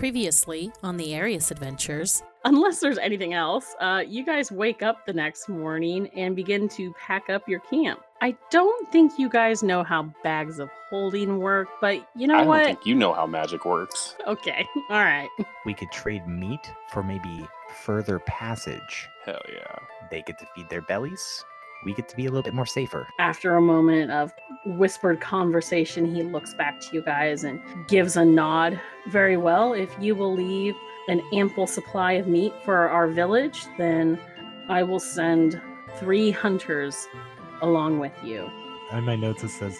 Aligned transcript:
Previously 0.00 0.72
on 0.82 0.96
the 0.96 1.14
Arius 1.14 1.50
Adventures. 1.50 2.22
Unless 2.46 2.80
there's 2.80 2.96
anything 2.96 3.34
else, 3.34 3.74
uh, 3.80 4.02
you 4.08 4.24
guys 4.24 4.50
wake 4.50 4.82
up 4.82 5.04
the 5.04 5.12
next 5.12 5.46
morning 5.46 6.08
and 6.16 6.34
begin 6.34 6.70
to 6.70 6.94
pack 6.94 7.28
up 7.28 7.46
your 7.46 7.60
camp. 7.60 8.00
I 8.22 8.34
don't 8.50 8.90
think 8.90 9.18
you 9.18 9.28
guys 9.28 9.62
know 9.62 9.82
how 9.82 10.04
bags 10.24 10.58
of 10.58 10.70
holding 10.88 11.38
work, 11.38 11.68
but 11.82 12.08
you 12.16 12.26
know 12.26 12.36
I 12.36 12.38
don't 12.38 12.48
what? 12.48 12.64
think 12.64 12.86
you 12.86 12.94
know 12.94 13.12
how 13.12 13.26
magic 13.26 13.66
works. 13.66 14.16
Okay, 14.26 14.66
all 14.88 15.04
right. 15.04 15.28
We 15.66 15.74
could 15.74 15.92
trade 15.92 16.26
meat 16.26 16.70
for 16.90 17.02
maybe 17.02 17.46
further 17.84 18.20
passage. 18.20 19.06
Hell 19.26 19.42
yeah. 19.52 19.76
They 20.10 20.22
get 20.22 20.38
to 20.38 20.46
feed 20.56 20.70
their 20.70 20.80
bellies. 20.80 21.44
We 21.84 21.94
get 21.94 22.08
to 22.08 22.16
be 22.16 22.26
a 22.26 22.30
little 22.30 22.42
bit 22.42 22.54
more 22.54 22.66
safer. 22.66 23.08
After 23.18 23.56
a 23.56 23.60
moment 23.62 24.10
of 24.10 24.32
whispered 24.66 25.20
conversation, 25.20 26.14
he 26.14 26.22
looks 26.22 26.54
back 26.54 26.80
to 26.80 26.88
you 26.92 27.02
guys 27.02 27.44
and 27.44 27.60
gives 27.88 28.16
a 28.16 28.24
nod. 28.24 28.78
Very 29.08 29.36
well. 29.36 29.72
If 29.72 29.94
you 29.98 30.14
will 30.14 30.34
leave 30.34 30.74
an 31.08 31.22
ample 31.32 31.66
supply 31.66 32.12
of 32.12 32.26
meat 32.26 32.52
for 32.64 32.88
our 32.88 33.08
village, 33.08 33.64
then 33.78 34.18
I 34.68 34.82
will 34.82 35.00
send 35.00 35.60
three 35.96 36.30
hunters 36.30 37.08
along 37.62 37.98
with 37.98 38.12
you. 38.22 38.50
On 38.92 39.04
my 39.04 39.16
notes, 39.16 39.42
it 39.42 39.48
says 39.50 39.78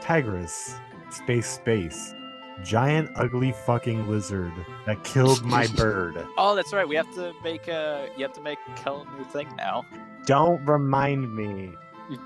Tigress, 0.00 0.74
space, 1.10 1.46
space, 1.46 2.14
giant, 2.62 3.10
ugly 3.16 3.52
fucking 3.52 4.06
lizard 4.08 4.52
that 4.86 5.02
killed 5.02 5.44
my 5.44 5.66
bird. 5.76 6.24
Oh, 6.38 6.54
that's 6.54 6.72
right. 6.72 6.86
We 6.86 6.94
have 6.96 7.12
to 7.14 7.32
make 7.42 7.68
a. 7.68 8.08
You 8.16 8.24
have 8.24 8.34
to 8.34 8.40
make 8.40 8.58
Kel 8.76 9.06
a 9.10 9.18
new 9.18 9.24
thing 9.24 9.48
now. 9.56 9.84
Don't 10.26 10.64
remind 10.64 11.34
me. 11.34 11.72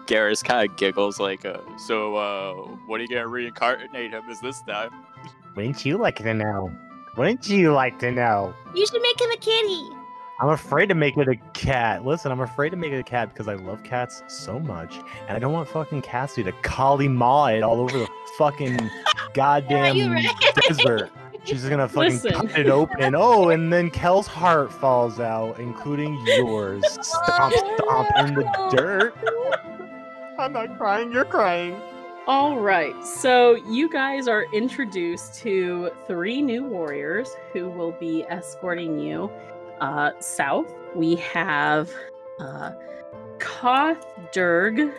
Garrus 0.07 0.43
kind 0.43 0.69
of 0.69 0.77
giggles 0.77 1.21
like, 1.21 1.45
uh, 1.45 1.59
"So, 1.77 2.17
uh, 2.17 2.55
what 2.87 3.01
are 3.01 3.03
you 3.05 3.09
gonna 3.09 3.29
reincarnate 3.29 4.11
him 4.11 4.25
as 4.29 4.41
this 4.41 4.61
time?" 4.63 4.91
Wouldn't 5.55 5.85
you 5.85 5.99
like 5.99 6.17
to 6.17 6.35
know? 6.35 6.73
Wouldn't 7.17 7.49
you 7.49 7.73
like 7.73 7.99
to 8.01 8.11
know? 8.13 8.55
You 8.75 8.87
should 8.87 9.03
make 9.03 9.21
him 9.21 9.31
a 9.31 9.37
kitty. 9.37 9.89
I'm 10.41 10.51
afraid 10.51 10.89
to 10.89 10.95
make 10.95 11.17
it 11.17 11.27
a 11.27 11.35
cat. 11.53 12.05
Listen, 12.05 12.31
I'm 12.31 12.41
afraid 12.41 12.71
to 12.71 12.77
make 12.77 12.93
it 12.93 13.01
a 13.01 13.03
cat 13.03 13.31
because 13.33 13.49
I 13.49 13.55
love 13.55 13.83
cats 13.83 14.23
so 14.29 14.61
much, 14.61 15.01
and 15.27 15.37
I 15.37 15.41
don't 15.41 15.53
want 15.53 15.69
fucking 15.69 16.03
Cassie 16.03 16.45
to 16.45 16.53
collie 16.63 17.09
maw 17.09 17.47
it 17.47 17.63
all 17.63 17.81
over 17.81 17.99
the 17.99 18.09
fucking 18.37 18.79
goddamn 19.35 19.97
you're 19.97 20.11
right. 20.11 20.29
desert. 20.69 21.11
She's 21.49 21.65
gonna 21.69 21.89
fucking 21.89 22.13
Listen. 22.13 22.33
cut 22.33 22.59
it 22.59 22.69
open. 22.69 23.15
Oh, 23.17 23.49
and 23.49 23.73
then 23.73 23.91
Kel's 23.91 24.27
heart 24.27 24.73
falls 24.73 25.19
out, 25.19 25.59
including 25.59 26.21
yours. 26.27 26.85
Stomp, 27.01 27.55
stomp 27.55 28.09
in 28.19 28.35
the 28.35 28.69
dirt. 28.77 29.15
I'm 30.39 30.53
not 30.53 30.77
crying. 30.77 31.11
You're 31.11 31.25
crying. 31.25 31.81
All 32.27 32.59
right. 32.61 32.95
So 33.05 33.55
you 33.71 33.89
guys 33.89 34.29
are 34.29 34.45
introduced 34.53 35.35
to 35.37 35.91
three 36.07 36.43
new 36.43 36.63
warriors 36.63 37.35
who 37.53 37.71
will 37.71 37.93
be 37.93 38.25
escorting 38.29 38.99
you 38.99 39.31
uh, 39.81 40.11
south. 40.21 40.73
We 40.95 41.17
have 41.17 41.91
uh, 42.39 42.73
Koth 43.39 44.05
Durg 44.33 44.93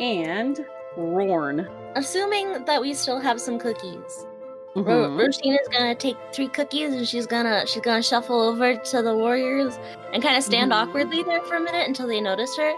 and 0.00 0.66
Rorn. 0.96 1.68
Assuming 1.94 2.64
that 2.64 2.80
we 2.80 2.92
still 2.94 3.20
have 3.20 3.40
some 3.40 3.58
cookies. 3.58 4.26
Ro- 4.74 4.82
Mhm. 5.10 5.18
Roshin's 5.20 5.68
gonna 5.68 5.94
take 5.94 6.16
three 6.32 6.48
cookies 6.48 6.94
and 6.94 7.06
she's 7.06 7.26
gonna 7.26 7.66
she's 7.66 7.82
gonna 7.82 8.02
shuffle 8.02 8.40
over 8.40 8.74
to 8.76 9.02
the 9.02 9.14
warriors 9.14 9.78
and 10.14 10.22
kind 10.22 10.36
of 10.36 10.42
stand 10.42 10.72
Mhm. 10.72 10.76
awkwardly 10.88 11.22
there 11.22 11.42
for 11.42 11.56
a 11.56 11.60
minute 11.60 11.86
until 11.86 12.06
they 12.06 12.20
notice 12.20 12.56
her. 12.56 12.72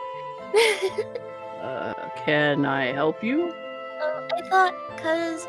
Uh, 1.62 1.94
can 2.24 2.66
I 2.66 2.92
help 2.92 3.22
you? 3.22 3.52
Uh, 4.02 4.20
I 4.36 4.48
thought 4.48 4.74
because 4.96 5.46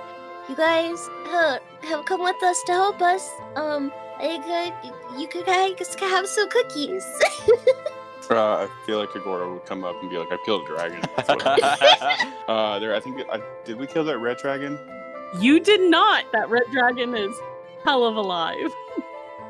you 0.47 0.55
guys 0.55 1.09
uh, 1.33 1.57
have 1.83 2.05
come 2.05 2.21
with 2.23 2.41
us 2.43 2.61
to 2.67 2.71
help 2.73 3.01
us, 3.01 3.27
um, 3.55 3.91
I 4.19 4.39
could, 4.45 5.19
you 5.19 5.27
could 5.27 5.45
guys 5.45 5.95
have 5.99 6.27
some 6.27 6.49
cookies. 6.49 7.05
Uh, 8.27 8.65
I 8.65 8.85
feel 8.87 8.97
like 8.97 9.09
Tagoro 9.09 9.53
would 9.53 9.65
come 9.67 9.83
up 9.83 9.93
and 10.01 10.09
be 10.09 10.17
like, 10.17 10.31
I 10.31 10.37
killed 10.43 10.63
a 10.63 10.67
dragon. 10.75 10.99
That's 11.15 11.29
what 11.29 11.45
uh, 12.49 12.79
there, 12.79 12.95
I 12.95 12.99
think, 12.99 13.21
I, 13.31 13.39
did 13.65 13.77
we 13.77 13.85
kill 13.85 14.03
that 14.05 14.17
red 14.17 14.37
dragon? 14.37 14.79
You 15.39 15.59
did 15.59 15.81
not. 15.81 16.25
That 16.31 16.49
red 16.49 16.63
dragon 16.71 17.15
is 17.15 17.35
hell 17.83 18.05
of 18.05 18.15
alive. 18.15 18.71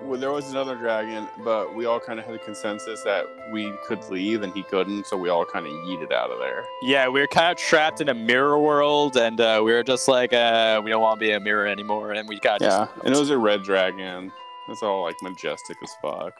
Well, 0.02 0.20
there 0.20 0.32
was 0.32 0.52
another 0.52 0.76
dragon, 0.76 1.28
but 1.44 1.74
we 1.74 1.86
all 1.86 2.00
kind 2.00 2.20
of 2.20 2.26
had 2.26 2.36
a 2.36 2.40
consensus 2.40 3.02
that 3.04 3.26
we 3.52 3.74
could 3.88 4.08
leave 4.10 4.44
and 4.44 4.54
he 4.54 4.62
couldn't, 4.62 5.08
so 5.08 5.18
we 5.18 5.30
all 5.30 5.46
kind 5.46 5.66
of 5.66 5.72
yeeted 5.72 6.12
out 6.12 6.30
of 6.30 6.38
there. 6.38 6.64
yeah, 6.84 7.08
we 7.08 7.20
were 7.20 7.28
kind 7.28 7.52
of 7.52 7.58
trapped 7.58 8.02
in 8.02 8.10
a 8.10 8.14
mirror 8.14 8.60
world, 8.60 9.18
and 9.18 9.42
uh, 9.42 9.62
we 9.66 9.74
were 9.74 9.82
just 9.84 10.08
like, 10.08 10.32
uh, 10.32 10.80
we 10.84 10.92
don't 10.92 11.02
want 11.02 11.20
to 11.20 11.26
be 11.26 11.32
a 11.32 11.40
mirror 11.40 11.66
anymore, 11.66 12.12
and 12.12 12.30
we 12.30 12.40
got 12.40 12.62
Yeah, 12.62 12.88
and 13.04 13.16
it 13.16 13.20
was 13.20 13.32
a 13.32 13.38
red 13.38 13.64
dragon. 13.64 14.32
It's 14.70 14.84
all 14.84 15.02
like 15.04 15.16
majestic 15.24 15.78
as 15.82 15.92
fuck. 16.02 16.34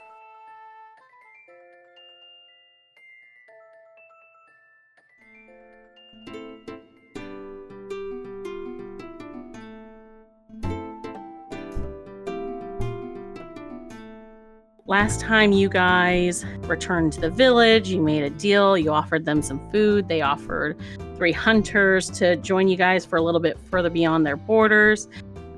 Last 14.88 15.20
time 15.20 15.52
you 15.52 15.68
guys 15.68 16.46
returned 16.68 17.14
to 17.14 17.22
the 17.22 17.32
village, 17.32 17.90
you 17.90 18.00
made 18.00 18.22
a 18.22 18.30
deal. 18.30 18.78
You 18.78 18.92
offered 18.92 19.26
them 19.26 19.42
some 19.42 19.60
food. 19.72 20.08
They 20.08 20.22
offered 20.22 20.78
three 21.16 21.32
hunters 21.32 22.08
to 22.12 22.36
join 22.36 22.68
you 22.68 22.78
guys 22.78 23.04
for 23.04 23.18
a 23.18 23.22
little 23.24 23.40
bit 23.40 23.58
further 23.72 23.90
beyond 23.90 24.28
their 24.28 24.36
borders. 24.36 25.10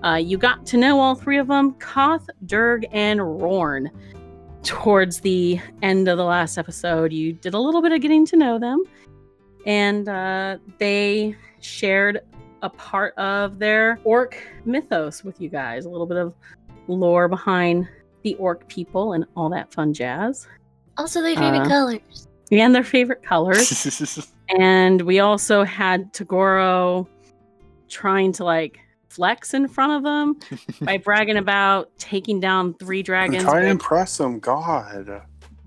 Uh, 0.02 0.16
you 0.16 0.38
got 0.38 0.66
to 0.68 0.78
know 0.78 1.02
all 1.02 1.14
three 1.14 1.38
of 1.40 1.48
them 1.48 1.74
Koth, 1.74 2.30
Durg, 2.46 2.86
and 2.94 3.20
Rorn. 3.20 3.92
Towards 4.64 5.20
the 5.20 5.60
end 5.82 6.08
of 6.08 6.18
the 6.18 6.24
last 6.24 6.58
episode, 6.58 7.12
you 7.12 7.34
did 7.34 7.54
a 7.54 7.60
little 7.60 7.82
bit 7.82 7.92
of 7.92 8.00
getting 8.00 8.26
to 8.28 8.38
know 8.38 8.58
them, 8.58 8.82
and 9.66 10.08
uh, 10.08 10.58
they 10.78 11.36
shared 11.60 12.22
a 12.62 12.70
part 12.70 13.14
of 13.18 13.60
their 13.60 14.00
orc 14.06 14.42
mythos 14.64 15.26
with 15.26 15.42
you 15.42 15.50
guys, 15.50 15.84
a 15.84 15.90
little 15.90 16.08
bit 16.08 16.18
of 16.18 16.34
lore 16.88 17.28
behind 17.28 17.90
the 18.28 18.36
orc 18.36 18.68
people 18.68 19.14
and 19.14 19.26
all 19.38 19.50
that 19.50 19.72
fun 19.72 19.94
jazz. 19.94 20.48
Also, 20.98 21.22
their 21.22 21.36
favorite 21.36 21.62
Uh, 21.62 21.70
colors. 21.70 22.28
and 22.52 22.76
their 22.76 22.84
favorite 22.84 23.24
colors. 23.24 24.30
And 24.50 25.02
we 25.02 25.20
also 25.20 25.66
had 25.66 26.14
tagoro 26.14 27.06
trying 27.90 28.32
to 28.34 28.46
like 28.46 28.80
flex 29.10 29.54
in 29.54 29.68
front 29.68 29.92
of 29.92 30.04
them 30.04 30.40
by 30.82 30.98
bragging 30.98 31.36
about 31.36 31.90
taking 31.98 32.40
down 32.40 32.74
three 32.76 33.04
dragons 33.04 33.44
Try 33.44 33.62
to 33.62 33.68
impress 33.68 34.18
them, 34.18 34.40
God. 34.40 35.22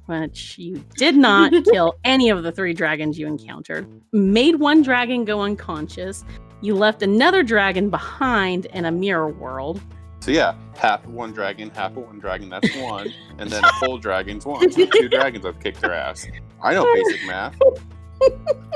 which 0.07 0.57
you 0.57 0.83
did 0.97 1.15
not 1.15 1.53
kill 1.73 1.95
any 2.05 2.31
of 2.31 2.43
the 2.43 2.53
three 2.53 2.73
dragons 2.73 3.19
you 3.19 3.27
encountered. 3.27 3.87
Made 4.13 4.57
one 4.57 4.81
dragon 4.81 5.27
go 5.27 5.43
unconscious. 5.43 6.25
You 6.63 6.75
left 6.75 7.03
another 7.03 7.43
dragon 7.43 7.91
behind 7.91 8.65
in 8.67 8.87
a 8.87 8.91
mirror 8.91 9.29
world 9.29 9.79
So 10.21 10.31
yeah, 10.31 10.55
half 10.77 11.05
of 11.05 11.13
one 11.13 11.33
dragon, 11.33 11.71
half 11.71 11.93
of 11.97 12.07
one 12.07 12.19
dragon, 12.19 12.51
that's 12.51 12.77
one, 12.77 13.13
and 13.39 13.51
then 13.51 13.65
a 13.65 13.73
full 13.75 13.97
dragon's 13.97 14.45
one. 14.45 14.71
So 14.71 14.85
two 14.87 15.09
dragons 15.11 15.47
have 15.47 15.59
kicked 15.61 15.81
their 15.81 15.95
ass. 15.95 16.27
I 16.63 16.75
know 16.75 16.85
basic 16.95 17.27
math. 17.27 17.57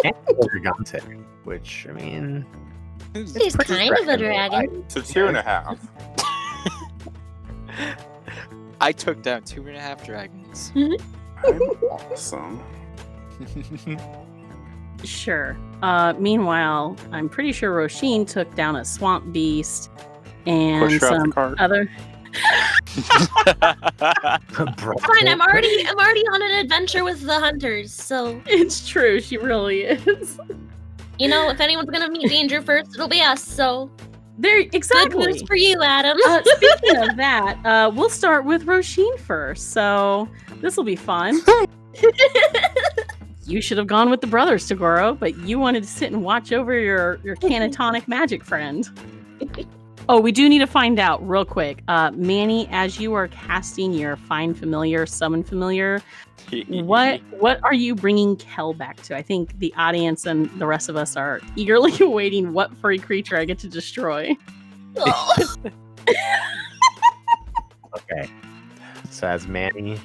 And 0.04 0.14
Gigante, 0.26 1.22
which 1.44 1.86
I 1.88 1.92
mean, 1.92 2.46
She's 3.14 3.54
kind 3.56 3.94
of 3.96 4.08
a 4.08 4.16
dragon. 4.16 4.84
So 4.88 5.02
two 5.02 5.26
and 5.26 5.36
a 5.36 5.42
half. 5.42 5.78
I 8.80 8.90
took 8.92 9.22
down 9.22 9.42
two 9.42 9.66
and 9.66 9.76
a 9.76 9.80
half 9.80 10.04
dragons. 10.04 10.72
I'm 10.74 11.60
awesome. 11.90 12.62
Sure. 15.02 15.54
Uh, 15.82 16.14
meanwhile, 16.18 16.96
I'm 17.12 17.28
pretty 17.28 17.52
sure 17.52 17.76
Roshin 17.76 18.26
took 18.26 18.54
down 18.54 18.76
a 18.76 18.84
swamp 18.86 19.34
beast 19.34 19.90
and 20.46 20.88
Push 20.88 21.00
her 21.00 21.06
off 21.06 21.12
the 21.12 21.18
some 21.20 21.32
cart. 21.32 21.60
other. 21.60 21.88
Fine, 24.52 25.28
I'm 25.28 25.40
already 25.40 25.86
I'm 25.86 25.96
already 25.96 26.22
on 26.32 26.42
an 26.42 26.50
adventure 26.60 27.04
with 27.04 27.22
the 27.22 27.38
hunters, 27.38 27.92
so 27.92 28.40
It's 28.46 28.86
true. 28.88 29.20
She 29.20 29.36
really 29.36 29.82
is. 29.82 30.38
you 31.18 31.28
know 31.28 31.48
if 31.50 31.60
anyone's 31.60 31.90
gonna 31.90 32.10
meet 32.10 32.28
danger 32.28 32.60
first, 32.62 32.94
it'll 32.94 33.08
be 33.08 33.20
us. 33.20 33.42
So 33.42 33.90
There, 34.38 34.58
exactly. 34.60 34.72
good 34.72 34.74
exactly. 34.74 35.26
news 35.32 35.42
for 35.42 35.56
you, 35.56 35.80
Adam. 35.82 36.18
Uh, 36.26 36.42
speaking 36.44 36.96
of 37.08 37.16
that, 37.16 37.58
uh, 37.64 37.90
we'll 37.94 38.10
start 38.10 38.44
with 38.44 38.66
Roshin 38.66 39.18
first. 39.20 39.70
So 39.70 40.28
this 40.60 40.76
will 40.76 40.84
be 40.84 40.96
fun. 40.96 41.40
you 43.46 43.60
should 43.60 43.78
have 43.78 43.86
gone 43.86 44.10
with 44.10 44.20
the 44.20 44.26
brothers, 44.26 44.68
Tagoro, 44.68 45.16
but 45.18 45.36
you 45.38 45.58
wanted 45.60 45.82
to 45.84 45.88
sit 45.88 46.10
and 46.12 46.22
watch 46.24 46.52
over 46.52 46.76
your 46.78 47.20
your 47.22 47.36
canatonic 47.36 48.08
magic 48.08 48.44
friend. 48.44 48.88
Oh, 50.08 50.20
we 50.20 50.32
do 50.32 50.48
need 50.48 50.58
to 50.58 50.66
find 50.66 50.98
out 50.98 51.26
real 51.26 51.44
quick. 51.46 51.82
Uh, 51.88 52.10
Manny, 52.14 52.68
as 52.70 53.00
you 53.00 53.14
are 53.14 53.28
casting 53.28 53.92
your 53.92 54.16
find 54.16 54.58
familiar, 54.58 55.06
summon 55.06 55.42
familiar, 55.42 56.02
what 56.68 57.20
what 57.38 57.62
are 57.64 57.72
you 57.72 57.94
bringing 57.94 58.36
Kel 58.36 58.74
back 58.74 58.96
to? 59.04 59.16
I 59.16 59.22
think 59.22 59.58
the 59.60 59.72
audience 59.76 60.26
and 60.26 60.50
the 60.60 60.66
rest 60.66 60.88
of 60.88 60.96
us 60.96 61.16
are 61.16 61.40
eagerly 61.56 61.98
awaiting 62.04 62.52
what 62.52 62.76
furry 62.76 62.98
creature 62.98 63.36
I 63.36 63.44
get 63.44 63.58
to 63.60 63.68
destroy. 63.68 64.36
Oh. 64.96 65.34
So 69.10 69.26
as 69.26 69.48
Manny 69.48 69.98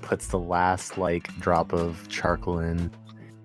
puts 0.00 0.28
the 0.28 0.38
last 0.38 0.96
like 0.96 1.34
drop 1.40 1.72
of 1.74 2.08
charcoal 2.08 2.60
in, 2.60 2.90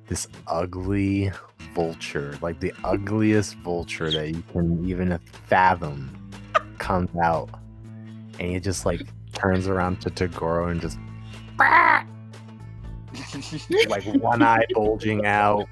this 0.08 0.28
ugly 0.48 1.32
vulture, 1.74 2.38
like 2.42 2.60
the 2.60 2.74
ugliest 2.84 3.56
vulture 3.58 4.12
that 4.12 4.30
you 4.30 4.44
can 4.52 4.88
even 4.88 5.18
fathom, 5.48 6.16
comes 6.78 7.10
out, 7.22 7.50
and 8.40 8.52
he 8.52 8.60
just 8.60 8.86
like 8.86 9.02
turns 9.34 9.68
around 9.68 10.02
to 10.02 10.10
Tagoro 10.10 10.72
and 10.72 10.82
just 10.82 10.98
like 13.90 14.04
one 14.22 14.42
eye 14.42 14.66
bulging 14.74 15.26
out, 15.26 15.68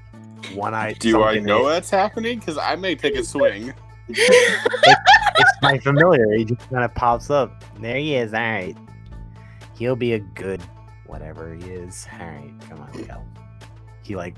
one 0.54 0.74
eye. 0.74 0.92
Do 0.94 1.22
I 1.22 1.38
know 1.38 1.66
in. 1.66 1.72
that's 1.72 1.90
happening? 1.90 2.38
Because 2.38 2.58
I 2.58 2.76
may 2.76 2.94
take 2.94 3.16
a 3.16 3.24
swing. 3.24 3.74
It's 5.38 5.50
my 5.62 5.78
familiar. 5.78 6.34
He 6.34 6.44
just 6.44 6.68
kind 6.68 6.84
of 6.84 6.94
pops 6.94 7.30
up. 7.30 7.64
There 7.80 7.96
he 7.96 8.14
is. 8.14 8.34
All 8.34 8.40
right. 8.40 8.76
He'll 9.74 9.96
be 9.96 10.12
a 10.12 10.18
good 10.18 10.60
whatever 11.10 11.54
he 11.54 11.64
is. 11.64 12.06
All 12.12 12.26
right, 12.26 12.52
come 12.68 12.80
on, 12.80 13.04
go. 13.04 13.22
He 14.02 14.16
like, 14.16 14.36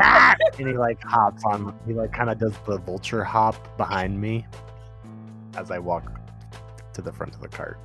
"Ah!" 0.00 0.34
and 0.58 0.68
he 0.68 0.74
like 0.74 1.02
hops 1.02 1.44
on. 1.44 1.74
He 1.86 1.92
like 1.92 2.12
kind 2.12 2.30
of 2.30 2.38
does 2.38 2.54
the 2.66 2.78
vulture 2.78 3.24
hop 3.24 3.76
behind 3.76 4.20
me 4.20 4.46
as 5.56 5.70
I 5.70 5.78
walk 5.78 6.04
to 6.94 7.02
the 7.02 7.12
front 7.12 7.34
of 7.34 7.40
the 7.40 7.48
cart. 7.48 7.78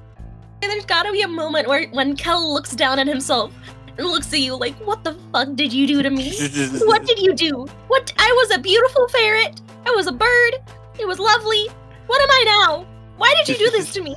There's 0.62 0.86
gotta 0.86 1.12
be 1.12 1.22
a 1.22 1.28
moment 1.28 1.68
where 1.68 1.88
when 1.90 2.16
Kel 2.16 2.54
looks 2.54 2.72
down 2.72 3.00
at 3.00 3.08
himself 3.08 3.54
and 3.98 4.08
looks 4.08 4.32
at 4.34 4.40
you 4.40 4.56
like, 4.56 4.76
"What 4.86 5.04
the 5.04 5.14
fuck 5.32 5.56
did 5.56 5.72
you 5.72 5.88
do 5.88 6.02
to 6.02 6.10
me? 6.10 6.36
what 6.86 7.06
did 7.06 7.20
you 7.20 7.34
do? 7.34 7.66
What? 7.88 8.14
I 8.18 8.32
was 8.32 8.58
a 8.58 8.60
beautiful 8.60 9.08
ferret. 9.10 9.62
I 9.86 9.92
was 9.92 10.08
a 10.08 10.12
bird. 10.12 10.56
It 11.00 11.08
was 11.08 11.20
lovely. 11.20 11.68
What 12.08 12.22
am 12.22 12.30
I 12.30 12.44
now? 12.46 12.88
Why 13.18 13.34
did 13.38 13.50
you 13.50 13.66
do 13.66 13.72
this 13.72 13.94
to 13.94 14.02
me, 14.02 14.16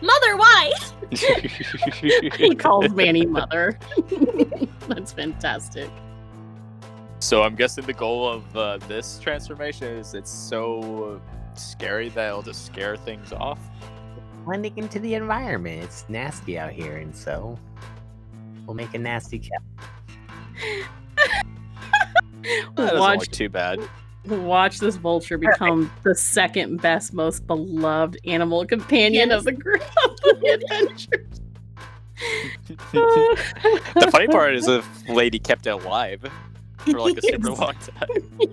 Mother? 0.00 0.36
Why?" 0.36 0.72
he 1.12 2.54
calls 2.54 2.90
Manny 2.90 3.26
mother. 3.26 3.78
That's 4.88 5.12
fantastic. 5.12 5.90
So 7.22 7.44
I'm 7.44 7.54
guessing 7.54 7.86
the 7.86 7.92
goal 7.92 8.28
of 8.28 8.56
uh, 8.56 8.78
this 8.88 9.20
transformation 9.20 9.86
is 9.96 10.12
it's 10.12 10.30
so 10.30 11.20
scary 11.54 12.08
that 12.10 12.28
it'll 12.28 12.42
just 12.42 12.66
scare 12.66 12.96
things 12.96 13.32
off. 13.32 13.60
Blending 14.44 14.76
into 14.76 14.98
the 14.98 15.14
environment. 15.14 15.84
It's 15.84 16.04
nasty 16.08 16.58
out 16.58 16.72
here, 16.72 16.96
and 16.96 17.14
so 17.14 17.56
we'll 18.66 18.74
make 18.74 18.92
a 18.94 18.98
nasty 18.98 19.38
cat. 19.38 19.62
That 22.74 22.96
watch, 22.96 23.28
too 23.28 23.48
bad. 23.48 23.78
watch 24.26 24.80
this 24.80 24.96
vulture 24.96 25.38
become 25.38 25.92
the 26.02 26.12
second 26.12 26.82
best, 26.82 27.14
most 27.14 27.46
beloved 27.46 28.18
animal 28.24 28.66
companion 28.66 29.28
Yes. 29.28 29.38
of 29.38 29.44
the 29.44 29.52
group 29.52 29.80
of 30.04 30.40
the 30.40 30.48
adventures. 30.60 31.40
the 32.92 34.08
funny 34.10 34.26
part 34.26 34.56
is 34.56 34.66
if 34.66 35.08
Lady 35.08 35.38
kept 35.38 35.68
it 35.68 35.70
alive 35.70 36.28
for 36.84 37.00
like 37.00 37.18
a 37.18 37.22
super 37.30 37.50
long 37.50 37.74
time. 37.74 38.48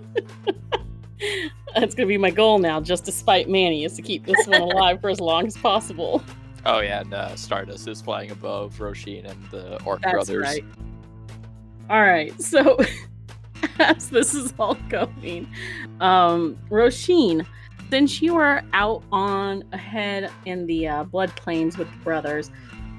That's 1.74 1.94
gonna 1.94 2.08
be 2.08 2.18
my 2.18 2.30
goal 2.30 2.58
now, 2.58 2.80
just 2.80 3.04
to 3.06 3.12
spite 3.12 3.48
Manny, 3.48 3.84
is 3.84 3.94
to 3.94 4.02
keep 4.02 4.26
this 4.26 4.46
one 4.46 4.60
alive 4.60 5.00
for 5.00 5.10
as 5.10 5.20
long 5.20 5.46
as 5.46 5.56
possible. 5.56 6.22
Oh 6.66 6.80
yeah, 6.80 7.00
and 7.00 7.14
uh, 7.14 7.34
Stardust 7.36 7.88
is 7.88 8.02
flying 8.02 8.30
above 8.32 8.76
Roshin 8.78 9.24
and 9.24 9.42
the 9.50 9.82
Orc 9.84 10.02
That's 10.02 10.12
brothers. 10.12 10.42
right. 10.44 10.64
All 11.88 12.02
right, 12.02 12.38
so 12.38 12.78
as 13.78 14.10
this 14.10 14.34
is 14.34 14.52
all 14.58 14.74
going, 14.90 15.48
um, 16.00 16.58
Roshin, 16.68 17.46
since 17.88 18.20
you 18.20 18.36
are 18.36 18.62
out 18.74 19.02
on 19.10 19.64
ahead 19.72 20.30
in 20.44 20.66
the 20.66 20.86
uh, 20.86 21.04
Blood 21.04 21.34
Plains 21.34 21.78
with 21.78 21.90
the 21.90 21.98
brothers, 22.04 22.50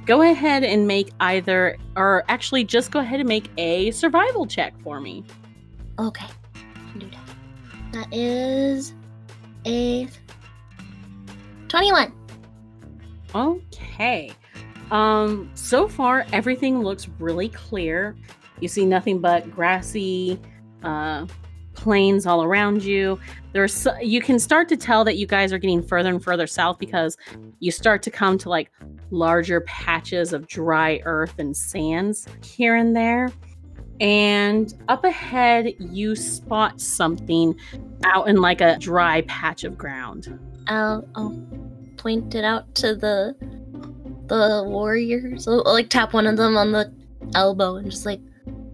go 0.05 0.21
ahead 0.21 0.63
and 0.63 0.87
make 0.87 1.11
either, 1.19 1.77
or 1.95 2.23
actually 2.27 2.63
just 2.63 2.91
go 2.91 2.99
ahead 2.99 3.19
and 3.19 3.29
make 3.29 3.49
a 3.57 3.91
survival 3.91 4.45
check 4.45 4.73
for 4.83 4.99
me. 4.99 5.23
Okay, 5.99 6.27
do 6.97 7.07
that. 7.09 7.27
That 7.93 8.13
is 8.13 8.93
a 9.65 10.07
twenty-one. 11.67 12.13
Okay. 13.35 14.31
Um, 14.91 15.49
so 15.53 15.87
far 15.87 16.25
everything 16.33 16.81
looks 16.81 17.07
really 17.19 17.49
clear. 17.49 18.15
You 18.59 18.67
see 18.67 18.85
nothing 18.85 19.19
but 19.19 19.49
grassy 19.51 20.39
uh 20.83 21.25
plains 21.81 22.27
all 22.27 22.43
around 22.43 22.83
you. 22.83 23.19
There's 23.53 23.87
you 24.01 24.21
can 24.21 24.37
start 24.37 24.69
to 24.69 24.77
tell 24.77 25.03
that 25.03 25.17
you 25.17 25.25
guys 25.25 25.51
are 25.51 25.57
getting 25.57 25.81
further 25.81 26.09
and 26.09 26.23
further 26.23 26.45
south 26.45 26.77
because 26.77 27.17
you 27.59 27.71
start 27.71 28.03
to 28.03 28.11
come 28.11 28.37
to 28.37 28.49
like 28.49 28.71
larger 29.09 29.61
patches 29.61 30.31
of 30.31 30.47
dry 30.47 31.01
earth 31.05 31.33
and 31.39 31.57
sands 31.57 32.27
here 32.43 32.75
and 32.75 32.95
there. 32.95 33.31
And 33.99 34.73
up 34.89 35.03
ahead 35.03 35.73
you 35.79 36.15
spot 36.15 36.79
something 36.79 37.55
out 38.03 38.27
in 38.27 38.37
like 38.37 38.61
a 38.61 38.77
dry 38.77 39.21
patch 39.21 39.63
of 39.63 39.75
ground. 39.75 40.39
I'll, 40.67 41.07
I'll 41.15 41.35
point 41.97 42.35
it 42.35 42.43
out 42.43 42.73
to 42.75 42.95
the 42.95 43.35
the 44.27 44.63
warriors. 44.67 45.47
I'll, 45.47 45.63
like 45.65 45.89
tap 45.89 46.13
one 46.13 46.27
of 46.27 46.37
them 46.37 46.55
on 46.55 46.71
the 46.71 46.93
elbow 47.33 47.77
and 47.77 47.89
just 47.89 48.05
like, 48.05 48.21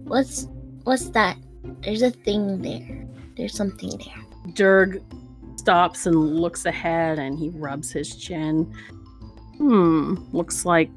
what's 0.04 0.46
what's 0.84 1.08
that? 1.10 1.38
There's 1.82 2.02
a 2.02 2.10
thing 2.10 2.62
there. 2.62 3.06
There's 3.36 3.54
something 3.54 3.90
there. 3.90 4.52
Durg 4.52 5.02
stops 5.58 6.06
and 6.06 6.36
looks 6.36 6.64
ahead 6.64 7.18
and 7.18 7.38
he 7.38 7.50
rubs 7.50 7.90
his 7.90 8.14
chin. 8.16 8.72
Hmm, 9.56 10.16
looks 10.32 10.64
like 10.64 10.90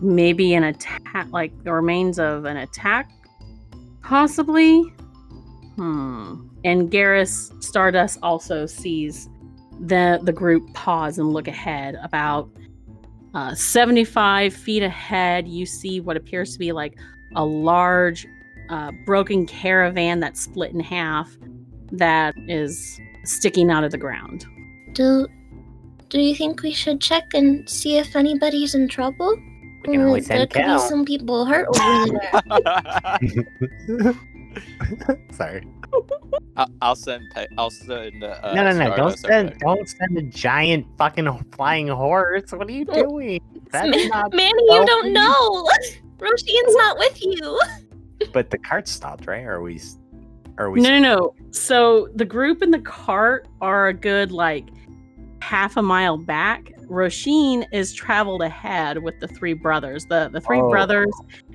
maybe 0.00 0.54
an 0.54 0.64
attack, 0.64 1.28
like 1.30 1.52
the 1.64 1.72
remains 1.72 2.18
of 2.18 2.44
an 2.44 2.56
attack, 2.56 3.10
possibly. 4.02 4.82
Hmm. 5.76 6.48
And 6.64 6.90
Garrus 6.90 7.62
Stardust 7.62 8.18
also 8.22 8.66
sees 8.66 9.28
the 9.80 10.20
the 10.22 10.32
group 10.32 10.72
pause 10.74 11.18
and 11.18 11.32
look 11.32 11.48
ahead. 11.48 11.96
About 12.02 12.50
uh, 13.34 13.54
75 13.54 14.52
feet 14.52 14.82
ahead, 14.82 15.48
you 15.48 15.64
see 15.64 16.00
what 16.00 16.16
appears 16.16 16.52
to 16.52 16.58
be 16.58 16.72
like 16.72 16.98
a 17.36 17.44
large 17.44 18.26
uh, 18.70 18.92
broken 19.04 19.46
caravan 19.46 20.20
that's 20.20 20.40
split 20.40 20.72
in 20.72 20.80
half 20.80 21.30
that 21.92 22.34
is 22.48 23.00
sticking 23.24 23.70
out 23.70 23.84
of 23.84 23.90
the 23.90 23.98
ground. 23.98 24.46
Do 24.92 25.26
do 26.08 26.20
you 26.20 26.34
think 26.34 26.62
we 26.62 26.72
should 26.72 27.00
check 27.00 27.24
and 27.34 27.68
see 27.68 27.96
if 27.98 28.16
anybody's 28.16 28.74
in 28.74 28.88
trouble? 28.88 29.36
We 29.86 29.92
can 29.94 30.02
always 30.06 30.26
there 30.28 30.46
could 30.46 30.62
Cal. 30.62 30.82
be 30.82 30.88
some 30.88 31.04
people 31.04 31.44
hurt 31.46 31.68
over 31.68 32.18
there. 33.20 34.14
Sorry. 35.32 35.62
I- 36.56 36.66
I'll 36.82 36.96
send. 36.96 37.24
Pe- 37.34 37.46
I'll 37.58 37.70
send. 37.70 38.22
Uh, 38.22 38.52
no, 38.54 38.62
no, 38.70 38.72
no! 38.76 38.96
Don't 38.96 39.18
send, 39.18 39.50
over. 39.50 39.58
don't 39.60 39.88
send 39.88 40.18
a 40.18 40.22
giant 40.22 40.86
fucking 40.98 41.28
flying 41.52 41.88
horse. 41.88 42.52
What 42.52 42.68
are 42.68 42.72
you 42.72 42.84
Oh. 42.88 43.08
doing? 43.08 43.40
That's 43.70 43.88
Man- 43.96 44.08
not. 44.08 44.32
Manny, 44.34 44.50
you 44.50 44.80
Oh. 44.82 44.86
don't 44.86 45.12
know. 45.12 45.68
Roshin's 46.18 46.76
not 46.76 46.98
with 46.98 47.24
you. 47.24 47.60
But 48.32 48.50
the 48.50 48.58
cart 48.58 48.88
stopped, 48.88 49.26
right? 49.26 49.44
Or 49.44 49.54
are 49.54 49.62
we? 49.62 49.80
Are 50.58 50.70
we? 50.70 50.80
No, 50.80 50.90
no, 50.90 50.98
no. 50.98 51.34
So 51.50 52.08
the 52.14 52.24
group 52.24 52.62
in 52.62 52.70
the 52.70 52.80
cart 52.80 53.48
are 53.60 53.88
a 53.88 53.94
good 53.94 54.30
like 54.30 54.68
half 55.42 55.76
a 55.76 55.82
mile 55.82 56.18
back. 56.18 56.70
Roshin 56.88 57.66
is 57.72 57.92
traveled 57.94 58.42
ahead 58.42 59.02
with 59.02 59.18
the 59.20 59.28
three 59.28 59.54
brothers. 59.54 60.06
The 60.06 60.28
the 60.32 60.40
three 60.40 60.60
Oh. 60.60 60.70
brothers 60.70 61.12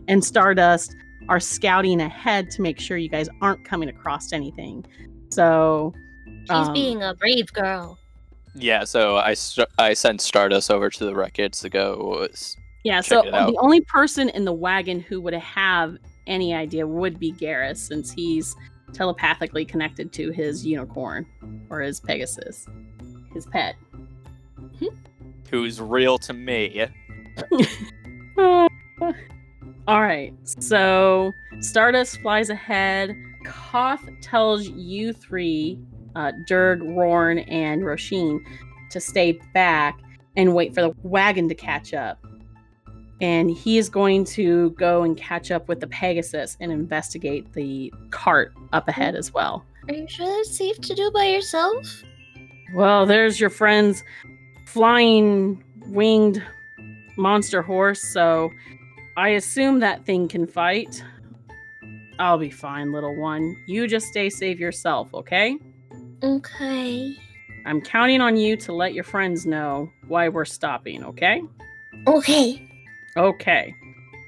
and 0.08 0.24
Stardust 0.24 0.96
are 1.30 1.40
scouting 1.40 2.02
ahead 2.02 2.50
to 2.52 2.62
make 2.62 2.80
sure 2.80 2.98
you 2.98 3.10
guys 3.10 3.28
aren't 3.42 3.66
coming 3.66 3.90
across 3.90 4.32
anything. 4.32 4.86
So 5.30 5.94
She's 6.42 6.50
um, 6.50 6.74
being 6.74 7.02
a 7.02 7.14
brave 7.16 7.52
girl. 7.54 7.98
Yeah, 8.54 8.86
so 8.86 9.18
I 9.18 9.34
st- 9.34 9.68
I 9.78 9.94
sent 9.94 10.22
Stardust 10.22 10.72
over 10.72 10.90
to 10.90 11.06
the 11.06 11.14
wreckage 11.14 11.60
to 11.60 11.70
go. 11.70 12.28
Yeah, 12.84 13.02
check 13.02 13.24
so 13.26 13.32
the 13.32 13.58
only 13.60 13.82
person 13.82 14.30
in 14.30 14.46
the 14.46 14.54
wagon 14.54 15.00
who 15.00 15.20
would 15.22 15.34
have 15.34 15.98
any 16.28 16.54
idea 16.54 16.86
would 16.86 17.20
be 17.20 17.32
Garrus, 17.34 17.78
since 17.78 18.12
he's 18.12 18.56
telepathically 18.94 19.66
connected 19.66 20.14
to 20.14 20.32
his 20.32 20.66
unicorn 20.66 21.26
or 21.70 21.82
his 21.82 22.00
Pegasus, 22.00 22.68
his 23.34 23.46
pet. 23.46 23.76
Who's 25.50 25.80
real 25.82 26.18
to 26.20 26.34
me? 26.34 26.86
All 29.88 30.02
right, 30.02 30.34
so 30.44 31.32
Stardust 31.60 32.20
flies 32.22 32.50
ahead. 32.50 33.16
Koth 33.46 34.02
tells 34.22 34.68
you 34.70 35.14
three, 35.14 35.80
uh, 36.16 36.32
Durg, 36.48 36.82
Rorn, 36.96 37.40
and 37.40 37.84
Roshin, 37.84 38.40
to 38.90 39.00
stay 39.00 39.34
back 39.54 40.00
and 40.36 40.56
wait 40.56 40.74
for 40.74 40.82
the 40.82 40.96
wagon 41.04 41.48
to 41.50 41.56
catch 41.56 41.94
up. 41.94 42.26
And 43.22 43.50
he 43.50 43.78
is 43.78 43.90
going 43.90 44.26
to 44.26 44.72
go 44.72 45.04
and 45.04 45.16
catch 45.16 45.50
up 45.50 45.70
with 45.70 45.80
the 45.80 45.88
Pegasus 45.88 46.58
and 46.60 46.72
investigate 46.72 47.54
the 47.54 47.94
cart 48.12 48.54
up 48.74 48.88
ahead 48.88 49.16
as 49.16 49.34
well. 49.34 49.66
Are 49.88 49.94
you 49.94 50.08
sure 50.08 50.26
that's 50.26 50.58
safe 50.58 50.80
to 50.82 50.96
do 50.96 51.12
by 51.12 51.26
yourself? 51.26 52.04
Well, 52.74 53.06
there's 53.06 53.40
your 53.40 53.50
friend's 53.50 54.04
flying 54.66 55.64
winged 55.88 56.44
monster 57.18 57.62
horse, 57.62 58.02
so 58.02 58.50
I 59.16 59.30
assume 59.30 59.80
that 59.80 60.06
thing 60.06 60.28
can 60.28 60.46
fight. 60.46 61.02
I'll 62.20 62.38
be 62.38 62.50
fine, 62.50 62.92
little 62.92 63.16
one. 63.16 63.56
You 63.68 63.88
just 63.88 64.08
stay 64.08 64.30
safe 64.30 64.60
yourself, 64.60 65.14
okay? 65.14 65.58
Okay. 66.24 67.16
I'm 67.66 67.82
counting 67.82 68.22
on 68.22 68.38
you 68.38 68.58
to 68.58 68.74
let 68.74 68.94
your 68.94 69.04
friends 69.04 69.46
know 69.46 69.90
why 70.08 70.30
we're 70.30 70.46
stopping, 70.46 71.04
okay? 71.04 71.42
Okay. 72.08 72.68
Okay. 73.18 73.74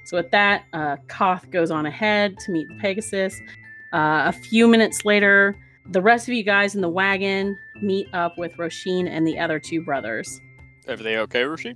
So 0.06 0.18
with 0.18 0.32
that, 0.32 0.64
uh, 0.74 0.98
Koth 1.08 1.50
goes 1.52 1.70
on 1.70 1.86
ahead 1.86 2.38
to 2.40 2.52
meet 2.52 2.68
Pegasus. 2.80 3.40
Uh, 3.94 4.24
a 4.26 4.32
few 4.32 4.68
minutes 4.68 5.04
later, 5.04 5.58
the 5.92 6.02
rest 6.02 6.28
of 6.28 6.34
you 6.34 6.44
guys 6.44 6.76
in 6.76 6.82
the 6.82 6.90
wagon 6.90 7.58
meet 7.82 8.08
up 8.14 8.38
with 8.38 8.54
Roshin 8.54 9.08
and 9.10 9.28
the 9.28 9.38
other 9.40 9.60
two 9.60 9.84
brothers. 9.84 10.40
Everything 10.88 11.18
okay, 11.18 11.42
Rushi? 11.42 11.76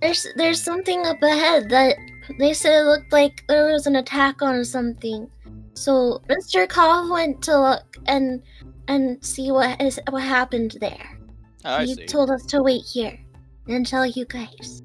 There's 0.00 0.26
there's 0.36 0.62
something 0.62 1.04
up 1.06 1.22
ahead 1.22 1.68
that 1.70 1.96
they 2.38 2.54
said 2.54 2.82
it 2.82 2.84
looked 2.84 3.12
like 3.12 3.44
there 3.48 3.72
was 3.72 3.86
an 3.86 3.96
attack 3.96 4.42
on 4.42 4.64
something. 4.64 5.28
So 5.74 6.22
Mr. 6.28 6.68
Koth 6.68 7.10
went 7.10 7.42
to 7.42 7.60
look 7.60 7.96
and 8.06 8.42
and 8.86 9.22
see 9.24 9.50
what 9.50 9.80
is 9.80 10.00
what 10.08 10.22
happened 10.22 10.76
there. 10.80 11.18
I 11.64 11.84
he 11.84 11.94
see. 11.94 12.06
told 12.06 12.30
us 12.30 12.44
to 12.46 12.62
wait 12.62 12.82
here 12.92 13.18
and 13.66 13.86
tell 13.86 14.06
you 14.06 14.24
guys. 14.24 14.82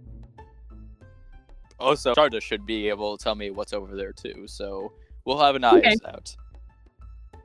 Also, 1.84 2.14
Stardust 2.14 2.48
should 2.48 2.66
be 2.66 2.88
able 2.88 3.18
to 3.18 3.24
tell 3.24 3.36
me 3.36 3.52
what's 3.52 3.74
over 3.74 3.96
there 3.96 4.14
too, 4.14 4.48
so 4.48 4.94
we'll 5.26 5.38
have 5.40 5.56
an 5.56 5.66
eye 5.66 5.80
Okay. 5.80 5.96
out. 6.08 6.36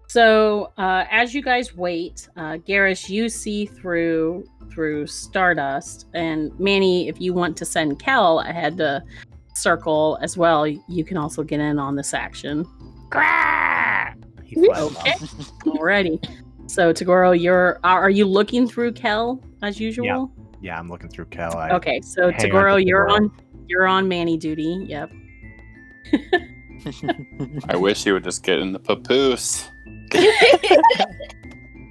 So 0.06 0.72
uh, 0.78 1.04
as 1.10 1.34
you 1.34 1.42
guys 1.42 1.76
wait, 1.76 2.28
uh, 2.36 2.56
Garrus, 2.66 3.08
you 3.10 3.28
see 3.28 3.66
through 3.66 4.48
through 4.70 5.06
Stardust, 5.08 6.06
and 6.14 6.58
Manny, 6.60 7.08
if 7.08 7.20
you 7.20 7.34
want 7.34 7.56
to 7.56 7.64
send 7.64 7.98
Kel 7.98 8.38
ahead 8.40 8.76
to 8.78 9.02
circle 9.54 10.18
as 10.22 10.36
well, 10.36 10.66
you 10.66 11.04
can 11.04 11.16
also 11.16 11.42
get 11.42 11.58
in 11.58 11.78
on 11.78 11.96
this 11.96 12.14
action. 12.14 12.64
He 14.44 14.56
Okay. 14.56 14.68
off. 14.70 15.20
Alrighty. 15.66 16.24
So 16.68 16.92
Tagoro, 16.92 17.38
you're 17.38 17.80
are 17.82 18.00
are 18.02 18.10
you 18.10 18.24
looking 18.24 18.68
through 18.68 18.92
Kel 18.92 19.42
as 19.62 19.80
usual? 19.80 20.30
Yeah, 20.62 20.72
yeah 20.72 20.78
I'm 20.78 20.88
looking 20.88 21.08
through 21.08 21.26
Kel. 21.26 21.56
I, 21.56 21.70
Okay, 21.70 22.00
so 22.02 22.30
hang 22.30 22.50
Tagoro, 22.50 22.82
you're 22.84 23.08
Tagoro. 23.08 23.12
on 23.12 23.32
you're 23.68 23.86
on 23.86 24.08
Manny 24.08 24.36
duty. 24.36 24.84
Yep. 24.88 25.10
I 27.68 27.76
wish 27.76 28.04
he 28.04 28.12
would 28.12 28.24
just 28.24 28.42
get 28.42 28.58
in 28.58 28.72
the 28.72 28.78
papoose. 28.78 29.68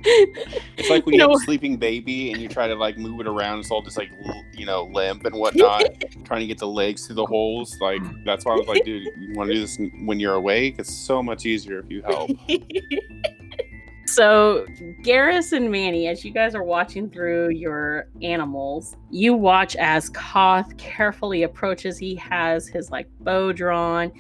It's 0.10 0.90
like 0.90 1.06
when 1.06 1.16
You 1.16 1.20
you, 1.22 1.28
know- 1.28 1.34
have 1.34 1.42
a 1.42 1.44
sleeping 1.44 1.76
baby 1.76 2.32
and 2.32 2.42
you 2.42 2.48
try 2.48 2.68
to 2.68 2.76
like 2.76 2.98
move 2.98 3.20
it 3.20 3.28
around, 3.28 3.60
it's 3.60 3.72
all 3.72 3.82
just 3.82 3.98
like 3.98 4.10
l- 4.26 4.42
you 4.54 4.66
know 4.66 4.86
limp 4.94 5.26
and 5.26 5.36
whatnot, 5.36 5.84
trying 6.24 6.40
to 6.42 6.48
get 6.48 6.60
the 6.60 6.68
legs 6.68 7.06
through 7.06 7.16
the 7.18 7.26
holes. 7.26 7.76
Like 7.82 8.02
that's 8.24 8.46
why 8.46 8.54
I 8.54 8.56
was 8.56 8.68
like, 8.68 8.86
dude, 8.86 9.04
you 9.18 9.34
want 9.34 9.50
to 9.50 9.56
do 9.56 9.60
this 9.60 9.78
when 10.06 10.18
you're 10.20 10.36
awake? 10.36 10.76
It's 10.80 10.94
so 10.94 11.22
much 11.22 11.46
easier 11.46 11.80
if 11.80 11.90
you 11.92 12.04
help. 12.04 12.32
So, 14.08 14.66
Garrus 15.04 15.52
and 15.52 15.70
Manny, 15.70 16.08
as 16.08 16.24
you 16.24 16.32
guys 16.32 16.56
are 16.56 16.64
watching 16.64 17.10
through 17.10 17.50
your 17.50 18.08
animals, 18.22 18.96
you 19.12 19.34
watch 19.34 19.76
as 19.76 20.10
Koth 20.10 20.76
carefully 20.78 21.44
approaches. 21.44 21.98
He 21.98 22.16
has 22.16 22.68
his 22.70 22.90
like 22.90 23.08
bow 23.20 23.52
drawn. 23.52 24.12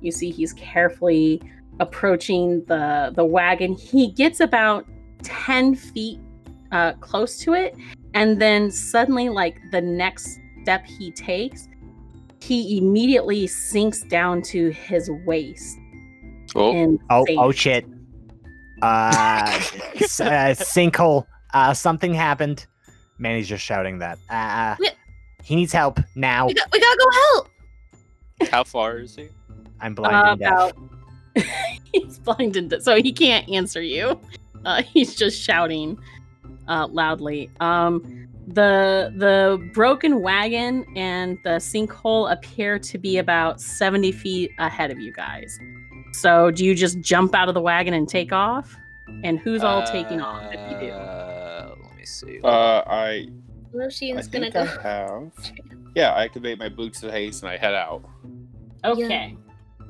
You 0.00 0.12
see 0.12 0.30
he's 0.30 0.54
carefully 0.54 1.42
approaching 1.78 2.64
the 2.64 3.12
the 3.14 3.24
wagon. 3.24 3.74
He 3.74 4.10
gets 4.10 4.40
about 4.40 4.86
10 5.22 5.74
feet 5.74 6.20
uh, 6.72 6.94
close 6.94 7.38
to 7.40 7.52
it, 7.52 7.76
and 8.14 8.40
then 8.40 8.70
suddenly, 8.70 9.28
like 9.28 9.60
the 9.70 9.80
next 9.80 10.38
step 10.62 10.86
he 10.86 11.10
takes, 11.10 11.68
he 12.40 12.78
immediately 12.78 13.46
sinks 13.46 14.02
down 14.04 14.40
to 14.42 14.70
his 14.70 15.10
waist. 15.26 15.76
Oh, 16.56 16.98
oh, 17.10 17.26
oh 17.38 17.52
shit. 17.52 17.86
Uh, 18.84 19.60
s- 19.94 20.20
uh, 20.20 20.54
sinkhole. 20.56 21.26
Uh, 21.52 21.72
something 21.74 22.12
happened. 22.14 22.66
Manny's 23.18 23.48
just 23.48 23.64
shouting 23.64 23.98
that. 23.98 24.18
Uh, 24.28 24.76
Yeah. 24.80 24.90
he 25.42 25.56
needs 25.56 25.72
help 25.72 26.00
now. 26.16 26.46
We, 26.48 26.54
got, 26.54 26.68
we 26.72 26.80
gotta 26.80 26.98
go 26.98 27.10
help. 27.20 28.50
how 28.50 28.64
far 28.64 28.98
is 28.98 29.14
he? 29.16 29.28
I'm 29.80 29.94
blind 29.94 30.14
Uh, 30.16 30.30
and 30.32 30.40
deaf. 30.40 30.52
about 30.52 30.76
he's 31.92 32.18
blind 32.18 32.56
and 32.56 32.70
deaf, 32.70 32.82
so 32.82 32.96
he 33.00 33.12
can't 33.12 33.48
answer 33.48 33.80
you. 33.82 34.20
Uh, 34.64 34.82
he's 34.82 35.14
just 35.14 35.40
shouting 35.40 35.98
uh, 36.68 36.86
loudly. 36.90 37.50
Um, 37.60 38.28
the 38.48 39.12
the 39.16 39.70
broken 39.72 40.20
wagon 40.20 40.84
and 40.96 41.38
the 41.44 41.56
sinkhole 41.60 42.30
appear 42.30 42.78
to 42.78 42.98
be 42.98 43.16
about 43.18 43.60
seventy 43.60 44.12
feet 44.12 44.50
ahead 44.58 44.90
of 44.90 44.98
you 45.00 45.12
guys. 45.12 45.58
So, 46.20 46.50
do 46.50 46.64
you 46.64 46.74
just 46.74 47.00
jump 47.00 47.34
out 47.34 47.48
of 47.48 47.54
the 47.54 47.60
wagon 47.60 47.92
and 47.94 48.08
take 48.08 48.32
off? 48.32 48.76
And 49.24 49.38
who's 49.38 49.62
all 49.62 49.82
taking 49.84 50.20
off 50.20 50.52
if 50.54 50.60
you 50.72 50.88
do? 50.88 50.92
Uh, 50.92 51.74
Let 51.82 51.96
me 51.96 52.04
see. 52.04 52.40
Uh, 52.42 52.48
I 52.48 53.06
I 53.06 53.28
Roshin's 53.74 54.28
gonna 54.28 54.50
go. 54.50 54.60
I 54.62 54.82
have. 54.82 55.32
Yeah, 55.96 56.12
I 56.12 56.24
activate 56.24 56.58
my 56.58 56.68
boots 56.68 57.02
of 57.02 57.10
haste 57.10 57.42
and 57.42 57.50
I 57.50 57.56
head 57.56 57.74
out. 57.74 58.02
Okay. 58.84 59.36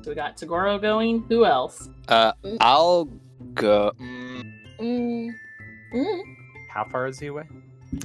So 0.01 0.09
we 0.11 0.15
got 0.15 0.35
Tagoro 0.37 0.81
going. 0.81 1.23
Who 1.29 1.45
else? 1.45 1.89
Uh, 2.07 2.33
I'll 2.59 3.05
go. 3.53 3.91
Mm, 3.99 4.51
Mm. 4.79 5.29
Mm. 5.93 6.21
How 6.69 6.83
far 6.85 7.07
is 7.07 7.19
he 7.19 7.27
away? 7.27 7.43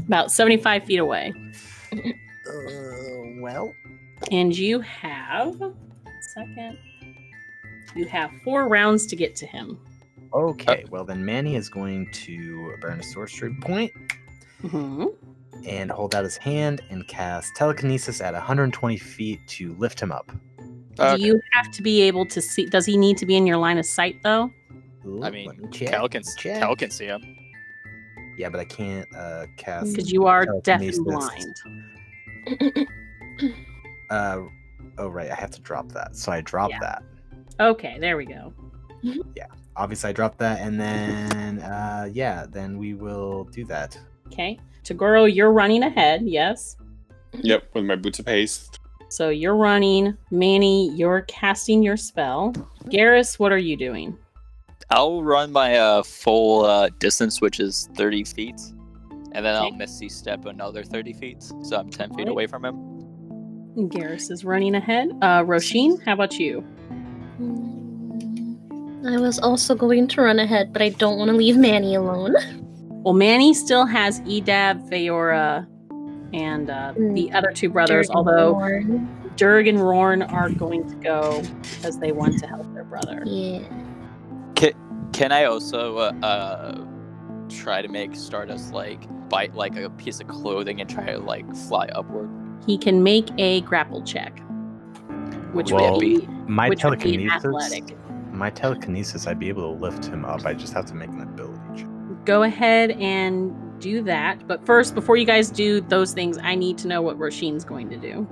About 0.06 0.30
seventy-five 0.30 0.84
feet 0.84 0.98
away. 0.98 1.32
Uh, 1.92 3.40
well, 3.40 3.72
And 4.30 4.56
you 4.56 4.80
have 4.80 5.56
second. 6.34 6.78
You 7.94 8.06
have 8.06 8.30
four 8.44 8.68
rounds 8.68 9.06
to 9.06 9.16
get 9.16 9.34
to 9.36 9.46
him. 9.46 9.78
okay. 10.32 10.84
Well, 10.90 11.04
then 11.04 11.24
Manny 11.24 11.56
is 11.56 11.68
going 11.68 12.10
to 12.12 12.76
burn 12.80 13.00
a 13.00 13.02
sorcery 13.02 13.54
point 13.60 13.92
hmm 14.62 15.06
and 15.66 15.90
hold 15.90 16.14
out 16.14 16.24
his 16.24 16.38
hand 16.38 16.80
and 16.88 17.06
cast 17.06 17.54
telekinesis 17.54 18.20
at 18.22 18.32
120 18.32 18.96
feet 18.96 19.40
to 19.46 19.74
lift 19.74 20.00
him 20.00 20.10
up. 20.10 20.32
okay. 20.98 21.16
Do 21.16 21.22
you 21.22 21.38
have 21.52 21.70
to 21.72 21.82
be 21.82 22.00
able 22.02 22.24
to 22.26 22.40
see? 22.40 22.64
Does 22.66 22.86
he 22.86 22.96
need 22.96 23.18
to 23.18 23.26
be 23.26 23.36
in 23.36 23.46
your 23.46 23.58
line 23.58 23.76
of 23.76 23.84
sight 23.84 24.22
though? 24.22 24.50
Ooh, 25.06 25.22
I 25.22 25.30
mean, 25.30 25.46
let 25.48 25.58
me 25.58 25.68
check, 25.70 25.90
Cal 25.90 26.08
can 26.08 26.22
check. 26.36 26.60
Cal 26.60 26.76
can 26.76 26.90
see 26.90 27.06
him. 27.06 27.36
Yeah, 28.38 28.48
but 28.48 28.60
I 28.60 28.64
can't 28.64 29.06
uh, 29.14 29.46
cast. 29.58 29.94
Because 29.96 30.10
you 30.12 30.24
are 30.26 30.46
deaf 30.62 30.80
and 30.80 31.04
blind. 31.04 31.56
Uh, 34.08 34.42
oh 34.98 35.08
right, 35.08 35.30
I 35.30 35.34
have 35.34 35.50
to 35.52 35.60
drop 35.60 35.92
that. 35.92 36.16
So 36.16 36.32
I 36.32 36.40
drop 36.40 36.70
Yeah. 36.70 36.80
that. 36.80 37.02
Okay, 37.60 37.98
there 38.00 38.16
we 38.16 38.26
go. 38.26 38.52
Yeah, 39.34 39.46
obviously, 39.76 40.10
I 40.10 40.12
dropped 40.12 40.38
that, 40.40 40.60
and 40.60 40.78
then 40.78 41.60
uh, 41.60 42.06
yeah, 42.12 42.44
then 42.46 42.76
we 42.76 42.92
will 42.92 43.44
do 43.44 43.64
that. 43.64 43.98
Okay, 44.26 44.58
Tagoro, 44.84 45.32
you're 45.32 45.52
running 45.52 45.82
ahead. 45.82 46.22
Yes. 46.26 46.76
Yep, 47.32 47.70
with 47.74 47.84
my 47.84 47.96
boots 47.96 48.18
of 48.18 48.26
haste. 48.26 48.78
So 49.08 49.30
you're 49.30 49.56
running. 49.56 50.16
Manny, 50.30 50.90
you're 50.94 51.22
casting 51.22 51.82
your 51.82 51.96
spell. 51.96 52.52
Garrus, 52.88 53.38
what 53.38 53.52
are 53.52 53.58
you 53.58 53.76
doing? 53.76 54.18
I'll 54.90 55.22
run 55.22 55.50
my 55.50 55.76
uh, 55.78 56.02
full 56.02 56.64
uh, 56.66 56.90
distance, 56.98 57.40
which 57.40 57.58
is 57.58 57.88
30 57.96 58.24
feet, 58.24 58.60
and 59.32 59.44
then 59.46 59.54
I'll 59.56 59.68
Okay. 59.68 59.76
misty 59.76 60.08
step 60.10 60.44
another 60.44 60.84
30 60.84 61.12
feet, 61.14 61.42
so 61.62 61.76
I'm 61.78 61.88
10 61.88 62.10
feet 62.10 62.18
Alright. 62.18 62.28
away 62.28 62.46
from 62.46 62.64
him. 62.66 62.74
Garrus 63.88 64.30
is 64.30 64.44
running 64.44 64.74
ahead. 64.74 65.08
Uh, 65.22 65.42
Roshin, 65.42 66.02
how 66.04 66.12
about 66.12 66.38
you? 66.38 66.62
Mm. 67.40 69.06
I 69.06 69.18
was 69.18 69.38
also 69.38 69.74
going 69.74 70.06
to 70.08 70.22
run 70.22 70.38
ahead, 70.38 70.72
but 70.72 70.82
I 70.82 70.90
don't 70.90 71.18
want 71.18 71.30
to 71.30 71.36
leave 71.36 71.56
Manny 71.56 71.94
alone. 71.94 72.34
Well, 73.02 73.14
Manny 73.14 73.54
still 73.54 73.86
has 73.86 74.20
Edab, 74.20 74.88
Feora, 74.90 75.66
and 76.34 76.68
uh, 76.68 76.92
the 76.96 77.32
other 77.32 77.50
two 77.52 77.70
brothers, 77.70 78.08
Dirk 78.08 78.16
and 78.16 78.28
although 78.28 78.50
Lorne. 78.52 79.32
Durg 79.36 79.68
and 79.68 79.80
Rorn 79.80 80.22
are 80.22 80.50
going 80.50 80.86
to 80.88 80.94
go 80.96 81.42
because 81.62 81.98
they 81.98 82.12
want 82.12 82.38
to 82.40 82.46
help 82.46 82.72
their 82.74 82.84
brother. 82.84 83.22
Yeah. 83.24 83.62
Can 85.12 85.32
I 85.32 85.44
also 85.44 85.98
uh, 85.98 86.12
uh, 86.22 86.84
try 87.48 87.82
to 87.82 87.88
make 87.88 88.14
Stardust 88.14 88.72
like 88.72 89.00
bite 89.28 89.54
like 89.54 89.76
a 89.76 89.90
piece 89.90 90.20
of 90.20 90.28
clothing 90.28 90.80
and 90.80 90.88
try 90.88 91.06
to 91.12 91.18
like 91.18 91.44
fly 91.54 91.88
upward? 91.94 92.30
He 92.66 92.78
can 92.78 93.02
make 93.02 93.28
a 93.38 93.60
grapple 93.62 94.02
check, 94.02 94.40
which 95.52 95.72
Well, 95.72 95.92
would 95.92 96.00
be 96.00 96.26
My 96.46 96.68
which 96.68 96.84
would 96.84 96.98
be 96.98 97.16
telekinesis. 97.16 97.44
athletic. 97.44 97.96
My 98.32 98.50
telekinesis, 98.50 99.26
I'd 99.26 99.38
be 99.38 99.48
able 99.48 99.74
to 99.74 99.80
lift 99.80 100.06
him 100.06 100.24
up. 100.24 100.46
I 100.46 100.54
just 100.54 100.72
have 100.72 100.86
to 100.86 100.94
make 100.94 101.10
an 101.10 101.20
ability 101.22 101.60
check. 101.76 101.86
Go 102.24 102.42
ahead 102.44 102.92
and 102.92 103.54
do 103.80 104.02
that. 104.02 104.46
But 104.46 104.64
first, 104.64 104.94
before 104.94 105.16
you 105.16 105.24
guys 105.26 105.50
do 105.50 105.80
those 105.80 106.12
things, 106.12 106.38
I 106.42 106.54
need 106.54 106.78
to 106.78 106.88
know 106.88 107.02
what 107.02 107.18
Roshin's 107.18 107.64
going 107.64 107.88
to 107.90 107.96
do. 107.96 108.26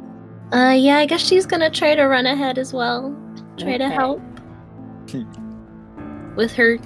Uh, 0.52 0.72
yeah, 0.78 0.96
I 0.98 1.06
guess 1.06 1.20
she's 1.20 1.44
gonna 1.44 1.68
try 1.70 1.94
to 1.94 2.04
run 2.04 2.24
ahead 2.26 2.56
as 2.58 2.72
well. 2.72 3.14
Try 3.58 3.76
to 3.78 3.88
help. 3.90 4.22
with 6.36 6.52
her 6.52 6.78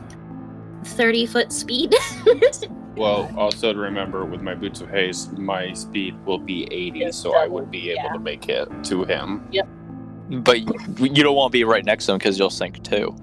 30 0.84 1.26
foot 1.26 1.52
speed. 1.52 1.94
Well, 2.94 3.32
also 3.38 3.72
to 3.72 3.78
remember 3.78 4.26
with 4.26 4.42
my 4.42 4.54
boots 4.54 4.82
of 4.82 4.90
haste, 4.90 5.38
my 5.38 5.72
speed 5.72 6.14
will 6.26 6.38
be 6.38 6.64
80, 6.70 6.98
Yes, 6.98 7.16
so 7.16 7.34
I 7.34 7.46
would 7.46 7.70
be 7.70 7.90
able 7.90 8.02
yeah. 8.04 8.12
to 8.12 8.18
make 8.18 8.50
it 8.50 8.68
to 8.84 9.04
him. 9.04 9.48
But 10.40 10.60
you, 10.60 10.72
you 10.98 11.22
don't 11.22 11.34
want 11.36 11.52
to 11.52 11.56
be 11.58 11.64
right 11.64 11.84
next 11.84 12.06
to 12.06 12.12
him 12.12 12.18
because 12.18 12.38
you'll 12.38 12.50
sink 12.50 12.82
too. 12.82 13.14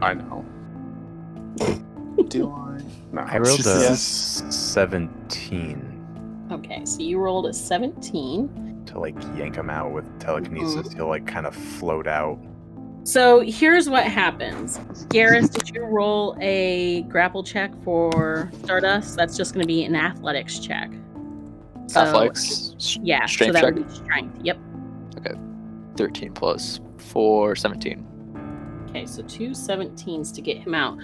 I 0.00 0.14
know. 0.14 0.44
Do 2.28 2.50
I? 2.50 2.80
No. 3.12 3.22
I 3.22 3.38
rolled 3.38 3.60
a 3.60 3.62
just- 3.62 4.52
seventeen 4.52 5.84
Okay, 6.50 6.82
so 6.86 7.00
you 7.00 7.18
rolled 7.18 7.46
a 7.46 7.52
17. 7.52 8.84
to 8.86 8.98
like 8.98 9.14
yank 9.36 9.54
him 9.56 9.68
out 9.68 9.92
with 9.92 10.04
telekinesis. 10.18 10.76
Mm-hmm. 10.88 10.96
He'll 10.96 11.08
like 11.08 11.26
kind 11.26 11.46
of 11.46 11.54
float 11.54 12.06
out. 12.06 12.38
So 13.04 13.40
here's 13.40 13.88
what 13.90 14.04
happens. 14.04 14.78
Garrus, 15.08 15.50
did 15.52 15.68
you 15.74 15.84
roll 15.84 16.36
a 16.40 17.02
grapple 17.02 17.42
check 17.42 17.70
for 17.84 18.50
Stardust? 18.64 19.16
That's 19.16 19.36
just 19.36 19.52
going 19.52 19.62
to 19.62 19.66
be 19.66 19.84
an 19.84 19.94
athletics 19.94 20.58
check. 20.58 20.90
So- 21.86 22.00
Athletics, 22.00 22.72
Yeah, 23.02 23.26
Strength 23.26 23.48
so 23.48 23.52
that 23.52 23.60
check? 23.64 23.74
would 23.74 23.88
be 23.88 23.94
strength. 23.94 24.38
Yep. 24.44 24.58
13 25.98 26.32
plus 26.32 26.80
4, 26.96 27.56
17. 27.56 28.86
Okay, 28.88 29.04
so 29.04 29.22
two 29.24 29.50
17s 29.50 30.32
to 30.34 30.40
get 30.40 30.56
him 30.56 30.74
out. 30.74 30.96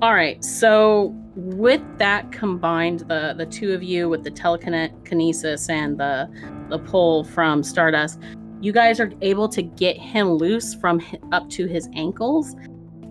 All 0.00 0.14
right, 0.14 0.42
so 0.44 1.14
with 1.34 1.82
that 1.98 2.30
combined, 2.30 3.00
the 3.00 3.34
the 3.36 3.46
two 3.46 3.72
of 3.72 3.82
you 3.82 4.08
with 4.08 4.24
the 4.24 4.30
telekinesis 4.30 5.68
and 5.68 5.98
the 5.98 6.28
the 6.68 6.78
pull 6.78 7.24
from 7.24 7.62
Stardust, 7.62 8.20
you 8.60 8.72
guys 8.72 9.00
are 9.00 9.10
able 9.22 9.48
to 9.48 9.62
get 9.62 9.96
him 9.96 10.28
loose 10.28 10.74
from 10.74 11.02
up 11.32 11.48
to 11.50 11.66
his 11.66 11.88
ankles. 11.94 12.54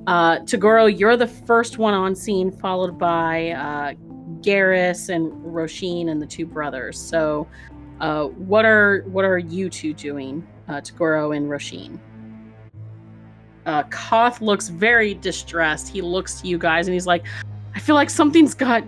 Uh, 0.08 0.39
Tagoro, 0.39 0.88
you're 0.88 1.18
the 1.18 1.27
first 1.27 1.80
one 1.80 1.96
on 1.96 2.15
scene, 2.15 2.51
followed 2.51 3.00
by 3.00 3.50
uh, 3.50 3.94
Garrus 4.42 5.10
and 5.10 5.32
Roshin 5.44 6.10
and 6.10 6.22
the 6.22 6.27
two 6.27 6.46
brothers. 6.46 7.00
So, 7.00 7.48
uh, 8.00 8.25
what 8.25 8.63
are 8.65 9.04
what 9.08 9.25
are 9.25 9.39
you 9.39 9.70
two 9.72 9.94
doing, 9.94 10.48
uh, 10.67 10.81
Tagoro 10.81 11.36
and 11.36 11.50
Roshin? 11.50 12.00
Uh, 13.65 13.84
Koth 13.84 14.41
looks 14.41 14.69
very 14.69 15.13
distressed. 15.15 15.88
He 15.88 16.01
looks 16.01 16.41
to 16.41 16.48
you 16.48 16.57
guys 16.57 16.88
and 16.88 16.93
he's 16.93 17.07
like, 17.07 17.25
"I 17.74 17.79
feel 17.79 17.95
like 17.95 18.10
something's 18.10 18.53
got 18.53 18.84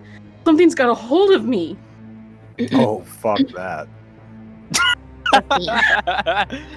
something's 0.45 0.75
got 0.75 0.89
a 0.89 0.93
hold 0.93 1.31
of 1.31 1.45
me." 1.45 1.77
Oh 2.73 3.01
fuck 3.01 3.39
that! 3.49 3.87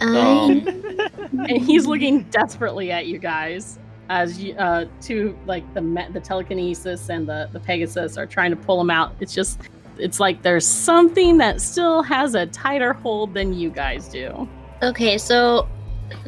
Um, 0.00 0.62
and 1.32 1.58
he's 1.62 1.86
looking 1.86 2.22
desperately 2.24 2.92
at 2.92 3.06
you 3.06 3.18
guys 3.18 3.78
as 4.08 4.40
you 4.40 4.54
uh 4.54 4.86
two 5.00 5.36
like 5.46 5.72
the 5.74 5.80
me- 5.80 6.06
the 6.12 6.20
telekinesis 6.20 7.08
and 7.10 7.28
the 7.28 7.48
the 7.52 7.60
pegasus 7.60 8.16
are 8.16 8.26
trying 8.26 8.50
to 8.50 8.56
pull 8.56 8.80
him 8.80 8.90
out 8.90 9.14
it's 9.20 9.34
just 9.34 9.60
it's 10.00 10.18
like 10.20 10.42
there's 10.42 10.66
something 10.66 11.38
that 11.38 11.60
still 11.60 12.02
has 12.02 12.34
a 12.34 12.46
tighter 12.46 12.92
hold 12.92 13.34
than 13.34 13.52
you 13.52 13.70
guys 13.70 14.08
do 14.08 14.48
okay, 14.82 15.18
so 15.18 15.68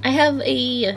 I 0.05 0.11
have 0.11 0.39
a 0.41 0.97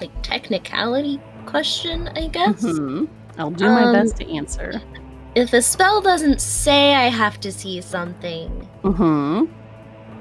like 0.00 0.10
technicality 0.22 1.20
question, 1.46 2.08
I 2.16 2.28
guess. 2.28 2.62
Mhm. 2.62 3.08
i'll 3.38 3.50
do 3.50 3.64
my 3.70 3.84
Um, 3.84 3.92
best 3.92 4.16
to 4.16 4.36
answer 4.36 4.80
If 5.34 5.52
a 5.52 5.60
spell 5.62 6.00
doesn't 6.00 6.40
say 6.40 6.94
I 6.94 7.08
have 7.08 7.38
to 7.40 7.52
see 7.52 7.80
something, 7.80 8.68
hmm 8.82 9.44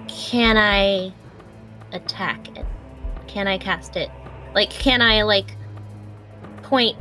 can 0.07 0.57
I 0.57 1.13
attack 1.91 2.47
it? 2.57 2.65
Can 3.27 3.47
I 3.47 3.57
cast 3.57 3.95
it? 3.97 4.09
Like, 4.53 4.69
can 4.69 5.01
I 5.01 5.23
like 5.23 5.57
point 6.63 6.97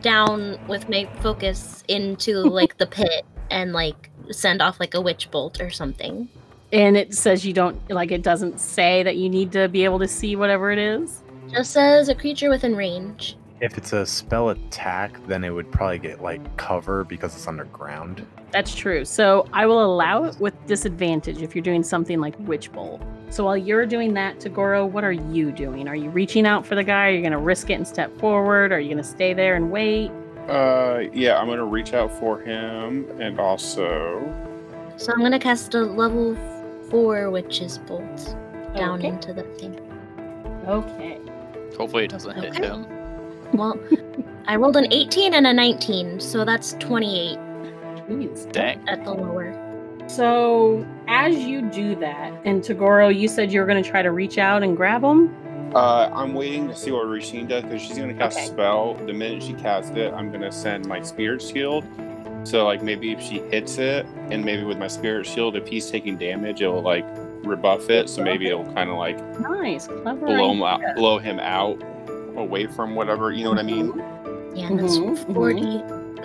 down 0.00 0.56
with 0.68 0.88
my 0.88 1.08
focus 1.20 1.82
into 1.88 2.38
like 2.38 2.76
the 2.78 2.86
pit 2.86 3.24
and 3.50 3.72
like 3.72 4.10
send 4.30 4.60
off 4.62 4.78
like 4.80 4.94
a 4.94 5.00
witch 5.00 5.30
bolt 5.30 5.60
or 5.60 5.70
something? 5.70 6.28
and 6.70 6.98
it 6.98 7.14
says 7.14 7.46
you 7.46 7.52
don't 7.54 7.78
like 7.90 8.10
it 8.10 8.22
doesn't 8.22 8.60
say 8.60 9.02
that 9.02 9.16
you 9.16 9.30
need 9.30 9.50
to 9.52 9.68
be 9.68 9.84
able 9.84 9.98
to 9.98 10.06
see 10.06 10.36
whatever 10.36 10.70
it 10.70 10.78
is 10.78 11.22
Just 11.50 11.70
says 11.70 12.10
a 12.10 12.14
creature 12.14 12.50
within 12.50 12.76
range. 12.76 13.36
If 13.60 13.78
it's 13.78 13.92
a 13.92 14.04
spell 14.06 14.50
attack, 14.50 15.18
then 15.26 15.42
it 15.44 15.50
would 15.50 15.72
probably 15.72 15.98
get 15.98 16.22
like 16.22 16.56
cover 16.58 17.04
because 17.04 17.34
it's 17.34 17.48
underground. 17.48 18.24
That's 18.52 18.74
true. 18.74 19.04
So 19.04 19.48
I 19.52 19.66
will 19.66 19.82
allow 19.84 20.24
it 20.24 20.38
with 20.38 20.54
disadvantage 20.66 21.42
if 21.42 21.56
you're 21.56 21.64
doing 21.64 21.82
something 21.82 22.20
like 22.20 22.38
Witch 22.40 22.70
Bolt. 22.70 23.00
So 23.30 23.44
while 23.44 23.56
you're 23.56 23.84
doing 23.84 24.14
that, 24.14 24.38
Tagoro, 24.38 24.88
what 24.88 25.04
are 25.04 25.12
you 25.12 25.50
doing? 25.52 25.88
Are 25.88 25.96
you 25.96 26.08
reaching 26.10 26.46
out 26.46 26.64
for 26.66 26.74
the 26.76 26.84
guy? 26.84 27.08
Are 27.08 27.10
you 27.10 27.20
going 27.20 27.32
to 27.32 27.38
risk 27.38 27.68
it 27.70 27.74
and 27.74 27.88
step 27.88 28.16
forward? 28.18 28.72
Are 28.72 28.78
you 28.78 28.88
going 28.88 29.02
to 29.02 29.10
stay 29.10 29.34
there 29.34 29.56
and 29.56 29.70
wait? 29.72 30.12
Uh, 30.48 31.04
yeah, 31.12 31.38
I'm 31.38 31.46
gonna 31.48 31.64
reach 31.64 31.92
out 31.92 32.10
for 32.18 32.40
him, 32.40 33.06
and 33.20 33.38
also, 33.38 34.20
So 34.96 35.12
I'm 35.12 35.20
gonna 35.20 35.38
cast 35.38 35.74
a 35.74 35.80
level 35.82 36.36
four 36.90 37.30
witch's 37.30 37.78
bolt 37.78 38.34
down 38.74 38.98
Okay. 38.98 39.08
into 39.08 39.32
the 39.32 39.42
thing. 39.42 39.78
Okay. 40.66 41.18
Hopefully 41.76 42.04
it 42.04 42.10
doesn't 42.10 42.34
hit 42.36 42.50
Okay. 42.50 42.66
him. 42.66 42.86
Well, 43.52 43.78
I 44.46 44.56
rolled 44.56 44.76
an 44.76 44.92
18 44.92 45.34
and 45.34 45.46
a 45.46 45.52
19, 45.52 46.18
so 46.20 46.44
that's 46.44 46.72
28 46.80 47.38
Jeez. 48.08 48.50
Dang. 48.52 48.80
at 48.88 49.04
the 49.04 49.12
lower. 49.12 49.54
So 50.06 50.86
as 51.06 51.36
you 51.36 51.62
do 51.62 51.94
that, 51.96 52.32
and 52.46 52.62
Tagoro, 52.62 53.14
you 53.14 53.28
said 53.28 53.52
you 53.52 53.60
were 53.60 53.66
going 53.66 53.82
to 53.82 53.88
try 53.88 54.00
to 54.02 54.10
reach 54.10 54.38
out 54.38 54.62
and 54.62 54.74
grab 54.76 55.04
him. 55.04 55.34
Uh, 55.74 56.10
I'm 56.14 56.34
waiting 56.34 56.68
to 56.68 56.74
see 56.74 56.90
what 56.90 57.04
Roshin 57.06 57.46
does 57.48 57.62
because 57.62 57.82
she's 57.82 57.98
gonna 57.98 58.14
cast 58.14 58.36
Okay. 58.36 58.46
a 58.46 58.48
spell. 58.48 58.94
The 59.06 59.12
minute 59.12 59.42
she 59.42 59.52
casts 59.54 59.90
it, 59.96 60.12
I'm 60.14 60.30
gonna 60.32 60.50
send 60.52 60.86
my 60.86 61.02
spirit 61.02 61.42
shield. 61.42 61.84
So, 62.44 62.64
like, 62.64 62.82
maybe 62.82 63.12
if 63.12 63.20
she 63.20 63.40
hits 63.50 63.78
it, 63.78 64.06
and 64.30 64.44
maybe 64.44 64.64
with 64.64 64.78
my 64.78 64.86
spirit 64.86 65.26
shield, 65.26 65.56
if 65.56 65.66
he's 65.66 65.90
taking 65.90 66.16
damage, 66.16 66.62
it'll 66.62 66.80
like 66.82 67.04
rebuff 67.44 67.90
it. 67.90 68.08
So 68.08 68.22
maybe 68.22 68.46
it'll 68.48 68.64
kind 68.72 68.88
of 68.90 68.96
like 68.96 69.18
Nice, 69.40 69.86
clever. 69.88 70.26
blow 70.26 70.52
him 70.52 70.62
out, 70.62 70.80
blow 70.96 71.18
him 71.18 71.38
out 71.40 71.82
away 72.36 72.66
from 72.66 72.94
whatever. 72.94 73.32
You 73.32 73.44
know 73.44 73.50
what 73.50 73.58
I 73.58 73.62
mean? 73.64 73.92
Yeah, 74.54 74.68
that's 74.70 74.96
Mhm, 74.98 75.16
mhm. 75.26 75.34
40, 75.34 75.82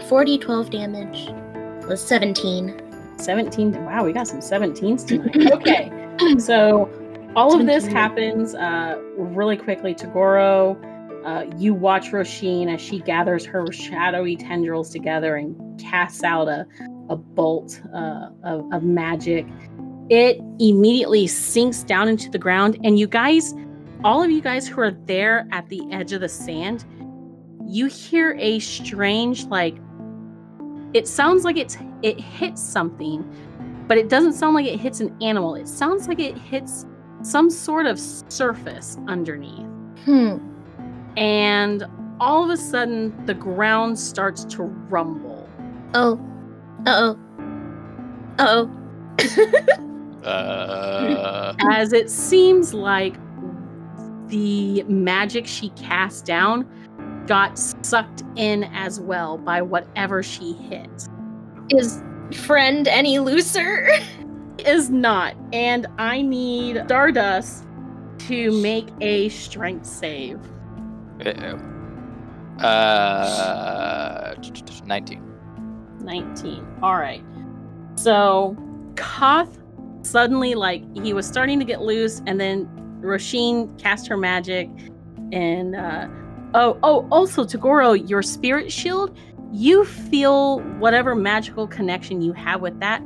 40, 0.08 0.38
12 0.38 0.70
damage. 0.70 1.30
Was 1.88 2.00
17. 2.02 2.74
17. 3.18 3.84
Wow, 3.86 4.06
we 4.06 4.14
got 4.14 4.28
some 4.28 4.40
17s 4.42 5.04
tonight. 5.06 5.52
Okay. 5.52 5.92
so 6.38 6.90
all 7.36 7.60
of 7.60 7.66
this 7.66 7.86
happens 7.86 8.56
uh, 8.56 9.00
really 9.18 9.58
quickly. 9.58 9.96
Tagoro, 9.96 10.78
uh, 11.26 11.46
you 11.58 11.74
watch 11.74 12.12
Roisin 12.12 12.74
as 12.74 12.82
she 12.82 13.00
gathers 13.00 13.46
her 13.46 13.72
shadowy 13.72 14.36
tendrils 14.36 14.90
together 14.90 15.36
and 15.36 15.80
casts 15.80 16.24
out 16.24 16.48
a, 16.48 16.66
a 17.10 17.16
bolt 17.16 17.82
uh, 17.94 18.30
of, 18.44 18.72
of 18.74 18.84
magic. 18.84 19.48
It 20.10 20.40
immediately 20.60 21.28
sinks 21.28 21.84
down 21.84 22.08
into 22.10 22.30
the 22.30 22.38
ground, 22.38 22.78
and 22.84 23.00
you 23.00 23.08
guys, 23.08 23.54
all 24.04 24.22
of 24.22 24.30
you 24.30 24.42
guys 24.42 24.68
who 24.68 24.82
are 24.82 24.92
there 24.92 25.48
at 25.52 25.70
the 25.70 25.82
edge 25.92 26.12
of 26.12 26.22
the 26.22 26.30
sand, 26.30 26.86
you 27.66 27.88
hear 27.88 28.36
a 28.38 28.60
strange, 28.60 29.46
like, 29.46 29.78
it 30.94 31.08
sounds 31.08 31.46
like 31.46 31.58
it's 31.58 31.78
it 32.04 32.20
hits 32.20 32.62
something, 32.62 33.24
but 33.88 33.98
it 33.98 34.10
doesn't 34.10 34.34
sound 34.34 34.54
like 34.54 34.66
it 34.66 34.80
hits 34.80 35.00
an 35.00 35.16
animal. 35.22 35.56
It 35.56 35.68
sounds 35.68 36.08
like 36.08 36.20
it 36.20 36.38
hits 36.38 36.86
some 37.24 37.50
sort 37.50 37.86
of 37.86 38.00
surface 38.00 38.98
underneath. 39.08 39.66
Hmm. 40.06 40.38
And 41.18 41.86
all 42.20 42.44
of 42.44 42.50
a 42.50 42.58
sudden, 42.58 43.26
the 43.26 43.34
ground 43.34 43.98
starts 43.98 44.46
to 44.46 44.64
rumble. 44.64 45.50
Oh. 45.94 46.20
Uh 46.86 47.16
oh. 47.16 47.20
Uh 48.40 48.66
oh. 48.66 49.80
Uh, 50.24 51.54
As 51.72 51.92
it 51.92 52.10
seems 52.10 52.74
like 52.74 53.16
the 54.28 54.84
magic 54.84 55.46
she 55.46 55.70
cast 55.70 56.26
down 56.26 56.66
got 57.28 57.60
sucked 57.60 58.24
in 58.36 58.64
as 58.66 59.00
well 59.00 59.38
by 59.38 59.62
whatever 59.62 60.24
she 60.24 60.54
hit. 60.54 61.10
Is 61.70 62.02
friend 62.46 62.88
any 62.88 63.20
looser? 63.20 63.90
Is 64.66 64.90
not. 64.90 65.36
And 65.52 65.88
I 65.98 66.22
need 66.22 66.84
Stardust 66.86 67.66
to 68.20 68.52
make 68.62 68.88
a 69.02 69.30
strength 69.30 69.86
save. 69.86 70.40
uh, 72.60 74.36
19. 74.86 75.22
19. 76.02 76.68
All 76.82 76.98
right. 76.98 77.24
So 77.96 78.56
Koth 78.96 79.60
suddenly, 80.04 80.56
like, 80.56 80.84
he 80.98 81.14
was 81.14 81.26
starting 81.28 81.60
to 81.60 81.66
get 81.66 81.82
loose, 81.82 82.22
and 82.28 82.40
then 82.40 82.68
Roshin 83.02 83.78
cast 83.80 84.08
her 84.08 84.18
magic. 84.18 84.70
And, 85.32 85.76
uh, 85.76 86.08
oh, 86.54 86.78
oh, 86.84 87.08
also, 87.10 87.44
Tagoro, 87.44 88.10
your 88.10 88.22
spirit 88.22 88.72
shield, 88.72 89.18
you 89.52 89.86
feel 89.86 90.60
whatever 90.80 91.16
magical 91.16 91.68
connection 91.68 92.22
you 92.22 92.34
have 92.34 92.62
with 92.62 92.80
that. 92.80 93.02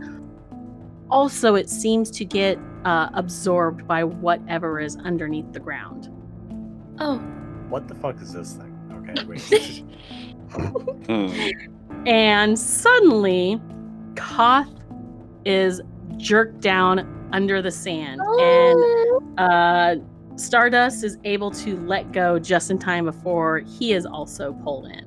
Also, 1.10 1.56
it 1.56 1.70
seems 1.70 2.12
to 2.12 2.26
get 2.26 2.60
uh, 2.86 3.10
absorbed 3.14 3.88
by 3.88 4.04
whatever 4.04 4.80
is 4.80 4.98
underneath 4.98 5.52
the 5.54 5.60
ground. 5.60 6.10
Oh. 7.00 7.18
What 7.70 7.88
the 7.88 7.96
fuck 7.96 8.22
is 8.22 8.34
this 8.34 8.54
thing? 8.54 8.74
Okay, 8.92 9.26
wait. 9.28 9.84
Hmm. 11.06 12.06
and 12.08 12.58
suddenly 12.58 13.62
Koth 14.16 14.70
is 15.46 15.82
jerked 16.18 16.62
down 16.62 17.30
under 17.34 17.62
the 17.62 17.72
sand 17.72 18.22
and 18.22 19.40
uh 19.40 19.96
Stardust 20.38 21.04
is 21.04 21.18
able 21.24 21.50
to 21.52 21.78
let 21.88 22.12
go 22.12 22.38
just 22.38 22.70
in 22.70 22.78
time 22.78 23.06
before 23.06 23.60
he 23.60 23.94
is 23.94 24.06
also 24.06 24.54
pulled 24.64 24.86
in. 24.86 25.07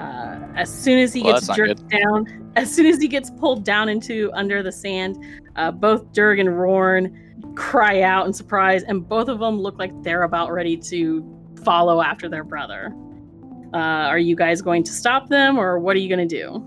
Uh, 0.00 0.38
as 0.56 0.72
soon 0.72 0.98
as 0.98 1.12
he 1.12 1.22
Well, 1.22 1.34
gets 1.34 1.46
that's 1.46 1.58
not 1.58 1.66
jerked 1.68 1.88
down, 1.88 2.52
as 2.56 2.72
soon 2.74 2.86
as 2.86 3.00
he 3.00 3.06
gets 3.08 3.30
pulled 3.30 3.64
down 3.64 3.88
into 3.88 4.30
under 4.32 4.62
the 4.62 4.72
sand, 4.72 5.22
uh, 5.56 5.70
both 5.70 6.10
Durg 6.12 6.40
and 6.40 6.58
Rorn 6.58 7.54
cry 7.54 8.00
out 8.02 8.26
in 8.26 8.32
surprise, 8.32 8.82
and 8.84 9.06
both 9.06 9.28
of 9.28 9.38
them 9.38 9.60
look 9.60 9.78
like 9.78 9.92
they're 10.02 10.22
about 10.22 10.52
ready 10.52 10.76
to 10.76 11.24
follow 11.64 12.00
after 12.00 12.28
their 12.28 12.44
brother. 12.44 12.94
Uh, 13.74 13.76
are 14.08 14.18
you 14.18 14.34
guys 14.34 14.62
going 14.62 14.82
to 14.84 14.92
stop 14.92 15.28
them, 15.28 15.58
or 15.58 15.78
what 15.78 15.94
are 15.96 16.00
you 16.00 16.08
going 16.08 16.26
to 16.26 16.36
do? 16.36 16.64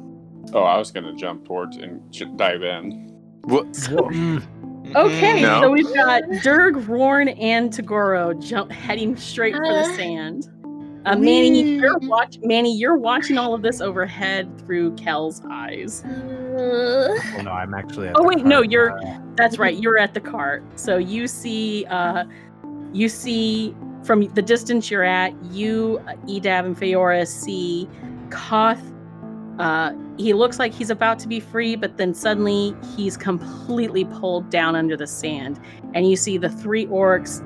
Oh, 0.53 0.63
I 0.63 0.77
was 0.77 0.91
gonna 0.91 1.15
jump 1.15 1.45
towards 1.45 1.77
and 1.77 1.99
j- 2.11 2.25
dive 2.35 2.61
in. 2.63 3.09
What? 3.45 3.65
Mm, 3.71 4.43
Okay, 4.95 5.41
No. 5.41 5.61
so 5.61 5.71
we've 5.71 5.91
got 5.95 6.21
Durg, 6.43 6.87
Rorn, 6.87 7.29
and 7.29 7.71
Tagoro 7.71 8.39
jump 8.45 8.71
heading 8.71 9.15
straight 9.15 9.55
for 9.55 9.65
the 9.65 9.79
Uh. 9.79 9.95
sand. 9.95 10.49
Uh, 11.05 11.17
Manny, 11.17 11.61
you're 11.75 11.97
watch 11.99 12.37
Manny, 12.43 12.75
you're 12.75 12.97
watching 12.97 13.37
all 13.37 13.53
of 13.53 13.61
this 13.61 13.81
overhead 13.81 14.57
through 14.59 14.95
Kel's 14.95 15.41
eyes. 15.49 16.01
Well, 16.05 17.43
no, 17.43 17.51
I'm 17.51 17.73
actually. 17.73 18.07
At 18.07 18.15
Oh 18.15 18.21
the 18.21 18.27
wait, 18.29 18.45
no, 18.45 18.61
you're 18.61 18.97
Uh, 18.97 19.19
that's 19.35 19.57
right. 19.57 19.77
You're 19.77 19.97
at 19.97 20.13
the 20.13 20.21
cart. 20.21 20.63
So 20.75 20.97
you 20.97 21.27
see 21.27 21.85
uh 21.87 22.23
you 22.93 23.09
see 23.09 23.75
from 24.03 24.27
the 24.33 24.41
distance 24.41 24.91
you're 24.91 25.03
at, 25.03 25.33
you, 25.45 26.01
uh, 26.07 26.13
Edab 26.27 26.65
and 26.65 26.77
Feora 26.77 27.27
see 27.27 27.89
Koth 28.29 28.81
uh 29.59 29.91
he 30.17 30.33
looks 30.33 30.59
like 30.59 30.73
he's 30.73 30.89
about 30.89 31.19
to 31.19 31.27
be 31.27 31.39
free, 31.39 31.75
but 31.75 31.97
then 31.97 32.13
suddenly 32.13 32.75
he's 32.95 33.17
completely 33.17 34.05
pulled 34.05 34.49
down 34.49 34.75
under 34.75 34.95
the 34.95 35.07
sand. 35.07 35.59
And 35.93 36.09
you 36.09 36.15
see 36.15 36.37
the 36.37 36.49
three 36.49 36.85
orcs 36.85 37.41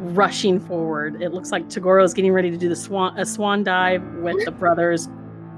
rushing 0.00 0.58
forward. 0.58 1.20
It 1.22 1.32
looks 1.32 1.52
like 1.52 1.68
Tagoro's 1.68 2.14
getting 2.14 2.32
ready 2.32 2.50
to 2.50 2.56
do 2.56 2.68
the 2.68 2.76
swan 2.76 3.18
a 3.18 3.24
swan 3.26 3.62
dive 3.62 4.02
with 4.16 4.44
the 4.44 4.50
brothers 4.50 5.08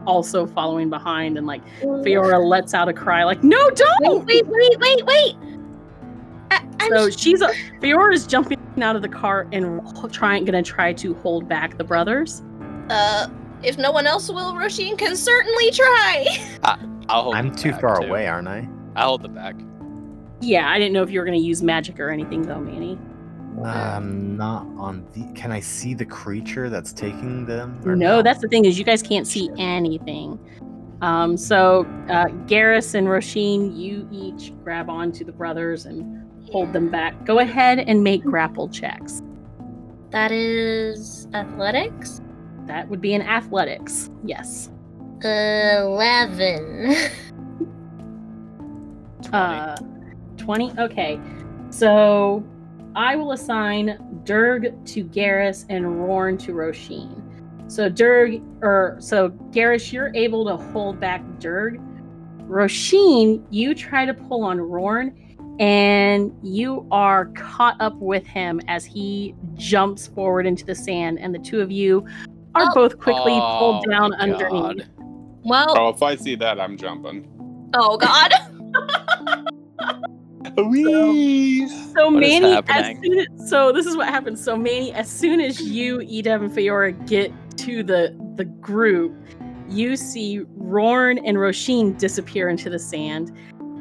also 0.04 0.46
following 0.46 0.90
behind 0.90 1.38
and 1.38 1.46
like 1.46 1.62
Fiora 1.80 2.44
lets 2.44 2.74
out 2.74 2.88
a 2.88 2.92
cry 2.92 3.22
like, 3.24 3.44
"No, 3.44 3.70
don't!" 3.70 4.26
Wait, 4.26 4.44
wait, 4.46 4.46
wait, 4.48 4.78
wait, 4.80 5.06
wait. 5.06 5.36
I, 6.50 6.88
So 6.88 7.08
she's 7.08 7.40
a 7.40 7.48
Fiora's 7.80 8.26
jumping 8.26 8.58
out 8.82 8.96
of 8.96 9.02
the 9.02 9.08
car 9.08 9.46
and 9.52 9.80
trying 10.12 10.44
gonna 10.44 10.62
try 10.62 10.92
to 10.94 11.14
hold 11.14 11.48
back 11.48 11.78
the 11.78 11.84
brothers. 11.84 12.42
uh, 12.90 13.28
if 13.62 13.78
no 13.78 13.92
one 13.92 14.08
else 14.08 14.28
will, 14.28 14.54
Roshin 14.54 14.98
can 14.98 15.14
certainly 15.16 15.70
try. 15.70 16.58
I'll 17.08 17.22
hold 17.22 17.36
I'm 17.36 17.54
too 17.54 17.72
far 17.74 18.00
too. 18.00 18.08
away, 18.08 18.26
aren't 18.26 18.48
I? 18.48 18.68
I'll 18.96 19.10
hold 19.10 19.22
the 19.22 19.28
back. 19.28 19.54
Yeah, 20.40 20.68
I 20.68 20.78
didn't 20.80 20.92
know 20.92 21.04
if 21.04 21.10
you 21.10 21.20
were 21.20 21.24
gonna 21.24 21.36
use 21.36 21.62
magic 21.62 22.00
or 22.00 22.10
anything 22.10 22.42
though, 22.42 22.58
Manny. 22.58 22.98
Um, 23.62 24.36
not 24.36 24.66
on 24.78 25.06
the. 25.12 25.30
Can 25.38 25.52
I 25.52 25.60
see 25.60 25.94
the 25.94 26.06
creature 26.06 26.70
that's 26.70 26.92
taking 26.92 27.44
them? 27.44 27.80
or 27.84 27.94
No, 27.94 28.16
no? 28.16 28.22
that's 28.22 28.40
the 28.40 28.48
thing 28.48 28.64
is 28.64 28.78
you 28.78 28.84
guys 28.84 29.02
can't 29.02 29.26
see 29.26 29.50
anything. 29.58 30.38
Um, 31.02 31.36
so 31.36 31.80
uh, 32.08 32.26
Garrus 32.46 32.94
and 32.94 33.08
Roshin, 33.08 33.76
you 33.76 34.08
each 34.10 34.52
grab 34.62 34.88
onto 34.88 35.24
the 35.24 35.32
brothers 35.32 35.84
and 35.84 36.48
hold 36.50 36.72
them 36.72 36.88
back. 36.90 37.24
Go 37.24 37.40
ahead 37.40 37.80
and 37.80 38.02
make 38.04 38.22
grapple 38.22 38.68
checks. 38.68 39.20
That 40.10 40.30
is 40.32 41.26
athletics. 41.34 42.20
That 42.66 42.88
would 42.88 43.00
be 43.00 43.14
in 43.14 43.22
athletics. 43.22 44.10
Yes. 44.24 44.70
Eleven. 45.24 46.94
20. 49.22 49.32
Uh, 49.32 49.76
20? 50.36 50.72
Okay. 50.78 51.20
So 51.70 52.44
I 52.94 53.16
will 53.16 53.32
assign 53.32 53.98
Durg 54.24 54.84
to 54.86 55.04
Garrus 55.04 55.64
and 55.68 56.00
Rorn 56.04 56.36
to 56.38 56.52
Roshin. 56.52 57.22
So 57.70 57.88
Durg, 57.88 58.42
or 58.62 58.96
so 59.00 59.30
Garrus, 59.50 59.92
you're 59.92 60.14
able 60.14 60.44
to 60.46 60.56
hold 60.56 61.00
back 61.00 61.22
Durg. 61.38 61.78
Roshin, 62.46 63.44
you 63.50 63.74
try 63.74 64.04
to 64.04 64.12
pull 64.12 64.44
on 64.44 64.58
Rorn, 64.60 65.14
and 65.58 66.36
you 66.42 66.86
are 66.90 67.26
caught 67.34 67.80
up 67.80 67.94
with 67.96 68.26
him 68.26 68.60
as 68.68 68.84
he 68.84 69.34
jumps 69.54 70.06
forward 70.08 70.46
into 70.46 70.64
the 70.66 70.74
sand, 70.74 71.18
and 71.18 71.34
the 71.34 71.38
two 71.38 71.60
of 71.60 71.70
you 71.70 72.04
are 72.54 72.64
Oh. 72.70 72.74
both 72.74 72.98
quickly 72.98 73.32
Oh 73.32 73.56
pulled 73.58 73.84
down 73.90 74.10
my 74.10 74.16
underneath. 74.18 74.50
God. 74.50 74.88
Oh, 75.00 75.40
well, 75.44 75.74
Oh, 75.78 75.88
if 75.88 76.02
I 76.02 76.14
see 76.16 76.34
that, 76.36 76.60
I'm 76.60 76.76
jumping. 76.76 77.26
oh 77.74 77.96
god. 77.96 78.32
Whee! 80.56 81.66
So 81.68 82.10
What 82.10 82.22
is 82.22 82.40
Manny, 82.40 82.62
as 82.68 82.96
soon 83.02 83.18
as, 83.18 83.50
so 83.50 83.72
this 83.72 83.86
is 83.86 83.96
what 83.96 84.08
happens. 84.08 84.42
So 84.42 84.56
Manny, 84.56 84.92
as 84.92 85.10
soon 85.10 85.40
as 85.40 85.60
you, 85.60 85.98
Edeb, 85.98 86.42
and 86.42 86.50
Feora 86.52 86.92
get 87.08 87.32
to 87.58 87.82
the 87.82 88.16
the 88.36 88.44
group, 88.44 89.14
you 89.68 89.96
see 89.96 90.42
Rorn 90.56 91.18
and 91.18 91.36
Roshin 91.36 91.98
disappear 91.98 92.48
into 92.48 92.68
the 92.70 92.78
sand, 92.78 93.32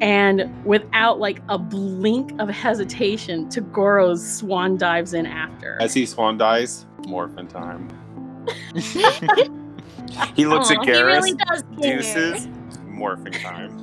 and 0.01 0.49
without 0.65 1.19
like 1.19 1.41
a 1.49 1.57
blink 1.57 2.31
of 2.39 2.49
hesitation, 2.49 3.47
Tagoro's 3.47 4.37
swan 4.37 4.77
dives 4.77 5.13
in 5.13 5.25
after. 5.25 5.77
As 5.81 5.93
he 5.93 6.05
swan 6.05 6.37
dives, 6.37 6.85
morphin 7.07 7.47
time. 7.47 7.89
he 10.35 10.45
looks 10.45 10.71
Aw, 10.71 10.81
at 10.81 10.85
He 10.85 11.01
really 11.01 11.33
does 11.33 11.63
care. 11.81 11.97
deuces, 11.97 12.47
morphing 12.87 13.39
time. 13.41 13.77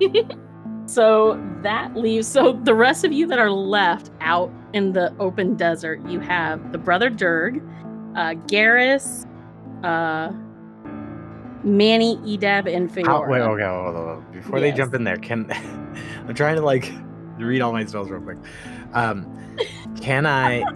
So 0.88 1.38
that 1.62 1.94
leaves. 1.96 2.26
So 2.26 2.54
the 2.54 2.74
rest 2.74 3.04
of 3.04 3.12
you 3.12 3.26
that 3.26 3.38
are 3.38 3.50
left 3.50 4.10
out 4.20 4.50
in 4.72 4.92
the 4.92 5.14
open 5.18 5.54
desert, 5.54 6.00
you 6.08 6.18
have 6.20 6.72
the 6.72 6.78
brother 6.78 7.10
Durg, 7.10 7.60
uh, 8.16 8.34
Garrus, 8.46 9.26
uh, 9.84 10.32
Manny, 11.62 12.16
Edeb, 12.18 12.74
and 12.74 12.90
Feora. 12.90 13.06
How, 13.06 13.28
wait, 13.28 13.40
okay, 13.42 13.64
hold 13.64 13.86
on, 13.86 13.94
hold 13.94 14.08
on. 14.08 14.32
Before 14.32 14.60
they 14.60 14.72
jump 14.72 14.94
in 14.94 15.04
there, 15.04 15.18
can 15.18 15.46
I'm 16.26 16.34
trying 16.34 16.56
to 16.56 16.62
like 16.62 16.90
read 17.38 17.60
all 17.60 17.72
my 17.72 17.84
spells 17.84 18.08
real 18.08 18.22
quick. 18.22 18.38
Um, 18.94 19.26
can 20.00 20.24
I? 20.24 20.60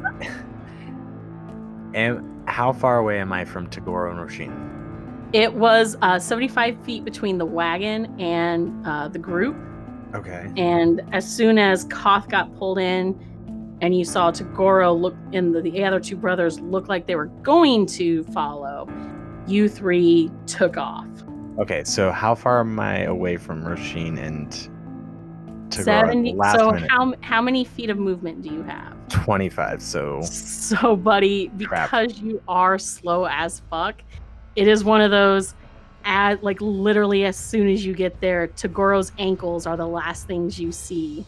am 1.95 2.45
how 2.47 2.73
far 2.73 2.99
away 2.99 3.19
am 3.19 3.33
I 3.33 3.47
from 3.47 3.69
Tagoro 3.69 4.11
and 4.11 4.19
Roshin? 4.21 4.69
It 5.33 5.55
was 5.55 5.97
uh, 6.03 6.19
75 6.19 6.79
feet 6.85 7.03
between 7.03 7.39
the 7.39 7.47
wagon 7.47 8.21
and 8.21 8.87
uh, 8.87 9.09
the 9.09 9.19
group. 9.19 9.57
Okay. 10.15 10.51
And 10.57 11.03
as 11.13 11.29
soon 11.31 11.59
as 11.59 11.85
Koth 11.85 12.29
got 12.29 12.55
pulled 12.57 12.79
in, 12.79 13.19
and 13.81 13.97
you 13.97 14.05
saw 14.05 14.31
Tagoro 14.31 14.99
look, 14.99 15.17
and 15.33 15.55
the, 15.55 15.61
the 15.61 15.85
other 15.85 15.99
two 15.99 16.17
brothers 16.17 16.61
look 16.61 16.89
like 16.89 17.07
they 17.07 17.17
were 17.17 17.27
going 17.43 17.87
to 17.87 18.23
follow, 18.25 18.89
you 19.47 19.69
three 19.69 20.31
took 20.47 20.77
off. 20.77 21.09
Okay. 21.59 21.83
So 21.85 22.13
how 22.13 22.35
far 22.35 22.61
am 22.61 22.79
I 22.79 23.01
away 23.01 23.37
from 23.37 23.65
Roshin 23.65 24.19
and 24.19 24.49
Tagoro? 25.71 25.79
at 25.79 25.85
70 25.85 26.35
Last 26.35 26.59
so 26.59 26.71
minute. 26.71 26.91
how 26.91 27.15
how 27.23 27.43
many 27.43 27.65
feet 27.65 27.91
of 27.91 27.99
movement 27.99 28.43
do 28.43 28.51
you 28.51 28.63
have 28.63 28.97
25. 29.09 29.83
So 29.83 30.21
so 30.23 30.95
buddy 30.97 31.51
Crap. 31.65 31.91
because 31.91 32.21
you 32.21 32.43
are 32.47 32.79
slow 32.79 33.27
as 33.27 33.63
fuck 33.71 34.03
it 34.55 34.69
is 34.69 34.85
one 34.85 35.01
of 35.01 35.11
those 35.11 35.55
as 36.05 36.39
like 36.43 36.61
literally 36.61 37.25
as 37.25 37.37
soon 37.37 37.69
as 37.69 37.85
you 37.85 37.95
get 37.95 38.21
there 38.21 38.49
tagoro's 38.49 39.13
ankles 39.19 39.67
are 39.67 39.77
the 39.77 39.87
last 39.87 40.27
things 40.27 40.59
you 40.59 40.73
see 40.73 41.25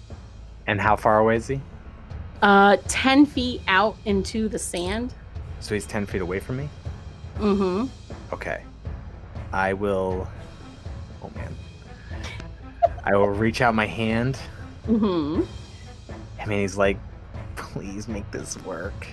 and 0.67 0.81
how 0.81 0.97
far 0.97 1.19
away 1.19 1.37
is 1.37 1.47
he? 1.47 1.61
uh 2.43 2.77
10 2.89 3.27
feet 3.27 3.61
out 3.69 3.97
into 4.05 4.49
the 4.49 4.59
sand 4.59 5.13
So 5.61 5.75
he's 5.75 5.87
10 5.87 6.07
feet 6.07 6.21
away 6.23 6.41
from 6.41 6.57
me. 6.59 6.69
mm-hmm 7.39 7.87
Okay. 8.33 8.63
I 9.53 9.73
will. 9.75 10.27
Oh 11.23 11.31
man. 11.37 11.55
I 13.05 13.15
will 13.17 13.29
reach 13.29 13.61
out 13.61 13.75
my 13.75 13.87
hand. 13.87 14.37
mm-hmm 14.89 15.43
I 16.41 16.47
mean, 16.47 16.61
he's 16.61 16.77
like, 16.77 16.99
please 17.57 18.09
make 18.09 18.29
this 18.33 18.57
work. 18.65 19.07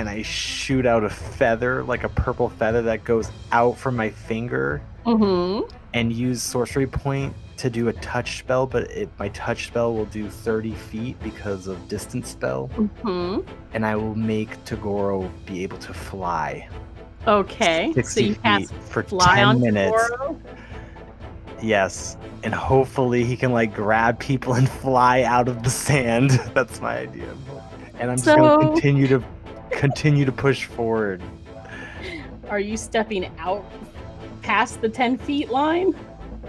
And 0.00 0.08
I 0.08 0.22
shoot 0.22 0.86
out 0.86 1.04
a 1.04 1.10
feather, 1.10 1.84
like 1.84 2.04
a 2.04 2.08
purple 2.08 2.48
feather 2.48 2.80
that 2.80 3.04
goes 3.04 3.30
out 3.52 3.76
from 3.76 3.96
my 3.96 4.08
finger, 4.08 4.80
mm-hmm 5.04 5.70
and 5.92 6.10
use 6.12 6.40
sorcery 6.42 6.86
point 6.86 7.34
to 7.58 7.68
do 7.68 7.88
a 7.88 7.92
touch 7.92 8.38
spell. 8.38 8.64
But 8.66 8.84
it, 8.92 9.10
my 9.18 9.28
touch 9.28 9.66
spell 9.66 9.92
will 9.92 10.06
do 10.06 10.30
30 10.30 10.72
feet 10.72 11.20
because 11.22 11.66
of 11.66 11.86
distance 11.88 12.30
spell, 12.30 12.70
mm-hmm 12.76 13.46
and 13.74 13.84
I 13.84 13.94
will 13.94 14.14
make 14.14 14.48
Tagoro 14.64 15.30
be 15.44 15.62
able 15.64 15.76
to 15.78 15.92
fly 15.92 16.66
okay 17.28 17.88
so 17.88 18.00
60 18.00 18.22
you 18.24 18.32
feet 18.34 18.42
cast 18.42 18.72
for 18.72 19.02
fly 19.02 19.36
10 19.36 19.44
on 19.46 19.60
minutes. 19.60 20.02
Tagoro. 20.12 20.40
Yes, 21.60 22.16
and 22.42 22.54
hopefully 22.54 23.22
he 23.24 23.36
can 23.36 23.52
like 23.52 23.74
grab 23.74 24.18
people 24.18 24.54
and 24.54 24.66
fly 24.66 25.24
out 25.24 25.46
of 25.46 25.62
the 25.62 25.68
sand. 25.68 26.30
That's 26.54 26.80
my 26.80 27.00
idea. 27.00 27.36
And 27.98 28.10
I'm 28.10 28.16
just 28.16 28.24
So- 28.24 28.36
gonna 28.36 28.70
continue 28.72 29.06
to 29.08 29.22
continue 29.70 30.24
to 30.24 30.32
push 30.32 30.64
forward. 30.64 31.22
are 32.48 32.60
you 32.60 32.76
stepping 32.76 33.30
out 33.38 33.64
past 34.42 34.80
the 34.80 34.88
10 34.88 35.18
feet 35.18 35.50
line? 35.50 35.94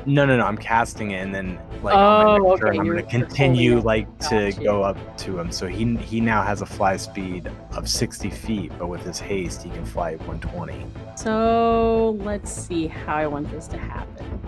No, 0.05 0.25
no, 0.25 0.35
no. 0.37 0.45
I'm 0.45 0.57
casting 0.57 1.11
it, 1.11 1.17
and 1.17 1.33
then 1.35 1.59
like 1.83 1.95
Oh, 1.95 2.39
my 2.39 2.49
okay, 2.53 2.61
turn, 2.61 2.79
I'm 2.79 2.87
gonna 2.87 3.03
continue 3.03 3.79
like 3.81 4.07
to 4.29 4.51
Gotcha. 4.51 4.63
go 4.63 4.81
up 4.81 5.17
to 5.17 5.37
him. 5.37 5.51
So 5.51 5.67
he 5.67 5.95
he 5.97 6.19
now 6.19 6.41
has 6.41 6.61
a 6.61 6.65
fly 6.65 6.97
speed 6.97 7.51
of 7.75 7.87
60 7.87 8.29
feet, 8.31 8.71
but 8.79 8.87
with 8.87 9.03
his 9.03 9.19
haste, 9.19 9.61
he 9.61 9.69
can 9.69 9.85
fly 9.85 10.15
120. 10.15 10.85
So 11.15 12.17
let's 12.21 12.51
see 12.51 12.87
how 12.87 13.15
I 13.15 13.27
want 13.27 13.51
this 13.51 13.67
to 13.67 13.77
happen. 13.77 14.41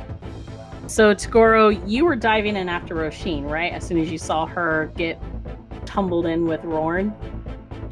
So 0.87 1.13
Tagoro, 1.13 1.69
you 1.87 2.05
were 2.05 2.15
diving 2.15 2.55
in 2.55 2.67
after 2.67 2.95
Roshin, 2.95 3.43
right? 3.49 3.71
As 3.73 3.85
soon 3.85 3.99
as 3.99 4.11
you 4.11 4.17
saw 4.17 4.45
her 4.47 4.91
get 4.97 5.21
tumbled 5.85 6.25
in 6.25 6.45
with 6.45 6.63
Rorn. 6.63 7.13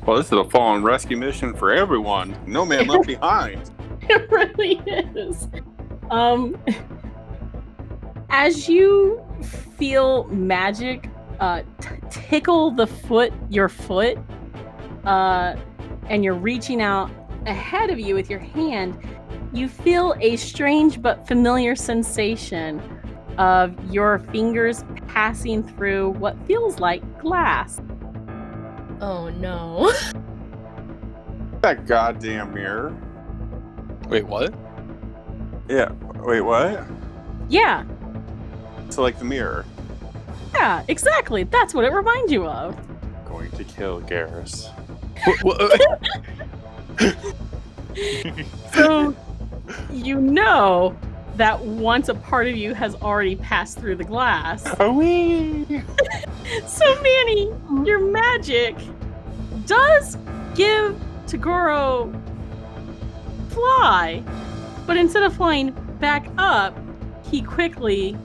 Well, 0.06 0.18
this 0.18 0.28
is 0.28 0.34
a 0.34 0.44
fall 0.46 0.76
and 0.76 0.84
rescue 0.84 1.18
mission 1.18 1.54
for 1.54 1.72
everyone. 1.72 2.36
No 2.48 2.66
man 2.66 2.88
left 2.88 3.08
behind. 3.08 3.70
It 4.02 4.30
really 4.32 4.82
is. 4.86 5.48
Um, 6.10 6.58
as 8.30 8.68
you 8.68 9.24
feel 9.78 10.26
magic 10.26 11.08
uh, 11.40 11.62
t- 11.80 11.90
tickle 12.10 12.72
the 12.72 12.88
foot, 12.88 13.32
your 13.50 13.70
foot, 13.70 14.18
uh, 15.06 15.56
and 16.08 16.24
you're 16.24 16.34
reaching 16.34 16.82
out 16.82 17.10
ahead 17.46 17.90
of 17.90 18.00
you 18.00 18.16
with 18.16 18.30
your 18.30 18.40
hand, 18.40 18.98
you 19.54 19.68
feel 19.68 20.16
a 20.20 20.36
strange 20.36 21.02
but 21.02 21.28
familiar 21.28 21.76
sensation 21.76 22.82
of 23.38 23.76
your 23.94 24.20
fingers 24.32 24.84
passing 25.08 25.64
through 25.64 26.10
what 26.12 26.38
feels 26.46 26.80
like 26.80 27.02
glass. 27.20 27.82
Oh 29.02 29.30
no. 29.30 29.92
That 31.62 31.86
goddamn 31.88 32.54
mirror. 32.54 32.96
Wait, 34.08 34.26
what? 34.26 34.54
Yeah. 35.70 35.92
Wait, 36.24 36.42
what? 36.42 36.84
Yeah, 37.50 37.84
So 38.90 39.02
like 39.02 39.20
the 39.20 39.26
mirror. 39.26 39.66
yeah, 40.54 40.84
exactly. 40.88 41.44
That's 41.44 41.74
what 41.74 41.84
it 41.84 41.92
reminds 41.92 42.32
you 42.32 42.46
of. 42.48 42.78
Going 43.26 43.52
to 43.52 43.64
kill 43.66 44.02
Garrus. 44.02 44.68
Uh, 45.46 45.78
so 48.74 49.16
you 49.92 50.20
know 50.20 50.96
that 51.42 51.60
once 51.60 52.08
a 52.08 52.14
part 52.14 52.48
of 52.48 52.56
you 52.56 52.76
has 52.76 52.94
already 53.02 53.36
passed 53.36 53.80
through 53.80 53.96
the 53.96 54.04
glass. 54.04 54.64
Oh 54.80 54.94
wee! 54.94 55.66
So 56.68 57.02
Manny, 57.02 57.52
your 57.84 58.00
magic 58.00 58.76
does 59.66 60.18
give 60.54 60.96
Tagoro 61.26 62.14
fly, 63.50 64.22
but 64.86 64.98
instead 64.98 65.24
of 65.24 65.36
flying 65.36 65.72
back 66.00 66.28
up, 66.38 66.78
he 67.24 67.42
quickly 67.42 68.16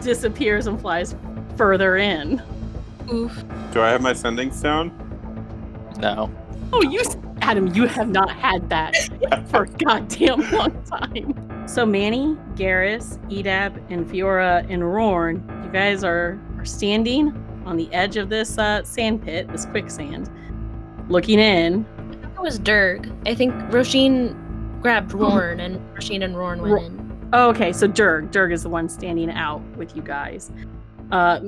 disappears 0.00 0.66
and 0.66 0.80
flies 0.80 1.14
further 1.56 1.98
in. 1.98 2.40
Oof. 3.12 3.44
Do 3.72 3.82
I 3.82 3.90
have 3.90 4.00
my 4.00 4.14
sending 4.14 4.50
stone? 4.50 4.90
No. 5.98 6.30
Oh, 6.72 6.82
you, 6.82 7.02
Adam, 7.44 7.66
you 7.74 7.86
have 7.86 8.08
not 8.08 8.30
had 8.30 8.70
that 8.70 8.96
for 9.50 9.64
a 9.64 9.68
goddamn 9.68 10.50
long 10.50 10.82
time. 10.84 11.68
So 11.68 11.84
Manny, 11.84 12.38
Garrus, 12.54 13.18
Edab, 13.28 13.78
and 13.90 14.06
Fiora 14.06 14.66
and 14.70 14.82
Rorn, 14.82 15.46
you 15.62 15.70
guys 15.70 16.02
are, 16.04 16.40
are 16.56 16.64
standing 16.64 17.34
on 17.66 17.76
the 17.76 17.92
edge 17.92 18.16
of 18.16 18.30
this 18.30 18.56
uh, 18.56 18.82
sand 18.82 19.22
pit, 19.22 19.46
this 19.48 19.66
quicksand, 19.66 20.30
looking 21.10 21.38
in. 21.38 21.84
That 22.22 22.42
was 22.42 22.58
Durg. 22.58 23.14
I 23.28 23.34
think 23.34 23.52
Roshin 23.70 24.80
grabbed 24.80 25.12
Rorn 25.12 25.60
and 25.60 25.76
Roshin 25.94 26.24
and 26.24 26.38
Rorn 26.38 26.62
went 26.62 26.72
Ro- 26.72 26.82
in. 26.82 27.28
Oh, 27.34 27.50
okay, 27.50 27.74
so 27.74 27.86
Durg, 27.86 28.30
Durg 28.30 28.54
is 28.54 28.62
the 28.62 28.70
one 28.70 28.88
standing 28.88 29.30
out 29.30 29.60
with 29.76 29.94
you 29.94 30.00
guys. 30.00 30.50
Uh, 31.12 31.40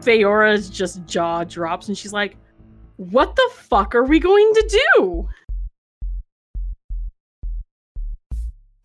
Feora's 0.00 0.68
just 0.68 1.06
jaw 1.06 1.44
drops 1.44 1.86
and 1.86 1.96
she's 1.96 2.12
like, 2.12 2.36
"What 2.96 3.36
the 3.36 3.50
fuck 3.52 3.94
are 3.94 4.04
we 4.04 4.18
going 4.18 4.52
to 4.52 4.80
do?" 4.96 5.28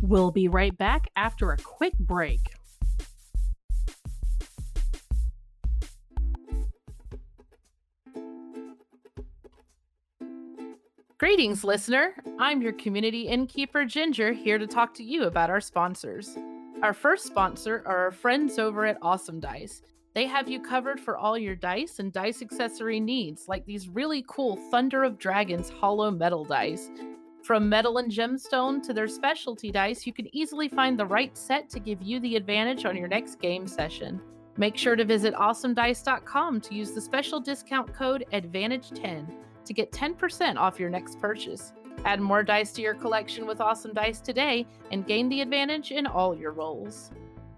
We'll 0.02 0.32
be 0.32 0.48
right 0.48 0.76
back 0.78 1.08
after 1.16 1.52
a 1.52 1.58
quick 1.58 1.98
break. 2.00 2.40
Greetings, 11.18 11.66
listener. 11.66 12.16
I'm 12.40 12.62
your 12.62 12.72
community 12.72 13.28
innkeeper, 13.28 13.84
Ginger, 13.84 14.32
here 14.32 14.58
to 14.58 14.66
talk 14.66 14.94
to 14.96 15.04
you 15.04 15.24
about 15.24 15.50
our 15.50 15.60
sponsors. 15.60 16.38
Our 16.82 16.94
first 16.94 17.26
sponsor 17.26 17.84
are 17.86 18.06
our 18.06 18.12
friends 18.12 18.58
over 18.58 18.86
at 18.86 18.98
Awesome 19.02 19.42
Dice. 19.42 19.82
They 20.16 20.26
have 20.28 20.48
you 20.48 20.62
covered 20.62 20.98
for 20.98 21.18
all 21.18 21.38
your 21.38 21.56
dice 21.56 22.00
and 22.00 22.14
dice 22.14 22.42
accessory 22.42 23.02
needs, 23.02 23.50
like 23.50 23.66
these 23.66 23.90
really 23.90 24.24
cool 24.30 24.56
Thunder 24.72 25.04
of 25.04 25.20
Dragons 25.20 25.70
hollow 25.70 26.10
metal 26.10 26.46
dice. 26.46 26.90
From 27.50 27.68
metal 27.68 27.98
and 27.98 28.12
gemstone 28.12 28.84
to 28.84 28.94
their 28.94 29.08
specialty 29.08 29.72
dice, 29.72 30.06
you 30.06 30.14
can 30.14 30.30
easily 30.36 30.68
find 30.68 31.00
the 31.00 31.06
right 31.08 31.36
set 31.36 31.68
to 31.72 31.80
give 31.80 32.00
you 32.00 32.20
the 32.20 32.36
advantage 32.36 32.86
on 32.86 32.96
your 32.96 33.08
next 33.08 33.40
game 33.40 33.66
session. 33.66 34.22
Make 34.58 34.78
sure 34.78 34.96
to 34.96 35.04
visit 35.04 35.34
awesomedice.com 35.34 36.62
to 36.62 36.76
use 36.76 36.92
the 36.92 37.02
special 37.02 37.40
discount 37.40 37.92
code 37.92 38.24
ADVANTAGE10 38.34 39.34
to 39.66 39.74
get 39.74 39.92
10% 39.92 40.58
off 40.58 40.80
your 40.80 40.92
next 40.92 41.20
purchase. 41.20 41.74
Add 42.06 42.22
more 42.22 42.44
dice 42.44 42.72
to 42.74 42.84
your 42.84 42.94
collection 42.94 43.48
with 43.48 43.62
Awesome 43.62 43.96
Dice 43.96 44.22
today 44.22 44.68
and 44.92 45.08
gain 45.08 45.28
the 45.28 45.42
advantage 45.42 45.90
in 45.90 46.06
all 46.06 46.38
your 46.38 46.52
rolls. 46.52 47.10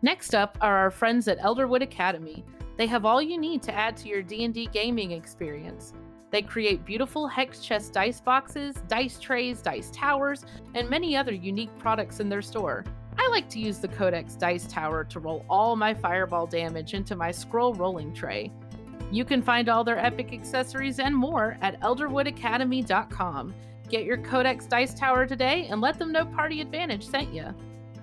Next 0.02 0.34
up 0.34 0.58
are 0.62 0.78
our 0.78 0.92
friends 0.92 1.28
at 1.28 1.40
Elderwood 1.40 1.82
Academy. 1.82 2.46
They 2.78 2.88
have 2.88 3.04
all 3.04 3.22
you 3.22 3.38
need 3.38 3.62
to 3.64 3.76
add 3.76 3.98
to 3.98 4.08
your 4.08 4.22
D&D 4.22 4.70
gaming 4.72 5.12
experience. 5.12 5.92
They 6.32 6.42
create 6.42 6.86
beautiful 6.86 7.28
hex 7.28 7.60
chest 7.60 7.94
dice 7.94 8.22
boxes, 8.22 8.76
dice 8.88 9.20
trays, 9.20 9.62
dice 9.62 9.92
towers, 9.92 10.46
and 10.74 10.90
many 10.90 11.16
other 11.16 11.34
unique 11.34 11.78
products 11.78 12.22
in 12.22 12.30
their 12.30 12.42
store. 12.42 12.86
I 13.18 13.28
like 13.28 13.50
to 13.50 13.60
use 13.60 13.80
the 13.80 13.90
Codex 13.90 14.36
Dice 14.36 14.66
Tower 14.66 15.04
to 15.04 15.20
roll 15.20 15.46
all 15.50 15.76
my 15.76 15.94
fireball 15.94 16.48
damage 16.48 16.94
into 16.94 17.16
my 17.16 17.30
scroll 17.30 17.74
rolling 17.74 18.14
tray. 18.14 18.52
You 19.12 19.26
can 19.26 19.42
find 19.42 19.68
all 19.68 19.84
their 19.84 20.00
epic 20.00 20.32
accessories 20.32 21.00
and 21.00 21.14
more 21.14 21.58
at 21.62 21.80
elderwoodacademy.com. 21.82 23.54
Get 23.90 24.06
your 24.06 24.18
Codex 24.18 24.66
Dice 24.66 24.94
Tower 24.94 25.28
today 25.28 25.68
and 25.70 25.82
let 25.82 26.00
them 26.00 26.14
know 26.14 26.26
Party 26.26 26.62
Advantage 26.62 27.06
sent 27.06 27.34
you. 27.34 27.54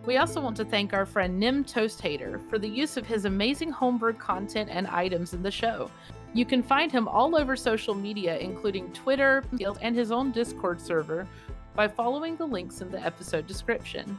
We 0.04 0.18
also 0.18 0.40
want 0.40 0.56
to 0.58 0.64
thank 0.64 0.92
our 0.92 1.06
friend 1.06 1.38
Nim 1.38 1.64
Toast 1.64 2.00
Hater 2.00 2.40
for 2.50 2.58
the 2.58 2.68
use 2.68 2.96
of 2.96 3.06
his 3.06 3.24
amazing 3.24 3.70
homebrew 3.70 4.12
content 4.14 4.68
and 4.70 4.86
items 4.86 5.32
in 5.32 5.42
the 5.42 5.50
show. 5.50 5.90
You 6.34 6.44
can 6.44 6.62
find 6.62 6.92
him 6.92 7.08
all 7.08 7.36
over 7.36 7.56
social 7.56 7.94
media, 7.94 8.38
including 8.38 8.92
Twitter 8.92 9.44
and 9.80 9.96
his 9.96 10.12
own 10.12 10.30
Discord 10.30 10.80
server, 10.80 11.26
by 11.74 11.88
following 11.88 12.36
the 12.36 12.46
links 12.46 12.80
in 12.80 12.90
the 12.90 13.04
episode 13.04 13.46
description. 13.46 14.18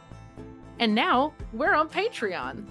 And 0.80 0.95
now 0.95 1.34
we're 1.54 1.76
on 1.76 1.89
Patreon. 1.89 2.65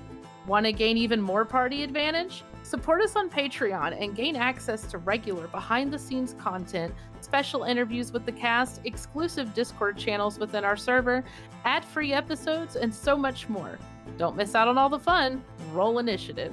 Want 0.46 0.66
to 0.66 0.72
gain 0.72 0.96
even 0.96 1.20
more 1.20 1.44
party 1.44 1.82
advantage? 1.82 2.42
Support 2.62 3.02
us 3.02 3.16
on 3.16 3.30
Patreon 3.30 4.02
and 4.02 4.16
gain 4.16 4.34
access 4.34 4.84
to 4.90 4.98
regular 4.98 5.46
behind 5.48 5.92
the 5.92 5.98
scenes 5.98 6.34
content, 6.38 6.94
special 7.20 7.64
interviews 7.64 8.12
with 8.12 8.26
the 8.26 8.32
cast, 8.32 8.80
exclusive 8.84 9.54
Discord 9.54 9.96
channels 9.96 10.38
within 10.38 10.64
our 10.64 10.76
server, 10.76 11.24
ad 11.64 11.84
free 11.84 12.12
episodes, 12.12 12.76
and 12.76 12.94
so 12.94 13.16
much 13.16 13.48
more. 13.48 13.78
Don't 14.16 14.36
miss 14.36 14.54
out 14.54 14.68
on 14.68 14.78
all 14.78 14.88
the 14.88 14.98
fun. 14.98 15.44
Roll 15.72 15.98
initiative. 15.98 16.52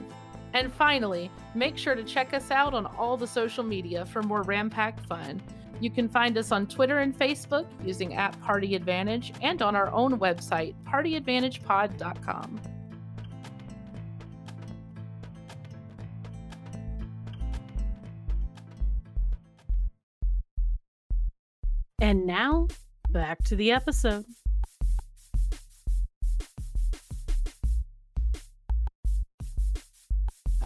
And 0.55 0.71
finally, 0.71 1.29
make 1.53 1.77
sure 1.77 1.95
to 1.95 2.03
check 2.03 2.33
us 2.33 2.49
out 2.49 2.73
on 2.73 2.85
all 2.85 3.17
the 3.17 3.27
social 3.27 3.63
media 3.63 4.05
for 4.05 4.23
more 4.23 4.41
Rampack 4.43 4.97
fun. 5.05 5.41
You 5.81 5.91
can 5.91 6.07
find 6.07 6.37
us 6.37 6.53
on 6.53 6.65
Twitter 6.65 6.99
and 6.99 7.13
Facebook 7.13 7.67
using 7.83 8.15
at 8.15 8.39
Party 8.41 8.73
Advantage 8.75 9.33
and 9.41 9.61
on 9.61 9.75
our 9.75 9.91
own 9.91 10.17
website, 10.17 10.73
partyadvantagepod.com. 10.85 12.61
And 21.99 22.25
now, 22.25 22.69
back 23.09 23.43
to 23.45 23.57
the 23.57 23.73
episode. 23.73 24.23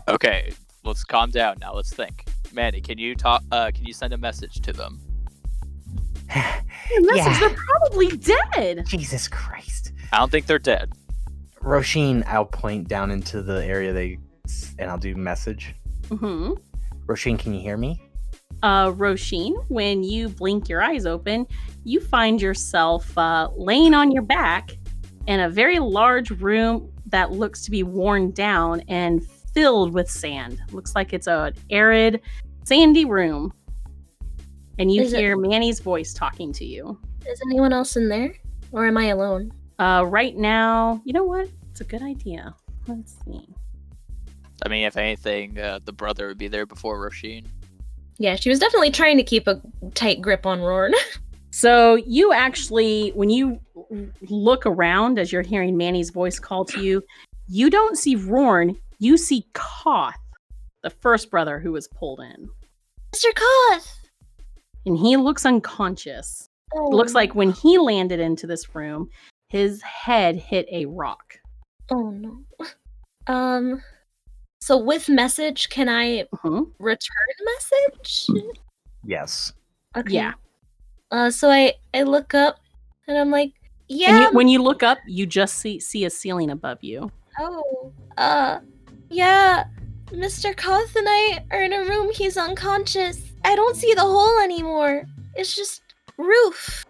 Okay, 0.09 0.51
let's 0.83 1.03
calm 1.03 1.29
down 1.29 1.57
now. 1.61 1.73
Let's 1.73 1.93
think. 1.93 2.25
Manny, 2.51 2.81
can 2.81 2.97
you 2.97 3.15
talk? 3.15 3.43
Uh, 3.51 3.71
can 3.73 3.85
you 3.85 3.93
send 3.93 4.11
a 4.13 4.17
message 4.17 4.59
to 4.61 4.73
them? 4.73 4.99
Message, 6.27 7.15
Yeah. 7.15 7.39
they're 7.39 7.55
probably 7.55 8.17
dead. 8.17 8.85
Jesus 8.87 9.27
Christ. 9.27 9.91
I 10.11 10.17
don't 10.17 10.31
think 10.31 10.47
they're 10.47 10.57
dead. 10.59 10.91
Roshin, 11.61 12.25
I'll 12.25 12.45
point 12.45 12.87
down 12.87 13.11
into 13.11 13.41
the 13.41 13.63
area 13.65 13.93
they, 13.93 14.17
and 14.79 14.89
I'll 14.89 14.97
do 14.97 15.15
message. 15.15 15.75
hmm 16.09 16.53
Roshin, 17.05 17.37
can 17.37 17.53
you 17.53 17.61
hear 17.61 17.77
me? 17.77 18.01
uh, 18.63 18.91
Roisin, 18.91 19.53
when 19.69 20.03
you 20.03 20.27
blink 20.29 20.67
your 20.69 20.81
eyes 20.81 21.05
open, 21.05 21.45
you 21.85 21.99
find 22.01 22.41
yourself 22.41 23.15
uh, 23.17 23.49
laying 23.55 23.93
on 23.93 24.11
your 24.11 24.21
back 24.23 24.71
in 25.27 25.39
a 25.39 25.49
very 25.49 25.79
large 25.79 26.29
room 26.31 26.91
that 27.07 27.31
looks 27.31 27.61
to 27.63 27.71
be 27.71 27.83
worn 27.83 28.31
down 28.31 28.81
and 28.89 29.25
filled 29.59 29.93
with 29.93 30.09
sand. 30.09 30.61
Looks 30.71 30.95
like 30.95 31.11
it's 31.11 31.27
an 31.27 31.53
arid, 31.69 32.21
sandy 32.63 33.03
room. 33.03 33.51
And 34.77 34.89
you 34.89 35.01
Is 35.01 35.11
it- 35.11 35.19
hear 35.19 35.35
Manny's 35.35 35.81
voice 35.81 36.13
talking 36.13 36.53
to 36.53 36.63
you. 36.65 36.97
Is 37.27 37.41
anyone 37.49 37.73
else 37.73 37.97
in 37.97 38.07
there? 38.07 38.33
Or 38.71 38.85
am 38.85 38.95
I 38.97 39.07
alone? 39.07 39.51
Uh, 39.77 40.05
right 40.07 40.37
now, 40.37 41.01
you 41.03 41.11
know 41.11 41.25
what? 41.25 41.49
It's 41.71 41.81
a 41.81 41.83
good 41.83 42.01
idea. 42.01 42.55
Let's 42.87 43.17
see. 43.25 43.49
I 44.65 44.69
mean, 44.69 44.85
if 44.85 44.95
anything, 44.95 45.59
uh, 45.59 45.79
the 45.83 45.91
brother 45.91 46.27
would 46.29 46.37
be 46.37 46.47
there 46.47 46.65
before 46.65 46.97
Roshin. 46.97 47.45
Yeah, 48.17 48.35
she 48.35 48.49
was 48.49 48.59
definitely 48.59 48.91
trying 48.91 49.17
to 49.17 49.23
keep 49.23 49.45
a 49.47 49.61
tight 49.93 50.21
grip 50.21 50.45
on 50.45 50.61
Rorn. 50.61 50.93
So 51.51 51.95
you 51.95 52.31
actually, 52.31 53.09
when 53.15 53.31
you 53.31 53.59
look 54.29 54.67
around 54.67 55.17
as 55.17 55.31
you're 55.31 55.41
hearing 55.41 55.75
Manny's 55.75 56.11
voice 56.11 56.37
call 56.37 56.63
to 56.65 56.79
you, 56.79 57.01
you 57.47 57.71
don't 57.71 57.97
see 57.97 58.15
Rorn. 58.15 58.77
You 58.99 59.17
see 59.17 59.45
Koth, 59.53 60.13
the 60.83 60.89
first 60.89 61.31
brother 61.31 61.59
who 61.59 61.71
was 61.71 61.87
pulled 61.87 62.19
in, 62.19 62.49
Mr. 63.13 63.33
Koth! 63.35 63.95
and 64.85 64.97
he 64.97 65.17
looks 65.17 65.45
unconscious. 65.45 66.49
Oh, 66.75 66.89
looks 66.89 67.13
like 67.15 67.33
when 67.35 67.51
he 67.51 67.77
landed 67.77 68.19
into 68.19 68.45
this 68.47 68.73
room, 68.75 69.09
his 69.49 69.81
head 69.81 70.35
hit 70.35 70.67
a 70.71 70.85
rock. 70.85 71.39
Oh 71.91 72.11
no. 72.11 72.43
Um. 73.27 73.81
So 74.61 74.77
with 74.77 75.09
message, 75.09 75.69
can 75.69 75.89
I 75.89 76.25
Mhm. 76.35 76.71
return 76.79 77.45
message? 77.45 78.27
Yes. 79.05 79.53
Okay. 79.97 80.13
Yeah. 80.13 80.33
Uh. 81.11 81.29
So 81.31 81.49
I 81.49 81.73
I 81.93 82.03
look 82.03 82.33
up 82.35 82.59
and 83.07 83.17
I'm 83.17 83.31
like, 83.31 83.53
And 83.89 83.99
yeah. 83.99 84.21
you, 84.29 84.31
when 84.33 84.47
you 84.47 84.61
look 84.61 84.83
up, 84.83 84.99
you 85.07 85.25
just 85.25 85.57
see 85.57 85.79
see 85.79 86.05
a 86.05 86.09
ceiling 86.09 86.49
above 86.51 86.83
you. 86.83 87.11
oh. 87.39 87.91
Uh. 88.17 88.59
Yeah. 89.09 89.65
Mr. 90.07 90.55
Koth 90.55 90.95
and 90.95 91.07
I 91.07 91.45
are 91.51 91.61
in 91.61 91.73
a 91.73 91.81
room. 91.81 92.11
He's 92.11 92.37
unconscious. 92.37 93.21
I 93.43 93.55
don't 93.55 93.75
see 93.75 93.93
the 93.93 94.01
hole 94.01 94.39
anymore. 94.39 95.05
It's 95.35 95.55
just 95.55 95.81
roof. 96.17 96.85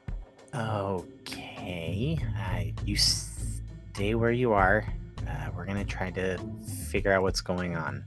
Okay. 0.55 2.17
Uh, 2.37 2.63
you 2.85 2.95
stay 2.95 4.15
where 4.15 4.31
you 4.31 4.53
are. 4.53 4.85
Uh, 5.27 5.49
we're 5.55 5.65
gonna 5.65 5.85
try 5.85 6.09
to 6.11 6.39
figure 6.89 7.11
out 7.11 7.21
what's 7.21 7.41
going 7.41 7.75
on. 7.75 8.03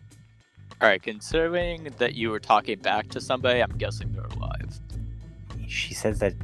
All 0.80 0.88
right, 0.88 1.00
considering 1.00 1.94
that 1.98 2.14
you 2.14 2.30
were 2.30 2.40
talking 2.40 2.78
back 2.80 3.08
to 3.10 3.20
somebody, 3.20 3.60
I'm 3.60 3.76
guessing 3.78 4.12
they're 4.12 4.24
alive. 4.24 4.80
She 5.68 5.94
says 5.94 6.18
that 6.18 6.34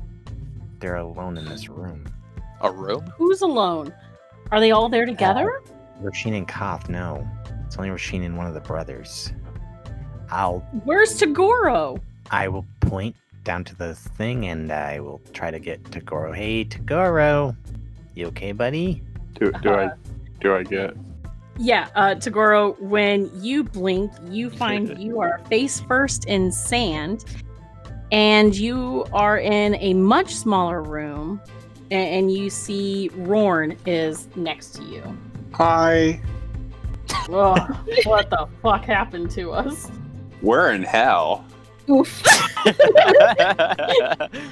they're 0.78 0.96
alone 0.96 1.37
in 1.38 1.44
this 1.46 1.68
room. 1.68 2.07
A 2.61 2.70
room? 2.70 3.12
Who's 3.16 3.40
alone? 3.40 3.92
Are 4.52 4.61
they 4.61 4.70
all 4.70 4.88
there 4.88 5.07
together? 5.07 5.61
Roshin 6.00 6.37
and 6.37 6.46
Koth, 6.46 6.88
no. 6.88 7.28
It's 7.78 7.84
only 7.84 7.96
Roshin 7.96 8.26
and 8.26 8.36
one 8.36 8.48
of 8.48 8.54
the 8.54 8.60
brothers. 8.60 9.32
I'll 10.30 10.66
Where's 10.82 11.20
Tagoro? 11.20 12.00
I 12.32 12.48
will 12.48 12.66
point 12.80 13.14
down 13.44 13.62
to 13.62 13.76
the 13.76 13.94
thing 13.94 14.46
and 14.46 14.72
I 14.72 14.98
will 14.98 15.20
try 15.32 15.52
to 15.52 15.60
get 15.60 15.84
Tagoro. 15.84 16.34
Hey 16.34 16.64
Tagoro. 16.64 17.56
You 18.16 18.26
okay, 18.26 18.50
buddy? 18.50 19.04
Do, 19.38 19.52
do 19.62 19.74
I 19.74 19.90
do 20.40 20.56
I 20.56 20.64
get? 20.64 20.96
Yeah, 21.56 21.86
uh, 21.94 22.16
Tagoro, 22.16 22.76
when 22.80 23.30
you 23.40 23.62
blink, 23.62 24.10
you 24.28 24.50
find 24.50 24.98
you 24.98 25.20
are 25.20 25.38
face 25.48 25.78
first 25.78 26.24
in 26.24 26.50
sand, 26.50 27.24
and 28.10 28.56
you 28.56 29.04
are 29.12 29.38
in 29.38 29.76
a 29.76 29.94
much 29.94 30.34
smaller 30.34 30.82
room, 30.82 31.40
a- 31.92 31.94
and 31.94 32.32
you 32.32 32.50
see 32.50 33.08
Rorn 33.14 33.76
is 33.86 34.26
next 34.34 34.70
to 34.74 34.82
you. 34.82 35.16
Hi. 35.52 36.20
Ugh, 37.30 37.76
what 38.04 38.30
the 38.30 38.46
fuck 38.62 38.84
happened 38.84 39.30
to 39.32 39.52
us? 39.52 39.90
We're 40.42 40.72
in 40.72 40.82
hell. 40.82 41.44
Oof. 41.90 42.22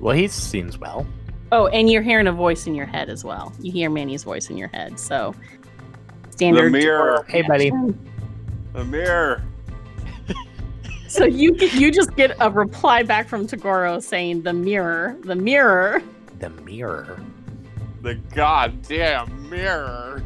Well, 0.00 0.16
he 0.16 0.26
seems 0.26 0.78
well. 0.78 1.06
Oh, 1.52 1.68
and 1.68 1.88
you're 1.88 2.02
hearing 2.02 2.26
a 2.26 2.32
voice 2.32 2.66
in 2.66 2.74
your 2.74 2.86
head 2.86 3.08
as 3.08 3.22
well. 3.24 3.52
You 3.60 3.70
hear 3.70 3.88
Manny's 3.88 4.24
voice 4.24 4.50
in 4.50 4.56
your 4.56 4.66
head, 4.68 4.98
so 4.98 5.32
The 6.24 6.32
standard. 6.32 6.72
mirror. 6.72 7.24
Hey, 7.28 7.42
buddy. 7.42 7.70
The 8.72 8.84
mirror. 8.84 9.44
So 11.06 11.24
you 11.24 11.52
get, 11.52 11.74
you 11.74 11.92
just 11.92 12.16
get 12.16 12.34
a 12.40 12.50
reply 12.50 13.04
back 13.04 13.28
from 13.28 13.46
Tagoro 13.46 14.02
saying 14.02 14.42
the 14.42 14.52
mirror, 14.52 15.16
the 15.22 15.36
mirror. 15.36 16.02
The 16.40 16.50
mirror. 16.50 17.20
The 18.00 18.16
goddamn 18.34 19.48
mirror. 19.50 20.24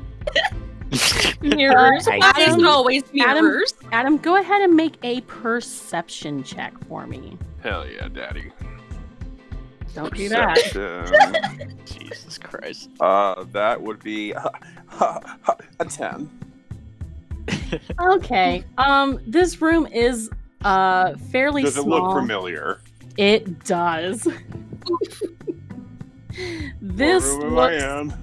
Mirrors. 1.41 2.09
I 2.09 2.19
Why 2.19 2.31
is 2.39 2.49
Adam- 2.49 2.61
it 2.61 2.67
always 2.67 3.03
Adam- 3.21 3.45
mirrors? 3.45 3.75
Adam, 3.93 4.17
go 4.19 4.37
ahead 4.41 4.63
and 4.63 4.75
make 4.75 4.95
a 5.03 5.21
perception 5.23 6.43
check 6.43 6.73
for 6.89 7.07
me. 7.07 7.37
Hell 7.63 7.87
yeah, 7.89 8.09
daddy. 8.09 8.53
Don't 9.95 10.15
do 10.15 10.29
that. 10.29 10.57
Jesus 11.87 12.39
Christ. 12.39 12.91
uh, 13.01 13.45
that 13.53 13.81
would 13.81 14.03
be 14.03 14.33
a 15.01 15.85
ten. 15.89 16.31
Okay. 18.01 18.65
Um, 18.79 19.21
this 19.27 19.61
room 19.63 19.87
is 19.87 20.31
uh 20.65 21.15
fairly 21.31 21.63
Does 21.63 21.77
it 21.79 21.83
small. 21.83 22.09
look 22.09 22.17
familiar? 22.21 22.81
It 23.17 23.65
does. 23.65 24.23
this 26.81 27.33
What 27.35 27.43
room 27.43 27.53
am 27.53 27.59
I 27.59 27.73
looks 27.73 28.15
in? 28.15 28.23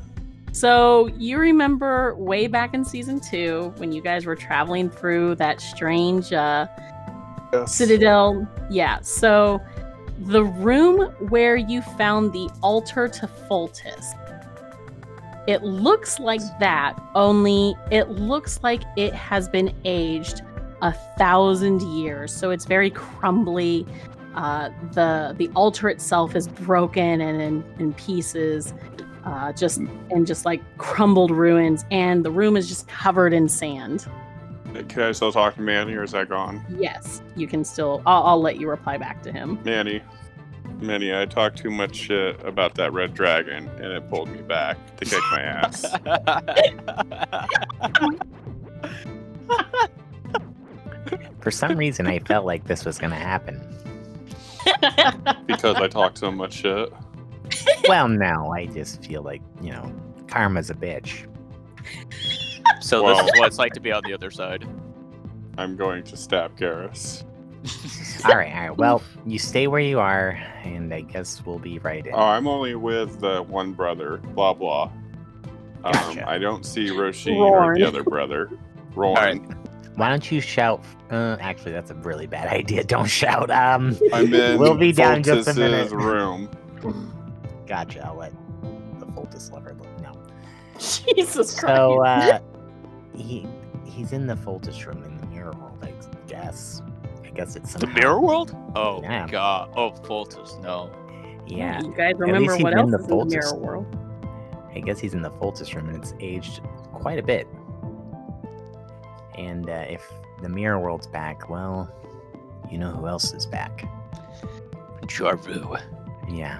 So 0.54 1.08
you 1.18 1.39
remember 1.39 2.16
way 2.16 2.48
back 2.48 2.74
in 2.74 2.86
season 2.86 3.20
two 3.20 3.74
when 3.78 3.92
you 3.92 4.02
guys 4.02 4.26
were 4.26 4.36
traveling 4.36 4.89
through 4.89 5.36
that 5.36 5.60
strange 5.60 6.32
uh 6.32 6.68
Yes. 7.54 7.76
Citadel. 7.76 8.48
Yeah. 8.70 9.00
So 9.02 9.62
the 10.20 10.44
room 10.44 11.02
where 11.30 11.56
you 11.56 11.82
found 11.82 12.34
the 12.34 12.50
altar 12.62 13.08
to 13.08 13.28
Fultus. 13.28 14.06
It 15.46 15.62
looks 15.62 16.20
like 16.20 16.42
that, 16.60 17.00
only 17.16 17.76
it 17.92 18.10
looks 18.10 18.60
like 18.63 18.82
it 18.96 19.13
has 19.13 19.50
been 19.50 19.76
aged 19.86 20.42
a 20.82 20.94
thousand 21.18 21.82
years. 21.82 22.34
So 22.34 22.50
it's 22.50 22.66
very 22.66 22.89
crumbly. 22.89 23.86
Uh, 24.36 24.70
the 24.94 25.36
the 25.38 25.50
altar 25.56 25.89
itself 25.89 26.36
is 26.36 26.48
broken 26.48 27.22
and 27.22 27.39
in, 27.39 27.63
in 27.78 27.94
pieces, 27.94 28.74
uh, 29.26 29.54
just 29.54 29.78
and 29.78 30.28
just 30.28 30.46
like 30.46 30.62
crumbled 30.78 31.32
ruins, 31.32 31.86
and 31.92 32.26
the 32.26 32.32
room 32.32 32.58
is 32.58 32.68
just 32.68 32.88
covered 32.88 33.34
in 33.34 33.50
sand. 33.50 34.08
Can 34.90 35.04
I 35.04 35.12
still 35.12 35.32
talk 35.32 35.56
to 35.56 35.62
Manny, 35.62 35.94
or 35.94 36.04
is 36.04 36.12
that 36.12 36.30
gone? 36.30 36.66
Yes, 36.80 37.22
you 37.36 37.48
can 37.48 37.64
still. 37.64 38.02
I'll, 38.06 38.24
I'll 38.24 38.42
let 38.42 38.60
you 38.60 38.70
reply 38.70 38.98
back 38.98 39.22
to 39.24 39.32
him. 39.32 39.60
Manny, 39.64 40.02
Manny, 40.80 41.16
I 41.16 41.26
talked 41.26 41.58
too 41.58 41.70
much 41.70 41.96
shit 41.96 42.44
about 42.44 42.76
that 42.76 42.92
red 42.92 43.14
dragon, 43.14 43.70
and 43.70 43.86
it 43.86 44.10
pulled 44.10 44.30
me 44.30 44.42
back 44.42 44.78
to 44.98 45.06
kick 45.06 45.22
my 45.32 45.42
ass. 45.42 45.86
For 51.42 51.52
some 51.52 51.78
reason, 51.78 52.08
I 52.08 52.20
felt 52.20 52.46
like 52.46 52.66
this 52.66 52.86
was 52.86 52.98
gonna 52.98 53.16
happen. 53.16 53.62
because 55.46 55.76
I 55.76 55.88
talked 55.88 56.18
so 56.18 56.32
much 56.32 56.54
shit. 56.54 56.92
Well, 57.88 58.08
no, 58.08 58.51
I 58.51 58.65
just 58.67 59.03
feel 59.06 59.21
like 59.23 59.41
you 59.62 59.71
know, 59.71 59.93
karma's 60.27 60.69
a 60.69 60.73
bitch. 60.73 61.27
so 62.82 63.03
Well- 63.03 63.17
this 63.17 63.34
is 63.34 63.39
what 63.39 63.47
it's 63.47 63.58
like 63.60 63.73
to 63.73 63.79
be 63.79 63.91
on 63.91 64.01
the 64.06 64.13
other 64.13 64.32
side. 64.32 64.65
I'm 65.58 65.75
going 65.75 66.03
to 66.06 66.17
stab 66.17 66.58
Garrus. 66.58 67.23
All 68.25 68.36
right, 68.36 68.53
all 68.53 68.60
right. 68.69 68.77
Well, 68.77 69.01
you 69.25 69.38
stay 69.39 69.67
where 69.67 69.79
you 69.79 69.99
are, 69.99 70.29
and 70.63 70.93
I 70.93 71.01
guess 71.01 71.46
we'll 71.46 71.60
be 71.60 71.79
right 71.79 72.06
in. 72.06 72.13
Oh, 72.13 72.17
I'm 72.19 72.48
only 72.48 72.75
with 72.75 73.19
the 73.21 73.44
one 73.44 73.71
brother. 73.73 74.17
Blah 74.17 74.54
blah. 74.54 74.91
Um, 75.85 75.91
Gotcha. 75.94 76.27
I 76.29 76.37
don't 76.39 76.65
see 76.65 76.87
Roshin 76.89 77.35
or 77.35 77.58
Rorn. 77.60 77.79
the 77.79 77.87
other 77.87 78.04
brother. 78.04 78.50
Rorn. 78.96 79.17
Alright. 79.17 79.41
Why 79.96 80.10
don't 80.10 80.29
you 80.31 80.41
shout? 80.41 80.83
Uh, 81.12 81.37
actually, 81.39 81.71
that's 81.73 81.91
a 81.91 81.96
really 81.96 82.25
bad 82.25 82.48
idea. 82.54 82.83
Don't 82.83 83.06
shout. 83.10 83.52
Um, 83.52 83.98
I'm 84.12 84.33
in 84.33 84.58
We'll 84.60 84.75
be 84.75 84.91
down 84.91 85.17
in 85.17 85.23
just 85.23 85.48
a 85.48 85.54
Fultus's 85.54 85.91
minute. 85.91 86.04
room. 86.04 86.50
gotcha. 87.68 88.06
I'll 88.06 88.16
let 88.18 88.34
the 89.00 89.06
Fultus 89.08 89.52
lover 89.52 89.76
know. 90.02 90.14
Jesus 90.80 91.60
Christ. 91.60 91.78
So, 91.78 92.04
uh, 92.04 92.40
he 93.16 93.46
he's 93.86 94.12
in 94.14 94.26
the 94.28 94.36
Fultus 94.36 94.86
room 94.86 95.04
in 95.04 95.18
the 95.18 95.26
mirror 95.28 95.54
world, 95.60 95.78
I 95.84 95.94
guess. 96.28 96.82
I 97.24 97.30
guess 97.30 97.56
it's 97.56 97.74
The 97.74 97.88
mirror 97.88 98.20
world? 98.20 98.56
Oh 98.76 99.02
Yeah. 99.02 99.28
god. 99.28 99.72
Oh, 99.76 99.92
Fultus, 99.92 100.62
no. 100.62 100.92
Yeah, 101.46 101.82
You 101.82 101.94
guys 101.94 102.14
remember 102.18 102.54
he's 102.54 102.64
what 102.64 102.74
in 102.74 102.80
else 102.80 102.92
the 102.92 102.98
is 103.00 103.04
in 103.04 103.08
the 103.10 103.14
Fultus. 103.16 103.32
mirror 103.32 103.56
world? 103.56 103.98
I 104.76 104.80
guess 104.80 105.00
he's 105.00 105.14
in 105.14 105.22
the 105.22 105.30
Fultus 105.32 105.76
room, 105.76 105.90
and 105.90 105.98
it's 105.98 106.14
aged 106.20 106.62
quite 106.94 107.20
a 107.20 107.24
bit. 107.24 107.48
And 109.38 109.70
uh, 109.70 109.86
if 109.90 110.08
the 110.42 110.50
mirror 110.50 110.80
world's 110.80 111.06
back, 111.08 111.50
well, 111.50 111.92
you 112.72 112.78
know 112.78 112.90
who 112.92 113.08
else 113.08 113.34
is 113.34 113.46
back? 113.46 113.86
Jarvu. 115.04 115.80
Yeah, 116.32 116.60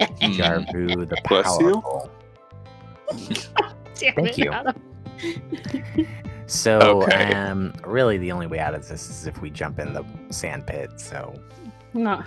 Mm. 0.00 0.34
Jarvu 0.36 1.08
the 1.08 1.16
Bless 1.28 1.60
you. 1.60 1.80
powerful. 1.80 2.10
Damn 3.98 4.14
Thank 4.14 4.38
it, 4.38 5.96
you. 5.96 6.06
So, 6.46 6.78
Okay. 7.02 7.32
um, 7.34 7.72
really, 7.84 8.18
the 8.18 8.30
only 8.32 8.46
way 8.46 8.58
out 8.58 8.74
of 8.74 8.86
this 8.88 9.08
is 9.10 9.26
if 9.26 9.40
we 9.40 9.50
jump 9.50 9.78
in 9.78 9.92
the 9.92 10.04
sand 10.30 10.66
pit. 10.66 10.90
So, 11.00 11.34
No. 11.94 12.22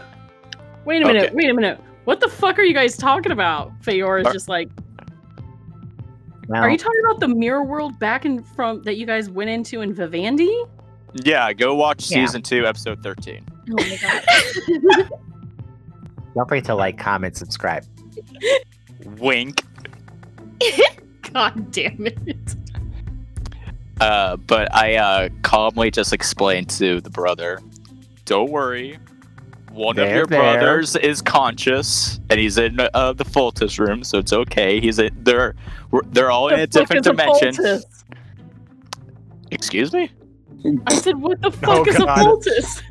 Wait 0.86 1.02
a 1.04 1.06
minute. 1.06 1.26
Okay. 1.28 1.34
Wait 1.36 1.50
a 1.50 1.54
minute. 1.54 1.80
What 2.06 2.20
the 2.20 2.28
fuck 2.28 2.58
are 2.58 2.64
you 2.64 2.74
guys 2.74 2.98
talking 2.98 3.32
about? 3.32 3.72
Fiora's 3.84 4.28
is 4.28 4.34
just 4.34 4.50
like, 4.50 4.70
well, 6.48 6.64
are 6.64 6.70
you 6.70 6.78
talking 6.78 7.02
about 7.06 7.20
the 7.20 7.28
mirror 7.28 7.64
world 7.64 8.00
back 8.00 8.26
in 8.26 8.42
from 8.44 8.82
that 8.84 8.96
you 8.98 9.06
guys 9.06 9.30
went 9.30 9.50
into 9.52 9.82
in 9.82 9.94
Vivendi? 9.94 10.64
Yeah, 11.24 11.54
go 11.54 11.76
watch 11.76 12.10
Yeah. 12.10 12.26
season 12.26 12.42
two, 12.42 12.66
episode 12.66 13.04
thirteen. 13.04 13.46
Oh 13.70 13.76
my 13.76 14.00
god. 14.02 15.10
don't 16.36 16.48
forget 16.48 16.66
to 16.66 16.76
like, 16.76 16.98
comment, 16.98 17.36
subscribe. 17.38 17.86
Wink. 19.18 19.64
God 21.34 21.72
damn 21.72 22.08
it. 22.08 22.56
Uh, 24.02 24.38
but 24.38 24.74
I 24.74 24.96
uh, 24.96 25.30
calmly 25.42 25.92
just 25.92 26.14
explained 26.14 26.70
to 26.72 27.02
the 27.02 27.10
brother, 27.10 27.60
"Don't 28.26 28.50
worry, 28.50 28.98
one 29.72 30.00
of 30.00 30.10
your 30.10 30.26
there." 30.26 30.40
brothers 30.42 30.96
is 30.96 31.22
conscious, 31.22 32.20
and 32.30 32.40
he's 32.40 32.58
in 32.58 32.80
uh, 32.80 33.14
the 33.14 33.26
Fultus 33.26 33.78
room, 33.78 34.04
so 34.04 34.18
it's 34.18 34.32
okay. 34.32 34.80
He's 34.80 35.00
in, 35.00 35.10
they're 35.24 35.54
they're 36.08 36.32
all 36.32 36.48
in 36.48 36.60
a 36.62 36.68
different 36.68 37.06
is 37.06 37.12
a 37.12 37.14
dimension. 37.14 37.82
Excuse 39.52 39.92
me. 39.94 40.12
I 40.88 40.94
said, 40.96 41.16
what 41.18 41.42
the 41.42 41.52
fuck 41.52 41.70
Oh, 41.70 41.84
is 41.86 41.98
God. 41.98 42.20
a 42.20 42.24
poultice? 42.24 42.82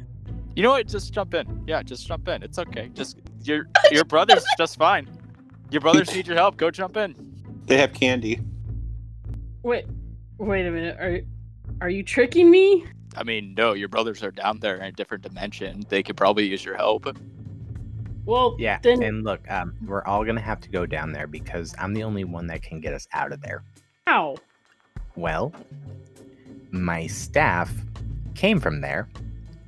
You 0.56 0.62
know 0.62 0.70
what? 0.70 0.88
Just 0.88 1.12
jump 1.12 1.34
in. 1.34 1.64
Yeah, 1.66 1.82
just 1.82 2.06
jump 2.06 2.26
in. 2.28 2.42
It's 2.42 2.58
okay. 2.58 2.90
Just 2.94 3.18
your 3.42 3.66
your 3.90 4.04
brother's 4.04 4.44
just 4.56 4.76
fine. 4.76 5.08
Your 5.70 5.80
brothers 5.80 6.14
need 6.14 6.26
your 6.26 6.36
help. 6.36 6.56
Go 6.56 6.70
jump 6.70 6.96
in. 6.96 7.14
They 7.66 7.76
have 7.78 7.92
candy. 7.92 8.40
Wait, 9.62 9.84
wait 10.38 10.66
a 10.66 10.70
minute. 10.70 10.96
Are 10.98 11.20
are 11.80 11.90
you 11.90 12.02
tricking 12.02 12.50
me? 12.50 12.84
I 13.16 13.22
mean, 13.24 13.54
no, 13.56 13.72
your 13.72 13.88
brothers 13.88 14.22
are 14.22 14.30
down 14.30 14.60
there 14.60 14.76
in 14.76 14.82
a 14.82 14.92
different 14.92 15.22
dimension. 15.24 15.82
They 15.88 16.02
could 16.02 16.16
probably 16.16 16.46
use 16.46 16.64
your 16.64 16.76
help. 16.76 17.06
Well, 18.24 18.54
Yeah, 18.58 18.78
Then 18.82 19.02
and 19.02 19.24
look, 19.24 19.40
um, 19.50 19.74
we're 19.86 20.04
all 20.04 20.24
gonna 20.24 20.40
have 20.40 20.60
to 20.60 20.68
go 20.68 20.84
down 20.86 21.12
there 21.12 21.26
because 21.26 21.74
I'm 21.78 21.94
the 21.94 22.02
only 22.04 22.24
one 22.24 22.46
that 22.48 22.62
can 22.62 22.80
get 22.80 22.92
us 22.92 23.08
out 23.12 23.32
of 23.32 23.40
there. 23.40 23.62
how? 24.06 24.36
Well, 25.16 25.52
my 26.70 27.06
staff 27.06 27.72
came 28.34 28.60
from 28.60 28.82
there, 28.82 29.08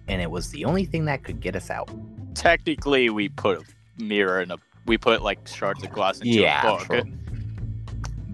and 0.07 0.21
it 0.23 0.31
was 0.31 0.51
the 0.51 0.64
only 0.64 0.85
thing 0.85 1.07
that 1.07 1.25
could 1.25 1.41
get 1.41 1.57
us 1.57 1.71
out. 1.71 1.91
Technically, 2.35 3.11
we 3.11 3.28
put 3.28 3.59
a 3.61 4.03
mirror 4.03 4.41
in 4.41 4.51
a. 4.51 4.57
We 4.87 4.99
put 4.99 5.22
like 5.22 5.47
shards 5.47 5.83
of 5.83 5.91
glass 5.93 6.18
into 6.18 6.31
yeah, 6.31 6.61
a 6.61 6.70
book. 6.76 6.87
true. 6.87 7.03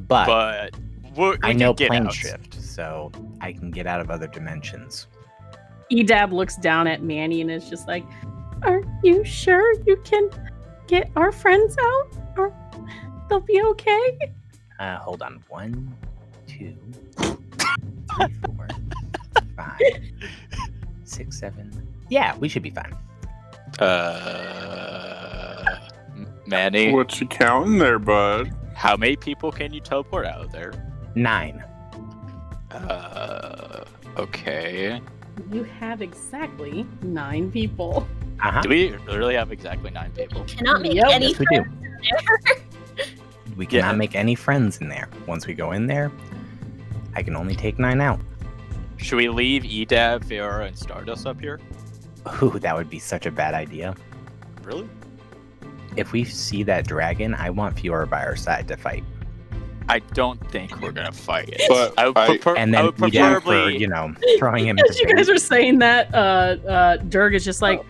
But, 0.09 0.27
But 0.27 0.75
we, 1.17 1.31
we 1.31 1.39
I 1.43 1.53
know 1.53 1.73
get 1.75 1.89
plane 1.89 2.07
out. 2.07 2.13
shift, 2.13 2.55
so 2.63 3.11
I 3.41 3.53
can 3.53 3.71
get 3.71 3.87
out 3.87 4.01
of 4.01 4.11
other 4.11 4.27
dimensions. 4.29 5.09
Edab 5.91 6.33
looks 6.33 6.57
down 6.57 6.87
at 6.87 7.03
Manny 7.03 7.41
and 7.41 7.51
is 7.51 7.69
just 7.69 7.89
like, 7.89 8.05
"Are 8.63 8.83
you 9.03 9.25
sure 9.25 9.75
you 9.85 9.97
can 10.05 10.31
get 10.87 11.11
our 11.17 11.33
friends 11.33 11.77
out? 11.81 12.09
Or 12.37 12.55
they'll 13.29 13.41
be 13.41 13.61
okay?" 13.63 14.19
Uh, 14.79 14.99
hold 14.99 15.23
on. 15.23 15.43
One, 15.49 15.95
two, 16.47 16.77
three, 17.19 18.35
four, 18.45 18.69
five, 19.57 19.81
six, 21.05 21.39
seven. 21.39 21.73
Yeah, 22.09 22.37
we 22.37 22.49
should 22.49 22.63
be 22.63 22.71
fine. 22.71 22.95
Uh, 23.79 25.65
M- 26.17 26.27
Manny, 26.47 26.93
What 26.93 27.21
you 27.21 27.27
counting 27.27 27.79
there, 27.79 27.99
bud? 27.99 28.51
how 28.75 28.97
many 28.97 29.17
people 29.17 29.51
can 29.53 29.73
you 29.73 29.81
teleport 29.81 30.27
out 30.27 30.41
of 30.45 30.53
there? 30.53 30.73
Nine. 31.15 31.63
Uh, 32.71 33.85
okay. 34.19 35.01
You 35.51 35.65
have 35.65 36.03
exactly 36.03 36.87
nine 37.03 37.51
people. 37.51 38.07
Uh 38.43 38.51
huh. 38.53 38.61
Do 38.63 38.69
we 38.69 38.91
really 39.15 39.35
have 39.35 39.51
exactly 39.53 39.91
nine 39.91 40.11
people? 40.13 40.45
Cannot 40.45 40.83
make 40.83 40.95
Yep. 40.95 41.07
any 41.11 41.29
Yes, 41.29 41.39
we 41.39 41.47
do. 41.53 41.65
We 43.57 43.65
cannot 43.67 43.93
Yeah. 43.93 43.97
make 43.99 44.15
any 44.15 44.35
friends 44.35 44.79
in 44.79 44.89
there. 44.89 45.09
Once 45.27 45.47
we 45.47 45.55
go 45.55 45.73
in 45.73 45.87
there, 45.87 46.11
I 47.15 47.23
can 47.23 47.35
only 47.37 47.55
take 47.57 47.79
nine 47.79 48.01
out. 48.03 48.21
Should 48.99 49.17
we 49.17 49.29
leave 49.31 49.63
Edab, 49.63 50.25
Fiora, 50.25 50.67
and 50.69 50.77
Stardust 50.79 51.27
up 51.27 51.41
here? 51.41 51.61
Ooh, 52.43 52.59
that 52.59 52.77
would 52.77 52.91
be 52.91 52.99
such 52.99 53.27
a 53.27 53.31
bad 53.31 53.55
idea. 53.55 53.95
Really? 54.63 54.89
If 55.97 56.13
we 56.13 56.25
see 56.25 56.63
that 56.65 56.87
dragon, 56.87 57.35
I 57.35 57.51
want 57.51 57.77
Fiora 57.77 58.09
by 58.09 58.25
our 58.25 58.37
side 58.37 58.69
to 58.69 58.77
fight. 58.77 59.05
I 59.89 60.01
don't 60.01 60.41
think 60.51 60.81
we're 60.81 60.91
gonna 60.93 61.13
fight 61.13 61.49
it. 61.51 61.63
But 61.69 61.95
I 61.97 62.09
would, 62.09 62.19
I- 62.19 62.27
prefer, 62.27 62.57
And 62.57 62.75
I 62.75 62.79
then 62.79 62.87
would 62.87 62.97
be 62.97 63.11
down 63.13 63.41
for, 63.41 63.71
you 63.71 63.87
know, 63.87 64.13
throwing 64.39 64.67
him 64.67 64.77
As 64.79 64.97
into 64.99 65.09
you 65.09 65.17
guys 65.17 65.27
bait. 65.29 65.33
are 65.35 65.39
saying 65.39 65.79
that, 65.79 66.13
uh, 66.13 66.57
uh, 66.69 66.97
Durg 67.05 67.35
is 67.35 67.45
just 67.45 67.63
like, 67.63 67.81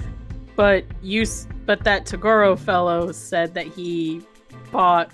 "But 0.57 0.85
you, 1.03 1.25
but 1.65 1.83
that 1.85 2.05
Tagoro 2.05 2.59
fellow 2.59 3.13
said 3.13 3.55
that 3.55 3.67
he 3.67 4.21
fought 4.71 5.11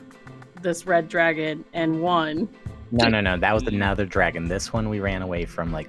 this 0.61 0.85
red 0.87 1.09
dragon 1.09 1.65
and 1.73 2.01
won." 2.03 2.49
No, 2.91 3.09
no, 3.09 3.21
no. 3.21 3.37
That 3.39 3.55
was 3.55 3.63
another 3.63 4.05
dragon. 4.05 4.49
This 4.49 4.73
one 4.73 4.89
we 4.89 4.99
ran 4.99 5.23
away 5.23 5.45
from 5.45 5.71
like 5.73 5.89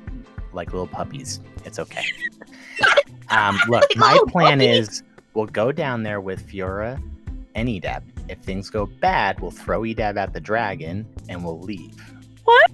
like 0.53 0.71
little 0.71 0.87
puppies. 0.87 1.39
It's 1.65 1.79
okay. 1.79 2.03
Um, 3.29 3.57
look, 3.67 3.85
my 3.95 4.13
little 4.13 4.27
plan 4.27 4.59
puppies. 4.59 4.89
is 4.89 5.03
we'll 5.33 5.45
go 5.45 5.71
down 5.71 6.03
there 6.03 6.21
with 6.21 6.47
Fiora 6.47 7.01
and 7.55 7.69
Edab. 7.69 8.03
If 8.29 8.39
things 8.39 8.69
go 8.69 8.85
bad, 8.85 9.39
we'll 9.39 9.51
throw 9.51 9.81
Edab 9.81 10.17
at 10.17 10.33
the 10.33 10.39
dragon 10.39 11.05
and 11.29 11.43
we'll 11.43 11.59
leave. 11.59 11.95
What? 12.43 12.71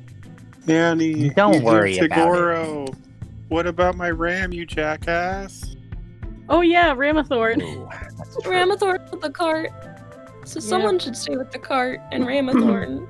Nanny, 0.67 1.29
Don't 1.35 1.55
you 1.55 1.61
worry 1.63 1.93
did 1.95 2.11
about 2.11 2.87
it. 2.87 2.95
What 3.47 3.65
about 3.65 3.95
my 3.95 4.11
ram, 4.11 4.53
you 4.53 4.65
jackass? 4.65 5.75
Oh 6.49 6.61
yeah, 6.61 6.93
Ramathorn. 6.93 7.61
Ooh. 7.61 7.89
Ramathorn 8.41 9.09
with 9.11 9.21
the 9.21 9.29
cart. 9.29 9.71
So 10.45 10.59
someone 10.59 10.97
should 10.99 11.15
stay 11.15 11.35
with 11.35 11.51
the 11.51 11.59
cart 11.59 11.99
and 12.11 12.23
Ramathorn. 12.23 13.07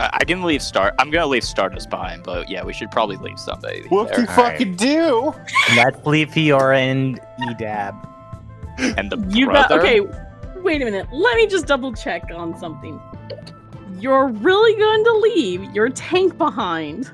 Uh, 0.00 0.08
I 0.14 0.24
can 0.24 0.42
leave 0.42 0.62
Star. 0.62 0.94
I'm 0.98 1.10
gonna 1.10 1.26
leave 1.26 1.44
Stardust 1.44 1.90
behind, 1.90 2.22
but 2.22 2.48
yeah, 2.48 2.64
we 2.64 2.72
should 2.72 2.90
probably 2.90 3.16
leave 3.18 3.38
somebody 3.38 3.82
What 3.90 4.08
there. 4.08 4.24
de 4.24 4.32
fucking 4.32 4.76
do? 4.76 5.34
Let's 5.76 6.06
leave 6.06 6.30
Fiora 6.30 6.78
and 6.78 7.20
Edab. 7.42 8.06
And 8.78 9.10
the 9.12 9.18
You 9.28 9.46
got 9.46 9.68
brother. 9.68 9.80
okay. 9.80 10.00
Wait 10.62 10.80
a 10.80 10.86
minute. 10.86 11.06
Let 11.12 11.36
me 11.36 11.46
just 11.46 11.66
double 11.66 11.92
check 11.92 12.22
on 12.34 12.58
something. 12.58 12.98
You're 13.98 14.28
really 14.28 14.78
going 14.78 15.04
to 15.04 15.12
leave 15.18 15.74
your 15.74 15.90
tank 15.90 16.38
behind? 16.38 17.10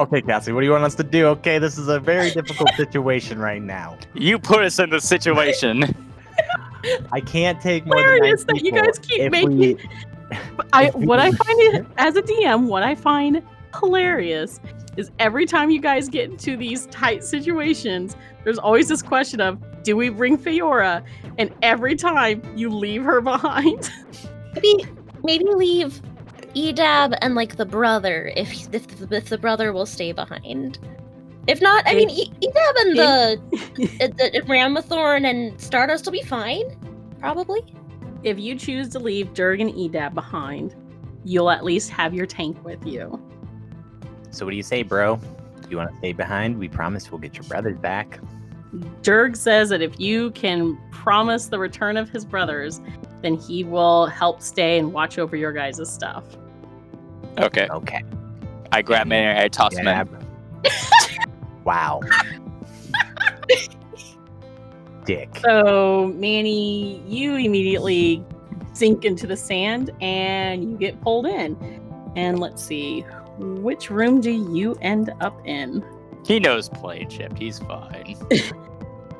Okay, 0.00 0.22
Cassie, 0.22 0.52
what 0.52 0.60
do 0.60 0.66
you 0.66 0.72
want 0.72 0.84
us 0.84 0.94
to 0.94 1.02
do? 1.02 1.26
Okay, 1.26 1.58
this 1.58 1.76
is 1.76 1.88
a 1.88 2.00
very 2.00 2.30
difficult 2.30 2.70
situation 2.76 3.38
right 3.38 3.60
now. 3.60 3.98
You 4.14 4.38
put 4.38 4.64
us 4.64 4.78
in 4.78 4.88
this 4.88 5.06
situation. 5.06 5.94
I 7.12 7.20
can't 7.20 7.60
take 7.60 7.84
more 7.84 7.96
Where 7.96 8.12
than 8.12 8.20
nine 8.22 8.34
is 8.34 8.44
that 8.46 8.62
you 8.62 8.72
guys 8.72 8.98
keep 8.98 9.20
if 9.20 9.32
making- 9.32 9.58
we- 9.58 9.76
I 10.72 10.88
what 10.90 11.18
I 11.18 11.30
find 11.30 11.60
it 11.74 11.86
as 11.98 12.16
a 12.16 12.22
DM, 12.22 12.66
what 12.66 12.82
I 12.82 12.94
find 12.94 13.42
hilarious 13.78 14.60
is 14.96 15.10
every 15.18 15.46
time 15.46 15.70
you 15.70 15.80
guys 15.80 16.08
get 16.08 16.30
into 16.30 16.56
these 16.56 16.86
tight 16.86 17.24
situations, 17.24 18.16
there's 18.44 18.58
always 18.58 18.88
this 18.88 19.02
question 19.02 19.40
of, 19.40 19.58
do 19.82 19.96
we 19.96 20.10
bring 20.10 20.36
Fiora? 20.36 21.02
And 21.38 21.54
every 21.62 21.96
time 21.96 22.42
you 22.56 22.68
leave 22.68 23.02
her 23.04 23.20
behind. 23.32 23.90
Maybe 24.54 24.86
maybe 25.24 25.44
leave 25.46 26.02
Edab 26.54 27.16
and 27.22 27.34
like 27.34 27.56
the 27.56 27.64
brother 27.64 28.32
if 28.36 28.68
if, 28.74 29.12
if 29.12 29.28
the 29.28 29.38
brother 29.38 29.72
will 29.72 29.86
stay 29.86 30.12
behind. 30.12 30.78
If 31.46 31.60
not, 31.60 31.82
I 31.86 31.94
mean 31.94 32.10
E- 32.10 32.32
Edab 32.40 32.74
and 32.80 32.98
the, 32.98 33.40
the 34.32 34.42
Ramathorn 34.46 35.28
and 35.28 35.60
Stardust 35.60 36.04
will 36.04 36.12
be 36.12 36.22
fine, 36.22 36.76
probably. 37.18 37.64
If 38.24 38.38
you 38.38 38.54
choose 38.54 38.88
to 38.90 38.98
leave 38.98 39.34
Durg 39.34 39.60
and 39.60 39.70
Edab 39.72 40.14
behind, 40.14 40.74
you'll 41.24 41.50
at 41.50 41.64
least 41.64 41.90
have 41.90 42.14
your 42.14 42.26
tank 42.26 42.62
with 42.64 42.84
you. 42.86 43.20
So 44.30 44.44
what 44.44 44.50
do 44.52 44.56
you 44.56 44.62
say, 44.62 44.82
bro? 44.82 45.20
You 45.68 45.76
want 45.78 45.90
to 45.90 45.98
stay 45.98 46.12
behind? 46.12 46.58
We 46.58 46.68
promise 46.68 47.10
we'll 47.10 47.20
get 47.20 47.34
your 47.34 47.44
brothers 47.44 47.78
back. 47.78 48.20
Durg 49.02 49.36
says 49.36 49.68
that 49.68 49.82
if 49.82 50.00
you 50.00 50.30
can 50.30 50.78
promise 50.90 51.46
the 51.46 51.58
return 51.58 51.96
of 51.96 52.08
his 52.08 52.24
brothers, 52.24 52.80
then 53.20 53.36
he 53.36 53.64
will 53.64 54.06
help 54.06 54.40
stay 54.42 54.78
and 54.78 54.92
watch 54.92 55.18
over 55.18 55.36
your 55.36 55.52
guys' 55.52 55.90
stuff. 55.90 56.24
Okay. 57.38 57.68
Okay. 57.68 58.02
I 58.72 58.82
grab 58.82 59.06
Manny 59.06 59.26
and 59.26 59.38
I 59.38 59.48
toss 59.48 59.76
him 59.76 59.86
in. 59.86 60.08
wow. 61.64 62.00
Dick. 65.04 65.28
So, 65.42 66.12
Manny, 66.16 67.02
you 67.06 67.36
immediately 67.36 68.24
sink 68.72 69.04
into 69.04 69.26
the 69.26 69.36
sand 69.36 69.90
and 70.00 70.64
you 70.70 70.76
get 70.76 71.00
pulled 71.00 71.26
in. 71.26 71.56
And 72.16 72.38
let's 72.38 72.62
see, 72.62 73.00
which 73.38 73.90
room 73.90 74.20
do 74.20 74.30
you 74.30 74.76
end 74.80 75.12
up 75.20 75.40
in? 75.46 75.84
He 76.26 76.38
knows 76.38 76.68
play 76.68 77.04
chip. 77.06 77.36
He's 77.36 77.58
fine. 77.58 78.16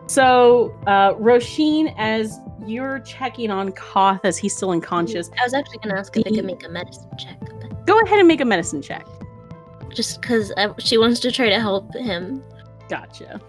So, 0.08 0.78
uh, 0.86 1.14
Roshin, 1.14 1.94
as 1.96 2.38
you're 2.66 2.98
checking 2.98 3.50
on 3.50 3.72
Koth 3.72 4.20
as 4.24 4.36
he's 4.36 4.54
still 4.54 4.70
unconscious, 4.72 5.30
I 5.40 5.44
was 5.44 5.54
actually 5.54 5.78
gonna 5.78 5.98
ask 5.98 6.14
if 6.14 6.26
I 6.26 6.30
could 6.34 6.44
make 6.44 6.66
a 6.66 6.68
medicine 6.68 7.08
check, 7.18 7.38
but 7.40 7.86
go 7.86 7.98
ahead 8.00 8.18
and 8.18 8.28
make 8.28 8.42
a 8.42 8.44
medicine 8.44 8.82
check. 8.82 9.06
just 9.94 10.20
because 10.20 10.52
she 10.78 10.98
wants 10.98 11.18
to 11.20 11.32
try 11.32 11.48
to 11.48 11.58
help 11.58 11.94
him. 11.94 12.42
Gotcha. 12.90 13.40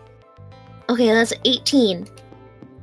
Okay, 0.87 1.07
that's 1.07 1.33
18. 1.43 2.07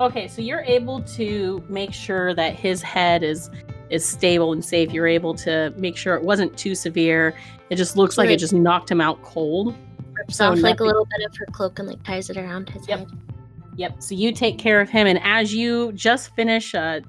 Okay, 0.00 0.28
so 0.28 0.40
you're 0.40 0.62
able 0.62 1.02
to 1.02 1.62
make 1.68 1.92
sure 1.92 2.34
that 2.34 2.54
his 2.54 2.80
head 2.82 3.22
is 3.22 3.50
is 3.90 4.04
stable 4.06 4.52
and 4.52 4.64
safe. 4.64 4.92
You're 4.92 5.08
able 5.08 5.34
to 5.34 5.74
make 5.76 5.96
sure 5.96 6.14
it 6.14 6.22
wasn't 6.22 6.56
too 6.56 6.74
severe. 6.74 7.34
It 7.70 7.76
just 7.76 7.96
looks 7.96 8.16
like 8.16 8.30
it 8.30 8.38
just 8.38 8.52
knocked 8.54 8.90
him 8.90 9.00
out 9.00 9.20
cold. 9.22 9.76
Rips 10.14 10.36
So 10.36 10.52
off 10.52 10.58
like 10.60 10.80
a 10.80 10.84
little 10.84 11.04
bit 11.06 11.26
of 11.28 11.36
her 11.36 11.46
cloak 11.46 11.78
and 11.80 11.88
like 11.88 12.02
ties 12.04 12.30
it 12.30 12.36
around 12.36 12.70
his 12.70 12.88
Yep. 12.88 12.98
head. 13.00 13.08
Yep. 13.76 14.02
So 14.02 14.14
you 14.14 14.32
take 14.32 14.58
care 14.58 14.80
of 14.80 14.88
him, 14.88 15.06
and 15.06 15.20
as 15.22 15.52
you 15.54 15.92
just 15.92 16.34
finish 16.34 16.74
uh, 16.74 17.00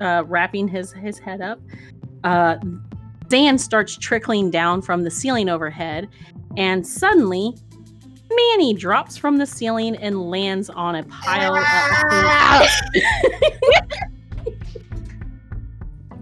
uh, 0.00 0.24
wrapping 0.26 0.68
his 0.68 0.92
his 0.92 1.18
head 1.18 1.40
up, 1.40 1.60
uh, 2.24 2.56
sand 3.30 3.60
starts 3.60 3.96
trickling 3.96 4.50
down 4.50 4.82
from 4.82 5.02
the 5.04 5.10
ceiling 5.10 5.48
overhead, 5.48 6.08
and 6.56 6.86
suddenly, 6.86 7.54
Manny 8.30 8.74
drops 8.74 9.16
from 9.16 9.38
the 9.38 9.46
ceiling 9.46 9.96
and 9.96 10.30
lands 10.30 10.70
on 10.70 10.96
a 10.96 11.02
pile 11.04 11.56
of. 11.56 11.64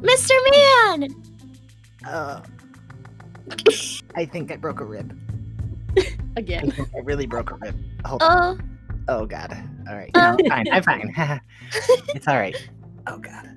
Mr. 0.02 0.34
Man! 0.50 1.08
Uh, 2.06 2.40
I 4.16 4.24
think 4.24 4.50
I 4.50 4.56
broke 4.56 4.80
a 4.80 4.84
rib. 4.84 5.18
Again. 6.36 6.70
think 6.70 6.88
I 6.94 6.98
really 7.00 7.26
broke 7.26 7.50
a 7.50 7.54
rib. 7.56 7.76
Hold 8.04 8.22
on. 8.22 8.60
Oh, 8.60 8.64
Oh 9.08 9.26
god. 9.26 9.52
All 9.88 9.96
right. 9.96 10.10
No, 10.14 10.20
I'm 10.20 10.48
fine. 10.48 10.66
I'm 10.72 10.82
fine. 10.82 11.14
it's 12.14 12.28
all 12.28 12.36
right. 12.36 12.56
Oh 13.06 13.18
god. 13.18 13.56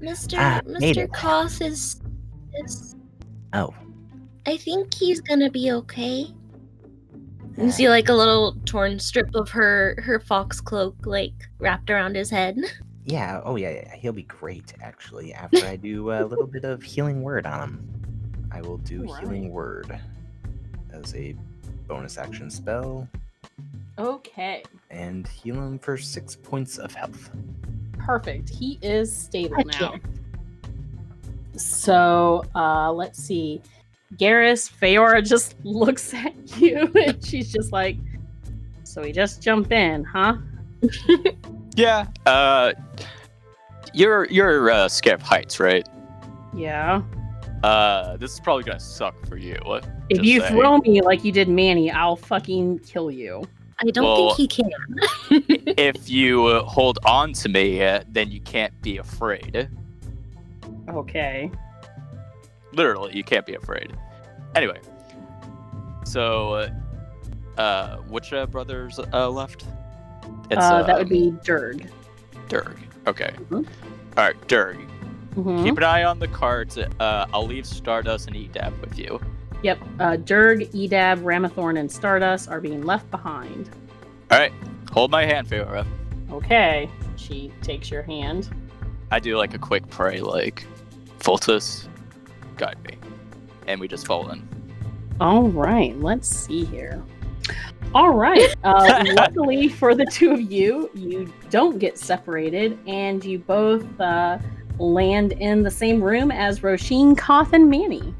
Mr. 0.00 0.36
Ah, 0.38 0.60
Mr. 0.66 1.04
it. 1.04 1.12
Koth 1.12 1.60
is 1.60 2.00
is 2.54 2.94
Oh. 3.52 3.74
I 4.46 4.56
think 4.56 4.92
he's 4.94 5.20
gonna 5.20 5.50
be 5.50 5.70
okay. 5.72 6.26
You 7.56 7.70
see 7.70 7.88
like 7.88 8.08
a 8.08 8.12
little 8.14 8.56
torn 8.64 8.98
strip 8.98 9.34
of 9.34 9.48
her 9.50 9.96
her 10.02 10.18
fox 10.18 10.60
cloak 10.60 10.96
like 11.06 11.32
wrapped 11.58 11.88
around 11.90 12.16
his 12.16 12.30
head. 12.30 12.58
Yeah. 13.06 13.42
Oh 13.44 13.56
yeah. 13.56 13.68
yeah. 13.70 13.96
He'll 13.96 14.14
be 14.14 14.22
great 14.22 14.72
actually. 14.82 15.34
After 15.34 15.58
I 15.66 15.76
do 15.76 16.10
a 16.10 16.24
little 16.24 16.46
bit 16.46 16.64
of 16.64 16.82
healing 16.82 17.20
word 17.22 17.44
on 17.44 17.60
him, 17.60 18.48
I 18.50 18.62
will 18.62 18.78
do 18.78 19.04
Alright. 19.06 19.20
healing 19.24 19.50
word 19.50 20.00
as 20.90 21.14
a 21.14 21.36
bonus 21.86 22.16
action 22.16 22.48
spell 22.48 23.06
Okay. 23.98 24.62
and 24.90 25.28
heal 25.28 25.56
him 25.56 25.78
for 25.78 25.98
six 25.98 26.34
points 26.34 26.78
of 26.78 26.94
health. 26.94 27.28
Perfect. 27.98 28.48
He 28.48 28.78
is 28.80 29.14
stable 29.14 29.56
Heck 29.56 29.66
now. 29.66 29.96
So 31.56 32.42
uh 32.54 32.90
let's 32.90 33.22
see. 33.22 33.60
Garrus, 34.18 34.70
Fiora 34.70 35.26
just 35.26 35.54
looks 35.64 36.12
at 36.14 36.34
you 36.60 36.90
and 37.06 37.24
she's 37.24 37.52
just 37.52 37.72
like, 37.72 37.96
So 38.84 39.02
we 39.02 39.12
just 39.12 39.42
jump 39.42 39.72
in, 39.72 40.04
huh? 40.04 40.36
Yeah. 41.76 42.06
Uh, 42.24 42.72
you're 43.92 44.26
you're 44.26 44.70
uh, 44.70 44.88
scared 44.88 45.20
of 45.20 45.26
heights, 45.26 45.58
right? 45.58 45.88
Yeah. 46.54 47.02
Uh, 47.64 48.16
this 48.16 48.32
is 48.32 48.40
probably 48.40 48.62
gonna 48.64 48.78
suck 48.78 49.26
for 49.26 49.36
you. 49.36 49.56
If 50.08 50.22
you 50.22 50.40
saying. 50.40 50.52
throw 50.54 50.78
me 50.78 51.00
like 51.00 51.24
you 51.24 51.32
did 51.32 51.48
Manny, 51.48 51.90
I'll 51.90 52.16
fucking 52.16 52.80
kill 52.80 53.10
you. 53.10 53.42
I 53.80 53.90
don't 53.90 54.04
Well- 54.04 54.34
think 54.34 54.52
he 54.52 54.62
can. 54.62 55.74
if 55.76 56.08
you 56.08 56.46
uh, 56.46 56.62
hold 56.64 56.98
on 57.04 57.32
to 57.34 57.48
me, 57.48 57.82
uh, 57.82 58.04
then 58.08 58.30
you 58.30 58.40
can't 58.40 58.78
be 58.80 58.98
afraid. 58.98 59.68
Okay. 60.88 61.50
Literally, 62.72 63.16
you 63.16 63.24
can't 63.24 63.46
be 63.46 63.54
afraid. 63.54 63.96
Anyway, 64.54 64.80
so 66.04 66.54
uh, 66.54 67.60
uh, 67.60 67.96
which 68.08 68.32
uh, 68.32 68.46
brothers 68.46 69.00
uh, 69.12 69.28
left? 69.28 69.64
uh, 70.50 70.82
that 70.82 70.96
would 70.96 71.04
um, 71.04 71.08
be 71.08 71.32
Durg. 71.44 71.90
Durg. 72.48 72.76
Okay. 73.06 73.34
Mhm. 73.50 73.66
All 74.16 74.24
right, 74.24 74.48
Durg. 74.48 74.86
Mhm. 75.34 75.64
Keep 75.64 75.78
an 75.78 75.84
eye 75.84 76.04
on 76.04 76.18
the 76.18 76.28
cards. 76.28 76.78
Uh, 76.78 77.26
I'll 77.32 77.46
leave 77.46 77.66
Stardust 77.66 78.28
and 78.28 78.36
Edab 78.36 78.80
with 78.80 78.98
you. 78.98 79.20
Yep. 79.62 79.78
Uh, 79.98 80.16
Durg, 80.16 80.70
Edab, 80.72 81.22
Ramathorn, 81.22 81.78
and 81.78 81.90
Stardust 81.90 82.48
are 82.48 82.60
being 82.60 82.84
left 82.84 83.10
behind. 83.10 83.70
All 84.30 84.38
right, 84.38 84.52
hold 84.92 85.10
my 85.10 85.24
hand, 85.24 85.48
Fiora. 85.48 85.86
Okay. 86.30 86.88
She 87.16 87.52
takes 87.62 87.90
your 87.90 88.02
hand. 88.02 88.50
I 89.10 89.20
do 89.20 89.36
like 89.36 89.54
a 89.54 89.58
quick 89.58 89.88
pray, 89.88 90.20
like, 90.20 90.66
Fultus, 91.20 91.88
guide 92.56 92.76
me, 92.84 92.96
and 93.66 93.80
we 93.80 93.88
just 93.88 94.06
fall 94.06 94.30
in. 94.30 94.46
All 95.20 95.48
right, 95.48 95.96
let's 96.00 96.28
see 96.28 96.64
here. 96.64 97.02
All 97.94 98.10
right. 98.14 98.54
Uh, 98.64 99.04
luckily 99.12 99.68
for 99.68 99.94
the 99.94 100.06
two 100.06 100.32
of 100.32 100.40
you, 100.40 100.90
you 100.94 101.30
don't 101.50 101.78
get 101.78 101.98
separated, 101.98 102.78
and 102.86 103.22
you 103.22 103.38
both 103.38 103.84
uh, 104.00 104.38
land 104.78 105.32
in 105.32 105.62
the 105.62 105.70
same 105.70 106.02
room 106.02 106.30
as 106.30 106.60
Roshin, 106.60 107.16
Koth, 107.16 107.52
and 107.52 107.68
Manny. 107.68 108.14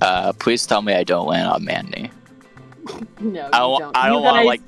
Uh, 0.00 0.32
please 0.32 0.66
tell 0.66 0.80
me 0.80 0.94
I 0.94 1.04
don't 1.04 1.26
land 1.26 1.48
on 1.48 1.64
Manny. 1.64 2.10
No, 3.20 3.42
I 3.42 3.44
you 3.44 3.50
don't. 3.50 3.80
don't. 3.80 3.96
I 3.96 4.08
don't 4.08 4.22
want 4.22 4.36
guys- 4.38 4.46
like. 4.46 4.60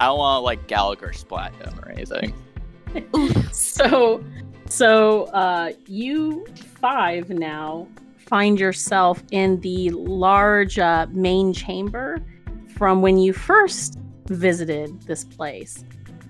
I 0.00 0.06
don't 0.06 0.18
want 0.18 0.42
like 0.44 0.66
Gallagher 0.66 1.12
splat 1.12 1.54
him 1.54 1.78
or 1.80 1.90
anything. 1.90 2.34
so 3.52 4.24
so 4.68 5.24
uh 5.26 5.70
you 5.86 6.44
five 6.80 7.28
now 7.30 7.86
find 8.30 8.60
yourself 8.60 9.22
in 9.32 9.60
the 9.60 9.90
large 9.90 10.78
uh, 10.78 11.06
main 11.10 11.52
chamber 11.52 12.24
from 12.76 13.02
when 13.02 13.18
you 13.18 13.32
first 13.32 13.98
visited 14.28 15.02
this 15.02 15.24
place. 15.24 15.84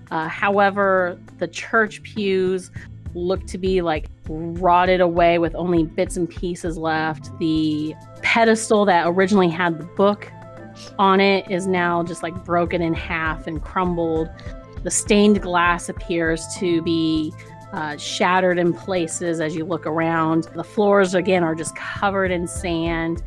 Uh, 0.09 0.27
however 0.27 1.17
the 1.37 1.47
church 1.47 2.01
pews 2.01 2.71
look 3.13 3.45
to 3.45 3.57
be 3.57 3.81
like 3.81 4.09
rotted 4.27 4.99
away 4.99 5.37
with 5.37 5.53
only 5.55 5.85
bits 5.85 6.17
and 6.17 6.27
pieces 6.27 6.77
left. 6.77 7.37
The 7.37 7.93
pedestal 8.23 8.83
that 8.85 9.05
originally 9.07 9.49
had 9.49 9.79
the 9.79 9.85
book 9.85 10.31
on 10.97 11.19
it 11.19 11.49
is 11.51 11.67
now 11.67 12.01
just 12.03 12.23
like 12.23 12.43
broken 12.43 12.81
in 12.81 12.93
half 12.95 13.45
and 13.45 13.61
crumbled. 13.61 14.27
The 14.83 14.91
stained 14.91 15.41
glass 15.41 15.87
appears 15.87 16.43
to 16.57 16.81
be 16.81 17.31
uh, 17.73 17.97
shattered 17.97 18.57
in 18.57 18.73
places 18.73 19.39
as 19.39 19.55
you 19.55 19.65
look 19.65 19.85
around. 19.85 20.45
The 20.55 20.63
floors 20.63 21.13
again 21.15 21.43
are 21.43 21.55
just 21.55 21.75
covered 21.75 22.31
in 22.31 22.47
sand. 22.47 23.21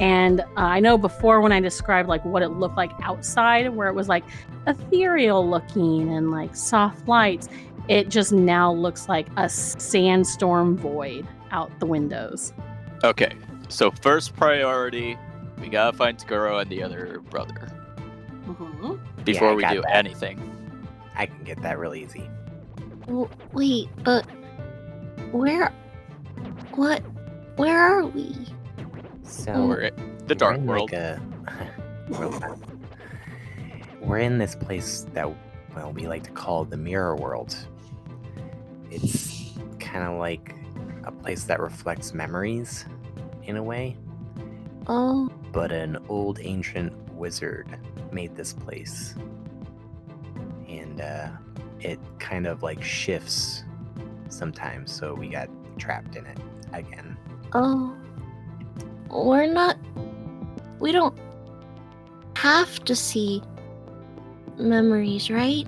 And 0.00 0.40
uh, 0.40 0.44
I 0.56 0.80
know 0.80 0.98
before 0.98 1.40
when 1.40 1.52
I 1.52 1.60
described 1.60 2.08
like 2.08 2.24
what 2.24 2.42
it 2.42 2.48
looked 2.48 2.76
like 2.76 2.90
outside, 3.02 3.68
where 3.70 3.88
it 3.88 3.94
was 3.94 4.08
like 4.08 4.24
ethereal 4.66 5.48
looking 5.48 6.12
and 6.12 6.30
like 6.32 6.56
soft 6.56 7.06
lights, 7.06 7.48
it 7.88 8.08
just 8.08 8.32
now 8.32 8.72
looks 8.72 9.08
like 9.08 9.28
a 9.36 9.48
sandstorm 9.48 10.76
void 10.76 11.26
out 11.52 11.70
the 11.78 11.86
windows. 11.86 12.52
Okay, 13.04 13.32
so 13.68 13.90
first 13.90 14.34
priority, 14.34 15.16
we 15.60 15.68
gotta 15.68 15.96
find 15.96 16.18
Tagoro 16.18 16.60
and 16.60 16.70
the 16.70 16.82
other 16.82 17.20
brother 17.30 17.70
Mhm. 18.48 18.98
before 19.24 19.50
I 19.50 19.54
we 19.54 19.62
do 19.66 19.82
that. 19.82 19.94
anything. 19.96 20.40
I 21.14 21.26
can 21.26 21.44
get 21.44 21.62
that 21.62 21.78
real 21.78 21.94
easy. 21.94 22.28
W- 23.06 23.28
Wait, 23.52 23.88
but 24.02 24.26
where 25.32 25.72
what 26.74 27.00
where 27.56 27.78
are 27.78 28.06
we? 28.06 28.34
So 29.22 29.66
We're 29.66 29.80
in 29.82 29.94
the 30.26 30.34
we're 30.34 30.34
dark 30.34 30.56
in, 30.58 30.66
world. 30.66 30.92
Like 30.92 31.00
a, 31.00 31.22
world. 32.10 32.44
We're 34.00 34.18
in 34.18 34.36
this 34.38 34.54
place 34.54 35.06
that 35.14 35.28
well 35.74 35.92
we 35.92 36.06
like 36.06 36.22
to 36.24 36.30
call 36.30 36.64
the 36.66 36.76
mirror 36.76 37.16
world. 37.16 37.56
It's 38.90 39.52
kind 39.80 40.04
of 40.06 40.18
like 40.18 40.54
a 41.04 41.12
place 41.12 41.44
that 41.44 41.58
reflects 41.60 42.12
memories, 42.14 42.84
in 43.44 43.56
a 43.56 43.62
way. 43.62 43.96
Oh, 44.86 45.30
But 45.52 45.72
an 45.72 45.96
old 46.08 46.38
ancient 46.42 46.92
wizard 47.14 47.66
made 48.12 48.36
this 48.36 48.52
place, 48.52 49.14
and 50.68 51.00
uh, 51.00 51.28
it 51.84 51.98
kind 52.18 52.46
of 52.46 52.62
like 52.62 52.82
shifts 52.82 53.62
sometimes. 54.28 54.90
So 54.92 55.14
we 55.14 55.28
got 55.28 55.48
trapped 55.78 56.16
in 56.16 56.26
it 56.26 56.38
again. 56.72 57.16
oh. 57.52 57.94
We're 59.10 59.46
not 59.46 59.76
we 60.80 60.90
don't 60.90 61.16
have 62.36 62.82
to 62.84 62.96
see 62.96 63.42
memories, 64.58 65.30
right? 65.30 65.66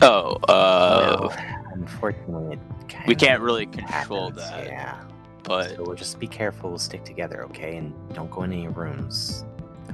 oh, 0.00 0.36
uh, 0.48 1.28
Well, 1.28 1.36
unfortunately, 1.74 2.54
it 2.56 2.88
kind 2.88 3.06
we 3.06 3.14
can't 3.14 3.42
really 3.42 3.66
control 3.66 4.30
happens, 4.30 4.36
that, 4.50 4.66
Yeah. 4.66 5.00
but 5.42 5.76
So 5.76 5.82
we'll 5.84 5.96
just 5.96 6.18
be 6.18 6.26
careful. 6.26 6.70
We'll 6.70 6.78
stick 6.78 7.04
together, 7.04 7.44
okay? 7.46 7.76
And 7.76 7.92
don't 8.14 8.30
go 8.30 8.44
in 8.44 8.52
any 8.52 8.68
rooms. 8.68 9.44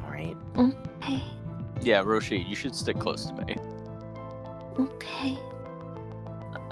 alright? 0.05 0.37
Okay. 0.57 1.23
Yeah, 1.81 2.03
Roshi, 2.05 2.49
you 2.49 2.55
should 2.55 2.77
stick 2.77 2.99
close 3.01 3.27
to 3.27 3.33
me. 3.45 3.57
Okay. 4.79 5.37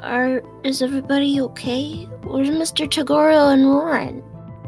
Are 0.03 0.42
is 0.64 0.82
everybody 0.82 1.40
okay? 1.40 2.05
Where's 2.24 2.50
Mr. 2.50 2.86
Tagoro 2.88 3.53
and 3.53 3.64
Roran? 3.64 4.22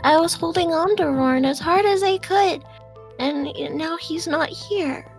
I 0.04 0.18
was 0.20 0.34
holding 0.34 0.72
on 0.72 0.96
to 0.96 1.04
Roran 1.04 1.46
as 1.46 1.58
hard 1.58 1.84
as 1.86 2.02
I 2.02 2.18
could, 2.18 2.62
and 3.18 3.48
now 3.76 3.96
he's 3.96 4.26
not 4.28 4.48
here. 4.48 5.10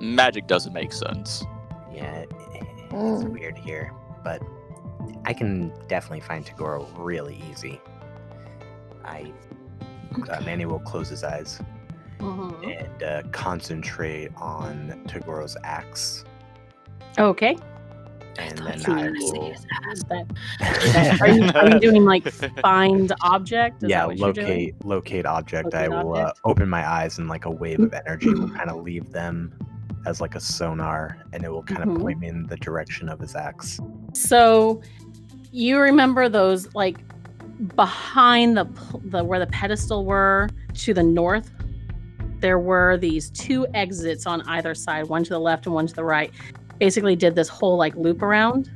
Magic 0.00 0.46
doesn't 0.46 0.72
make 0.72 0.92
sense. 0.92 1.44
Yeah, 1.92 2.20
it- 2.20 2.30
it's 2.54 2.92
Mm. 2.92 3.32
weird 3.32 3.58
here, 3.58 3.92
but 4.24 4.42
I 5.26 5.32
can 5.34 5.72
definitely 5.88 6.20
find 6.20 6.44
Tagoro 6.46 6.86
really 6.96 7.42
easy. 7.50 7.80
I 9.04 9.32
uh, 10.12 10.20
Okay. 10.34 10.44
Manny 10.44 10.64
will 10.66 10.80
close 10.80 11.08
his 11.08 11.22
eyes 11.22 11.60
Mhm. 12.18 12.80
and 12.82 13.02
uh, 13.02 13.22
concentrate 13.30 14.30
on 14.36 15.02
Tagoro's 15.06 15.56
axe, 15.64 16.24
Okay. 17.18 17.56
And 18.38 18.58
then 18.58 18.82
I 18.86 19.10
will. 19.10 19.50
his 19.52 19.66
ass. 19.88 20.02
That- 20.08 21.20
are, 21.20 21.28
you, 21.28 21.44
are 21.54 21.68
you 21.74 21.80
doing 21.80 22.04
like 22.04 22.24
find 22.62 23.12
object? 23.22 23.82
Is 23.82 23.90
yeah, 23.90 24.00
that 24.00 24.08
what 24.08 24.18
you're 24.18 24.32
doing? 24.32 24.46
locate 24.46 24.84
locate 24.84 25.26
object. 25.26 25.74
I 25.74 25.86
Locate 25.86 26.04
will 26.06 26.14
uh, 26.16 26.32
open 26.44 26.68
my 26.68 26.88
eyes 26.88 27.18
and 27.18 27.28
like 27.28 27.44
a 27.44 27.50
wave 27.50 27.80
of 27.80 27.92
energy 27.92 28.32
will 28.32 28.50
kind 28.50 28.70
of 28.70 28.82
leave 28.82 29.10
them 29.12 29.52
as 30.06 30.20
like 30.20 30.34
a 30.34 30.40
sonar, 30.40 31.18
and 31.32 31.44
it 31.44 31.50
will 31.50 31.62
kind 31.62 31.82
of 31.82 31.88
Mhm. 31.90 32.00
point 32.00 32.20
me 32.20 32.28
in 32.28 32.46
the 32.46 32.56
direction 32.56 33.08
of 33.08 33.20
his 33.20 33.34
axe. 33.36 33.78
So 34.14 34.80
you 35.52 35.78
remember 35.78 36.28
those 36.28 36.74
like 36.74 36.98
behind 37.76 38.56
the 38.56 38.64
the 39.04 39.22
where 39.22 39.38
the 39.38 39.46
pedestal 39.48 40.04
were 40.06 40.48
to 40.74 40.94
the 40.94 41.02
north 41.02 41.50
there 42.38 42.58
were 42.58 42.96
these 42.96 43.28
two 43.30 43.66
exits 43.74 44.24
on 44.26 44.40
either 44.48 44.74
side 44.74 45.04
one 45.06 45.22
to 45.22 45.28
the 45.28 45.38
left 45.38 45.66
and 45.66 45.74
one 45.74 45.86
to 45.86 45.92
the 45.94 46.02
right 46.04 46.32
basically 46.80 47.14
did 47.14 47.36
this 47.36 47.48
whole 47.48 47.76
like 47.76 47.94
loop 47.94 48.22
around 48.22 48.70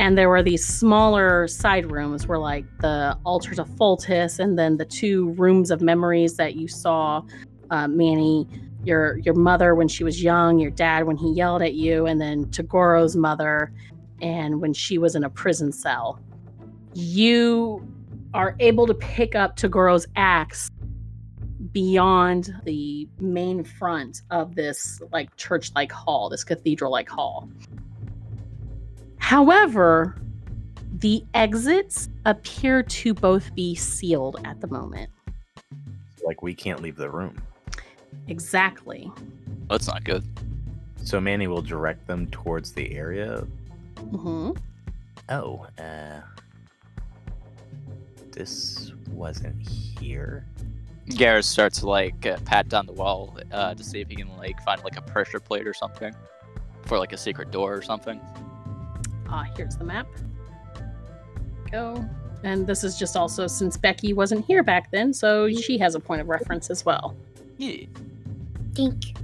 and 0.00 0.16
there 0.16 0.30
were 0.30 0.42
these 0.42 0.64
smaller 0.64 1.46
side 1.46 1.90
rooms 1.90 2.26
where 2.26 2.38
like 2.38 2.64
the 2.78 3.16
altars 3.24 3.58
of 3.58 3.68
Fultus 3.68 4.38
and 4.38 4.58
then 4.58 4.78
the 4.78 4.86
two 4.86 5.28
rooms 5.32 5.70
of 5.70 5.82
memories 5.82 6.36
that 6.36 6.56
you 6.56 6.66
saw 6.66 7.22
uh, 7.70 7.86
Manny 7.86 8.48
your 8.82 9.18
your 9.18 9.34
mother 9.34 9.74
when 9.74 9.86
she 9.86 10.02
was 10.02 10.22
young 10.22 10.58
your 10.58 10.70
dad 10.70 11.06
when 11.06 11.18
he 11.18 11.30
yelled 11.30 11.60
at 11.60 11.74
you 11.74 12.06
and 12.06 12.18
then 12.18 12.46
Tagoro's 12.46 13.14
mother 13.14 13.70
and 14.22 14.60
when 14.62 14.72
she 14.72 14.96
was 14.96 15.14
in 15.14 15.22
a 15.22 15.30
prison 15.30 15.70
cell. 15.70 16.18
You 16.94 17.86
are 18.32 18.56
able 18.58 18.86
to 18.86 18.94
pick 18.94 19.34
up 19.34 19.56
Tagoro's 19.56 20.06
axe 20.16 20.70
beyond 21.72 22.54
the 22.64 23.08
main 23.20 23.62
front 23.64 24.22
of 24.30 24.54
this 24.54 25.00
like 25.12 25.34
church 25.36 25.70
like 25.74 25.92
hall, 25.92 26.28
this 26.28 26.44
cathedral 26.44 26.90
like 26.90 27.08
hall. 27.08 27.48
However, 29.18 30.16
the 30.98 31.24
exits 31.34 32.08
appear 32.26 32.82
to 32.82 33.14
both 33.14 33.54
be 33.54 33.74
sealed 33.74 34.40
at 34.44 34.60
the 34.60 34.66
moment. 34.66 35.10
Like 36.24 36.42
we 36.42 36.54
can't 36.54 36.82
leave 36.82 36.96
the 36.96 37.10
room. 37.10 37.40
Exactly. 38.26 39.10
That's 39.68 39.86
not 39.86 40.04
good. 40.04 40.24
So 41.04 41.20
Manny 41.20 41.46
will 41.46 41.62
direct 41.62 42.06
them 42.06 42.26
towards 42.28 42.72
the 42.72 42.94
area. 42.94 43.46
Mm-hmm. 43.96 44.52
Oh, 45.28 45.66
uh, 45.78 46.20
this 48.32 48.92
wasn't 49.10 49.66
here. 49.66 50.46
Garrus 51.08 51.44
starts 51.44 51.80
to 51.80 51.88
like 51.88 52.26
uh, 52.26 52.38
pat 52.44 52.68
down 52.68 52.86
the 52.86 52.92
wall 52.92 53.36
uh, 53.52 53.74
to 53.74 53.82
see 53.82 54.00
if 54.00 54.08
he 54.08 54.16
can 54.16 54.28
like 54.36 54.62
find 54.62 54.82
like 54.84 54.96
a 54.96 55.02
pressure 55.02 55.40
plate 55.40 55.66
or 55.66 55.74
something 55.74 56.14
for 56.86 56.98
like 56.98 57.12
a 57.12 57.16
secret 57.16 57.50
door 57.50 57.74
or 57.74 57.82
something. 57.82 58.20
Ah, 59.28 59.46
here's 59.56 59.76
the 59.76 59.84
map. 59.84 60.06
Go. 61.70 62.04
And 62.42 62.66
this 62.66 62.84
is 62.84 62.98
just 62.98 63.16
also 63.16 63.46
since 63.46 63.76
Becky 63.76 64.12
wasn't 64.12 64.44
here 64.46 64.62
back 64.62 64.90
then, 64.90 65.12
so 65.12 65.50
she 65.50 65.78
has 65.78 65.94
a 65.94 66.00
point 66.00 66.20
of 66.20 66.28
reference 66.28 66.70
as 66.70 66.84
well. 66.84 67.14
Yeah. 67.58 67.86
Think. 68.74 69.14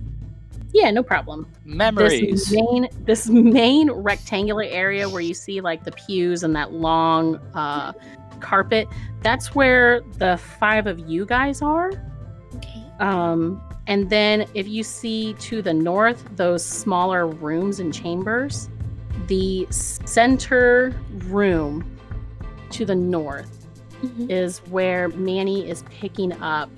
Yeah, 0.72 0.91
no 0.91 1.03
problem. 1.03 1.51
Memories. 1.64 2.51
This 2.51 2.53
main 2.53 2.89
this 3.05 3.29
main 3.29 3.91
rectangular 3.91 4.64
area 4.64 5.09
where 5.09 5.22
you 5.22 5.33
see 5.33 5.62
like 5.62 5.85
the 5.85 5.93
pews 5.93 6.43
and 6.43 6.55
that 6.55 6.72
long 6.72 7.37
uh, 7.55 7.93
carpet, 8.37 8.89
that's 9.22 9.55
where 9.55 10.01
the 10.18 10.37
five 10.37 10.87
of 10.87 10.99
you 11.01 11.26
guys 11.26 11.62
are. 11.62 11.91
Okay. 12.57 12.84
Um, 13.01 13.61
and 13.87 14.09
then 14.11 14.47
if 14.55 14.66
you 14.68 14.82
see 14.82 15.34
to 15.34 15.62
the 15.62 15.72
north, 15.74 16.24
those 16.37 16.64
smaller 16.64 17.26
rooms 17.26 17.78
and 17.80 17.93
chambers, 17.95 18.68
the 19.26 19.66
center 19.70 20.95
room 21.28 21.84
to 22.70 22.84
the 22.84 22.95
north 22.95 23.66
Mhm. 24.03 24.30
is 24.30 24.59
where 24.70 25.09
Manny 25.11 25.68
is 25.68 25.82
picking 25.91 26.32
up 26.43 26.68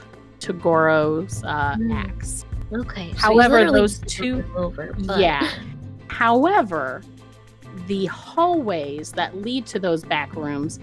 Tagoro's 0.41 1.43
uh, 1.45 1.75
Hmm. 1.77 1.93
axe. 1.93 2.45
Okay. 2.73 3.13
so 3.13 3.19
However, 3.19 3.71
those 3.73 3.99
two- 4.01 4.45
Over, 4.55 4.95
but- 5.07 5.19
Yeah. 5.21 5.47
However, 6.09 7.03
the 7.87 8.07
hallways 8.07 9.13
that 9.13 9.37
lead 9.41 9.65
to 9.67 9.79
those 9.79 10.05
back 10.05 10.35
rooms 10.37 10.79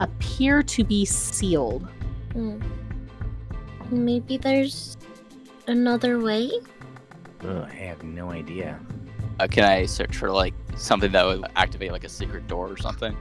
appear 0.00 0.62
to 0.62 0.84
be 0.84 1.04
sealed. 1.04 1.86
Hmm. 2.32 2.60
Maybe 3.90 4.36
there's 4.36 4.96
another 5.68 6.18
way. 6.20 6.50
Ugh, 7.42 7.68
I 7.70 7.74
have 7.74 8.02
no 8.02 8.30
idea. 8.30 8.78
Uh, 9.38 9.46
can 9.46 9.64
I 9.64 9.84
search 9.86 10.16
for 10.16 10.30
like 10.30 10.54
something 10.76 11.12
that 11.12 11.24
would 11.24 11.44
activate 11.56 11.92
like 11.92 12.04
a 12.04 12.08
secret 12.08 12.46
door 12.48 12.68
or 12.68 12.76
something? 12.76 13.16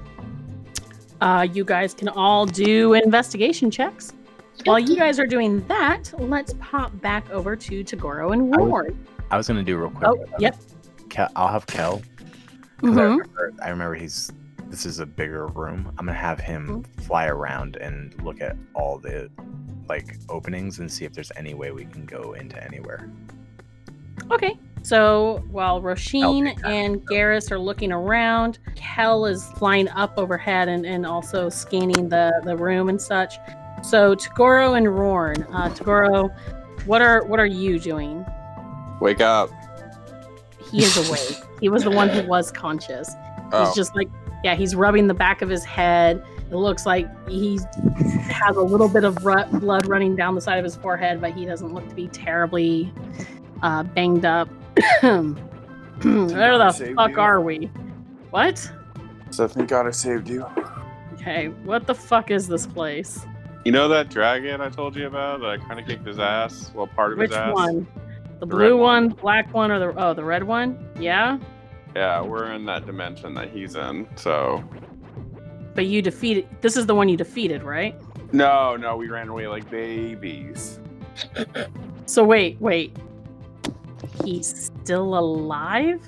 Uh, 1.21 1.47
you 1.51 1.63
guys 1.63 1.93
can 1.93 2.07
all 2.09 2.45
do 2.45 2.93
investigation 2.93 3.69
checks. 3.71 4.13
While 4.63 4.79
you 4.79 4.95
guys 4.95 5.19
are 5.19 5.27
doing 5.27 5.65
that, 5.67 6.11
let's 6.17 6.53
pop 6.59 6.99
back 7.01 7.29
over 7.29 7.55
to 7.55 7.83
Tagoro 7.83 8.33
and 8.33 8.53
I 8.55 8.59
would- 8.61 8.69
Ward. 8.69 8.97
I 9.31 9.37
was 9.37 9.47
gonna 9.47 9.63
do 9.63 9.77
real 9.77 9.89
quick. 9.89 10.07
Oh, 10.09 10.25
yep. 10.39 10.57
Kel, 11.09 11.29
I'll 11.35 11.47
have 11.49 11.65
Kel. 11.67 12.01
I, 12.19 12.81
Mhm. 12.87 12.95
remember, 12.97 13.53
I 13.61 13.69
remember 13.69 13.95
he's. 13.95 14.31
This 14.69 14.85
is 14.85 14.99
a 14.99 15.05
bigger 15.05 15.47
room. 15.47 15.91
I'm 15.97 16.05
gonna 16.05 16.17
have 16.17 16.39
him 16.39 16.83
fly 17.01 17.27
around 17.27 17.77
and 17.77 18.13
look 18.23 18.41
at 18.41 18.55
all 18.73 18.97
the 18.97 19.29
like 19.87 20.17
openings 20.29 20.79
and 20.79 20.91
see 20.91 21.05
if 21.05 21.13
there's 21.13 21.31
any 21.35 21.53
way 21.53 21.71
we 21.71 21.85
can 21.85 22.05
go 22.05 22.33
into 22.33 22.61
anywhere. 22.63 23.09
Okay. 24.31 24.57
So 24.81 25.43
while 25.49 25.81
Roshin 25.81 26.45
take 26.45 26.61
that. 26.61 26.71
and 26.71 27.07
Garrus 27.07 27.51
are 27.51 27.57
looking 27.57 27.91
around, 27.91 28.59
Kel 28.75 29.25
is 29.25 29.45
flying 29.53 29.89
up 29.89 30.13
overhead 30.17 30.67
and, 30.67 30.85
and 30.85 31.05
also 31.05 31.49
scanning 31.49 32.07
the, 32.09 32.31
the 32.43 32.55
room 32.55 32.89
and 32.89 33.01
such. 33.01 33.37
So 33.83 34.15
Tagoro 34.15 34.77
and 34.77 34.87
Rorn, 34.87 35.43
uh, 35.51 35.69
Tagoro, 35.69 36.31
what 36.85 37.01
are 37.01 37.23
what 37.25 37.39
are 37.39 37.45
you 37.45 37.79
doing? 37.79 38.25
Wake 38.99 39.21
up. 39.21 39.49
He 40.71 40.83
is 40.83 41.09
awake. 41.09 41.43
he 41.59 41.69
was 41.69 41.83
the 41.83 41.91
one 41.91 42.09
who 42.09 42.21
was 42.27 42.51
conscious. 42.51 43.09
Oh, 43.51 43.65
He's 43.65 43.75
just 43.75 43.95
like, 43.95 44.09
yeah, 44.45 44.53
he's 44.53 44.75
rubbing 44.75 45.07
the 45.07 45.13
back 45.15 45.41
of 45.41 45.49
his 45.49 45.65
head. 45.65 46.23
It 46.51 46.55
looks 46.55 46.85
like 46.85 47.07
he 47.27 47.59
has 48.29 48.55
a 48.55 48.61
little 48.61 48.87
bit 48.87 49.03
of 49.03 49.25
ru- 49.25 49.43
blood 49.59 49.87
running 49.87 50.15
down 50.15 50.35
the 50.35 50.41
side 50.41 50.59
of 50.59 50.63
his 50.63 50.75
forehead, 50.75 51.19
but 51.19 51.33
he 51.33 51.45
doesn't 51.45 51.73
look 51.73 51.89
to 51.89 51.95
be 51.95 52.07
terribly 52.09 52.93
uh, 53.63 53.81
banged 53.81 54.23
up. 54.23 54.47
Where 55.01 56.57
the 56.59 56.93
fuck 56.95 57.11
you. 57.11 57.19
are 57.19 57.41
we? 57.41 57.65
What? 58.29 58.71
so 59.31 59.47
thank 59.47 59.67
God 59.69 59.87
I 59.87 59.91
saved 59.91 60.29
you. 60.29 60.45
Okay, 61.13 61.47
what 61.63 61.87
the 61.87 61.95
fuck 61.95 62.29
is 62.29 62.47
this 62.47 62.67
place? 62.67 63.25
You 63.65 63.71
know 63.71 63.87
that 63.87 64.09
dragon 64.09 64.61
I 64.61 64.69
told 64.69 64.95
you 64.95 65.07
about 65.07 65.39
that 65.41 65.49
I 65.49 65.57
kind 65.57 65.79
of 65.79 65.87
kicked 65.87 66.05
his 66.05 66.19
ass? 66.19 66.71
Well, 66.75 66.85
part 66.85 67.13
of 67.13 67.17
Which 67.17 67.31
his 67.31 67.37
ass. 67.37 67.47
Which 67.47 67.55
one? 67.55 67.87
The 68.39 68.39
The 68.41 68.45
blue 68.45 68.77
one. 68.77 69.07
one, 69.07 69.15
black 69.19 69.51
one, 69.55 69.71
or 69.71 69.79
the 69.79 69.93
oh 69.99 70.13
the 70.13 70.23
red 70.23 70.43
one? 70.43 70.87
Yeah, 70.99 71.39
Yeah, 71.95 72.21
we're 72.21 72.51
in 72.51 72.65
that 72.65 72.85
dimension 72.85 73.33
that 73.35 73.49
he's 73.49 73.75
in. 73.75 74.07
So 74.15 74.63
but 75.73 75.85
you 75.87 76.01
defeated. 76.01 76.47
This 76.61 76.77
is 76.77 76.85
the 76.85 76.95
one 76.95 77.09
you 77.09 77.17
defeated, 77.17 77.63
right? 77.63 77.95
no, 78.31 78.75
no, 78.75 78.97
we 78.97 79.07
ran 79.07 79.29
away 79.29 79.47
like 79.47 79.69
babies. 79.69 80.79
So 82.07 82.23
wait, 82.23 82.61
wait. 82.61 82.95
He's 84.23 84.65
still 84.83 85.17
alive? 85.17 86.05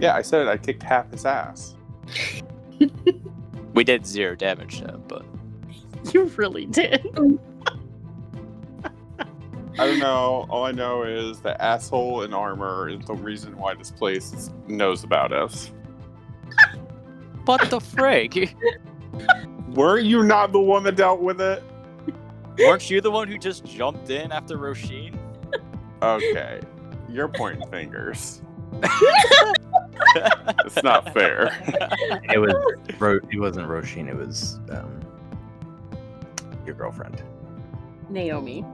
Yeah, 0.00 0.14
I 0.14 0.22
said 0.22 0.46
it. 0.46 0.48
I 0.48 0.56
kicked 0.56 0.82
half 0.82 1.10
his 1.10 1.26
ass. 1.26 1.74
We 3.74 3.82
did 3.82 4.06
zero 4.06 4.36
damage 4.36 4.78
to 4.78 4.84
him, 4.86 5.02
but 5.08 5.24
You 6.12 6.24
really 6.36 6.64
did. 6.66 7.04
I 9.78 9.86
don't 9.86 9.98
know. 9.98 10.46
All 10.48 10.64
I 10.64 10.72
know 10.72 11.02
is 11.02 11.40
the 11.40 11.60
asshole 11.60 12.22
in 12.22 12.32
armor 12.32 12.88
is 12.88 13.04
the 13.06 13.14
reason 13.14 13.56
why 13.56 13.74
this 13.74 13.90
place 13.90 14.50
knows 14.68 15.02
about 15.04 15.32
us. 15.32 15.72
what 17.44 17.68
the 17.70 17.78
frig? 17.78 18.54
Were 19.74 19.98
you 19.98 20.22
not 20.22 20.52
the 20.52 20.60
one 20.60 20.84
that 20.84 20.96
dealt 20.96 21.20
with 21.20 21.40
it? 21.40 21.62
Weren't 22.58 22.88
you 22.88 23.00
the 23.00 23.10
one 23.10 23.26
who 23.26 23.36
just 23.36 23.64
jumped 23.64 24.10
in 24.10 24.30
after 24.30 24.56
Roshin? 24.56 25.16
Okay, 26.02 26.60
you're 27.10 27.28
pointing 27.28 27.68
fingers. 27.70 28.42
It's 30.64 30.82
not 30.82 31.12
fair. 31.12 31.56
It 32.32 32.38
was 32.38 32.54
Ro- 32.98 33.18
it 33.30 33.38
wasn't 33.38 33.68
Roshin, 33.68 34.08
it 34.08 34.14
was 34.16 34.58
um, 34.70 35.00
your 36.66 36.74
girlfriend. 36.74 37.22
Naomi. 38.08 38.64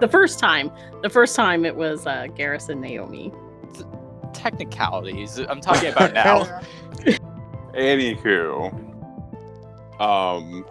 The 0.00 0.08
first 0.08 0.38
time, 0.38 0.70
the 1.02 1.10
first 1.10 1.36
time 1.36 1.64
it 1.64 1.76
was 1.76 2.06
uh, 2.06 2.26
Garrison 2.34 2.80
Naomi. 2.80 3.32
Technicalities. 4.32 5.38
I'm 5.38 5.60
talking 5.62 5.92
about 5.92 6.12
now. 6.12 6.44
Anywho, 7.74 8.72
um, 10.00 10.64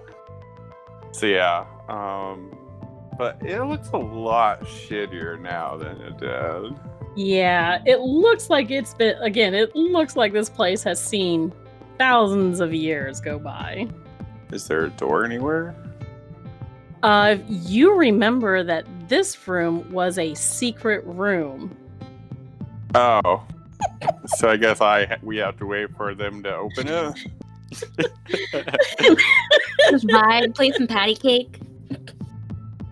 so 1.12 1.26
yeah, 1.26 1.66
um, 1.90 2.58
but 3.18 3.38
it 3.46 3.62
looks 3.64 3.90
a 3.90 3.98
lot 3.98 4.62
shittier 4.62 5.40
now 5.40 5.78
than 5.78 6.00
it 6.02 6.18
did. 6.18 6.80
Yeah, 7.16 7.82
it 7.86 8.00
looks 8.00 8.50
like 8.50 8.72
it's 8.72 8.94
been 8.94 9.16
again. 9.22 9.54
It 9.54 9.76
looks 9.76 10.16
like 10.16 10.34
this 10.34 10.50
place 10.50 10.82
has 10.84 11.04
seen 11.04 11.54
thousands 11.98 12.60
of 12.60 12.74
years 12.74 13.20
go 13.20 13.38
by. 13.38 13.88
Is 14.52 14.68
there 14.68 14.86
a 14.86 14.90
door 14.90 15.26
anywhere? 15.26 15.76
Uh, 17.04 17.38
you 17.50 17.94
remember 17.98 18.64
that 18.64 18.86
this 19.10 19.48
room 19.48 19.92
was 19.92 20.18
a 20.18 20.34
secret 20.36 21.04
room. 21.06 21.76
Oh, 22.96 23.46
so 24.38 24.50
I 24.50 24.56
guess 24.58 24.80
I 24.80 25.18
we 25.22 25.38
have 25.38 25.58
to 25.58 25.66
wait 25.66 25.96
for 25.98 26.16
them 26.16 26.42
to 26.44 26.56
open 26.56 26.88
it. 26.88 27.28
Just 29.90 30.06
ride, 30.12 30.56
play 30.56 30.72
some 30.72 30.88
patty 30.88 31.16
cake. 31.16 31.60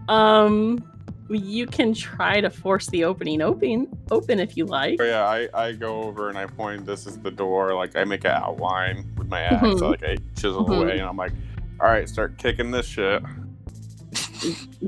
Um, 0.09 0.83
you 1.29 1.65
can 1.65 1.93
try 1.93 2.41
to 2.41 2.49
force 2.49 2.87
the 2.87 3.05
opening 3.05 3.41
open 3.41 3.87
open 4.09 4.39
if 4.41 4.57
you 4.57 4.65
like. 4.65 4.97
But 4.97 5.05
yeah, 5.05 5.25
I, 5.25 5.47
I 5.53 5.71
go 5.71 6.03
over 6.03 6.27
and 6.27 6.37
I 6.37 6.47
point. 6.47 6.85
This 6.85 7.07
is 7.07 7.17
the 7.19 7.31
door. 7.31 7.73
Like 7.75 7.95
I 7.95 8.03
make 8.03 8.25
an 8.25 8.31
outline 8.31 9.09
with 9.17 9.29
my 9.29 9.39
axe. 9.41 9.63
Mhm. 9.63 9.91
Like 9.91 10.03
I 10.03 10.17
chisel 10.35 10.65
Mhm. 10.65 10.81
away, 10.83 10.99
and 10.99 11.07
I'm 11.07 11.15
like, 11.15 11.31
all 11.79 11.87
right, 11.87 12.09
start 12.09 12.37
kicking 12.37 12.71
this 12.71 12.85
shit. 12.85 13.23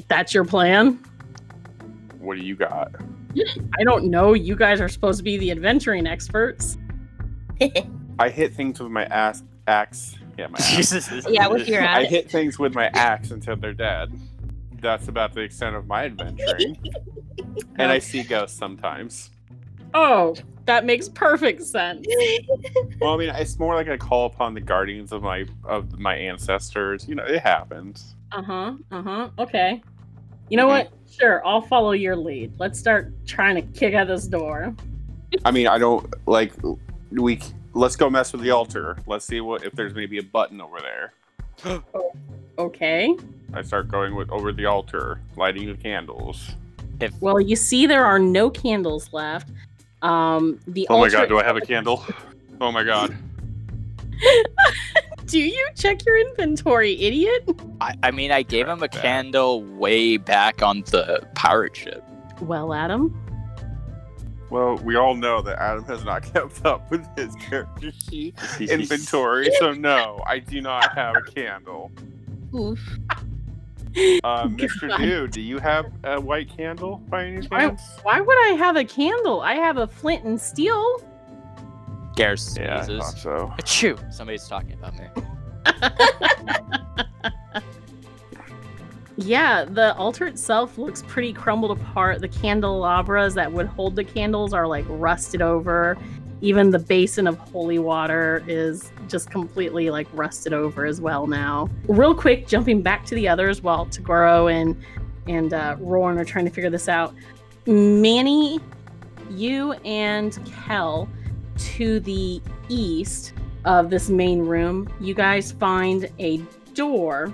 That's 0.08 0.34
your 0.34 0.46
plan. 0.46 1.00
What 2.20 2.38
do 2.38 2.44
you 2.44 2.56
got? 2.56 2.92
I 3.80 3.84
don't 3.84 4.06
know. 4.06 4.34
You 4.34 4.56
guys 4.56 4.80
are 4.80 4.88
supposed 4.90 5.18
to 5.18 5.24
be 5.24 5.38
the 5.38 5.52
adventuring 5.52 6.08
experts. 6.08 6.78
I 8.20 8.30
hit 8.30 8.54
things 8.54 8.80
with 8.80 8.92
my 8.92 9.06
axe. 9.06 9.44
Axe. 9.68 10.18
Yeah, 10.38 10.48
my 10.48 10.58
axe. 10.60 10.76
Jesus. 10.76 11.26
yeah, 11.30 11.48
with 11.48 11.68
your 11.68 11.82
axe. 11.82 12.06
I 12.06 12.10
hit 12.10 12.30
things 12.30 12.60
with 12.60 12.76
my 12.76 12.88
axe 12.94 13.32
until 13.32 13.56
they're 13.56 13.74
dead. 13.74 14.12
That's 14.82 15.08
about 15.08 15.34
the 15.34 15.42
extent 15.42 15.76
of 15.76 15.88
my 15.88 16.06
adventuring. 16.06 16.78
and 17.78 17.92
I 17.92 18.00
see 18.00 18.24
ghosts 18.24 18.58
sometimes. 18.58 19.32
Oh, 19.94 20.36
that 20.66 20.86
makes 20.86 21.08
perfect 21.10 21.64
sense. 21.64 22.06
Well, 23.00 23.14
I 23.14 23.18
mean, 23.18 23.30
it's 23.30 23.60
more 23.60 23.76
like 23.76 23.88
I 23.88 23.98
call 23.98 24.26
upon 24.26 24.54
the 24.54 24.62
guardians 24.62 25.12
of 25.12 25.24
my 25.24 25.46
of 25.64 26.00
my 26.00 26.16
ancestors. 26.16 27.08
You 27.08 27.16
know, 27.16 27.24
it 27.24 27.42
happens. 27.42 28.16
Uh 28.34 28.42
huh. 28.42 28.74
Uh 28.92 29.02
huh. 29.02 29.30
Okay. 29.40 29.82
You 30.50 30.58
know 30.58 30.68
what? 30.68 30.92
Sure, 31.10 31.46
I'll 31.46 31.62
follow 31.62 31.92
your 31.92 32.16
lead. 32.16 32.54
Let's 32.58 32.80
start 32.80 33.14
trying 33.28 33.56
to 33.56 33.62
kick 33.78 33.94
out 33.94 34.08
this 34.08 34.26
door. 34.28 34.76
I 35.46 35.52
mean, 35.52 35.68
I 35.68 35.78
don't 35.78 36.12
like 36.28 36.54
we. 37.12 37.40
Let's 37.76 37.96
go 37.96 38.10
mess 38.10 38.34
with 38.34 38.42
the 38.42 38.52
altar. 38.52 38.98
Let's 39.08 39.26
see 39.26 39.42
what 39.42 39.64
if 39.64 39.74
there's 39.74 39.94
maybe 39.96 40.18
a 40.18 40.24
button 40.24 40.62
over 40.62 40.80
there. 40.80 41.82
Okay. 42.60 43.18
I 43.56 43.64
start 43.64 43.88
going 43.88 44.14
with 44.14 44.30
over 44.30 44.52
the 44.52 44.68
altar, 44.68 45.20
lighting 45.36 45.68
the 45.68 45.76
candles. 45.76 46.52
Well, 47.20 47.42
you 47.42 47.56
see, 47.56 47.88
there 47.88 48.06
are 48.06 48.20
no 48.20 48.52
candles 48.52 49.12
left. 49.12 49.50
Um, 50.04 50.60
the 50.68 50.86
Oh 50.90 51.00
my 51.00 51.10
god, 51.10 51.30
do 51.30 51.40
I 51.40 51.44
have 51.44 51.58
a 51.58 51.62
candle? 51.62 52.06
Oh 52.62 52.72
my 52.72 52.84
god. 52.84 53.18
Do 55.26 55.40
you 55.40 55.68
check 55.76 56.06
your 56.06 56.18
inventory, 56.20 57.00
idiot? 57.02 57.50
I, 57.82 57.96
I 58.04 58.12
mean, 58.12 58.32
I 58.32 58.44
gave 58.44 58.68
him 58.68 58.84
a 58.84 58.88
candle 58.90 59.64
way 59.64 60.18
back 60.18 60.62
on 60.62 60.82
the 60.92 61.26
pirate 61.36 61.76
ship. 61.76 62.04
Well, 62.42 62.74
Adam. 62.74 63.18
Well, 64.50 64.76
we 64.78 64.96
all 64.96 65.16
know 65.16 65.42
that 65.42 65.58
Adam 65.60 65.84
has 65.86 66.04
not 66.04 66.24
kept 66.34 66.66
up 66.66 66.92
with 66.92 67.08
his 67.18 67.34
character 67.36 67.92
sheet 68.10 68.36
inventory, 68.60 69.50
so 69.60 69.72
no, 69.72 70.22
I 70.28 70.40
do 70.40 70.62
not 70.62 70.94
have 70.96 71.16
a 71.16 71.22
candle. 71.32 71.92
Oof. 72.54 72.80
Uh, 74.24 74.48
Mr. 74.48 74.90
God. 74.90 74.98
Dude, 75.00 75.32
do 75.32 75.42
you 75.42 75.60
have 75.60 75.86
a 76.04 76.20
white 76.20 76.56
candle 76.56 76.98
by 77.10 77.26
any 77.26 77.46
Why- 77.48 77.68
chance? 77.68 77.82
Why 78.04 78.20
would 78.22 78.38
I 78.52 78.56
have 78.58 78.76
a 78.76 78.84
candle? 78.84 79.42
I 79.42 79.54
have 79.54 79.78
a 79.78 79.88
flint 79.88 80.24
and 80.26 80.40
steel. 80.40 81.00
Garrus 82.16 82.58
Yeah, 82.60 82.80
I 82.80 82.84
sneezes. 82.86 83.04
thought 83.04 83.18
so. 83.18 83.54
Achoo! 83.60 84.14
Somebody's 84.14 84.48
talking 84.48 84.74
about 84.74 84.94
me. 84.98 85.08
Yeah, 89.16 89.66
the 89.66 89.94
altar 89.96 90.26
itself 90.26 90.78
looks 90.80 91.04
pretty 91.04 91.34
crumbled 91.34 91.78
apart. 91.80 92.20
The 92.20 92.28
candelabras 92.28 93.36
that 93.36 93.52
would 93.52 93.68
hold 93.68 93.96
the 93.96 94.04
candles 94.04 94.54
are 94.54 94.66
like 94.66 94.86
rusted 94.88 95.42
over. 95.42 95.98
Even 96.42 96.72
the 96.72 96.80
basin 96.80 97.28
of 97.28 97.38
holy 97.38 97.78
water 97.78 98.44
is 98.48 98.92
just 99.08 99.30
completely 99.30 99.92
like 99.92 100.08
rusted 100.14 100.52
over 100.52 100.86
as 100.86 101.00
well 101.00 101.28
now. 101.28 101.70
Real 101.88 102.16
quick, 102.16 102.48
jumping 102.48 102.82
back 102.82 103.06
to 103.06 103.14
the 103.16 103.28
others 103.28 103.62
while 103.62 103.86
Tagoro 103.86 104.52
and 104.52 104.76
and 105.28 105.54
uh, 105.54 105.76
Roran 105.80 106.20
are 106.20 106.26
trying 106.26 106.46
to 106.46 106.52
figure 106.52 106.72
this 106.72 106.90
out. 106.90 107.14
Manny, 107.68 108.60
you 109.30 109.74
and 109.86 110.38
Kel 110.66 111.08
to 111.58 112.00
the 112.00 112.42
east 112.70 113.34
of 113.66 113.90
this 113.90 114.10
main 114.10 114.40
room, 114.40 114.92
you 115.00 115.14
guys 115.14 115.52
find 115.52 116.10
a 116.20 116.38
door 116.74 117.34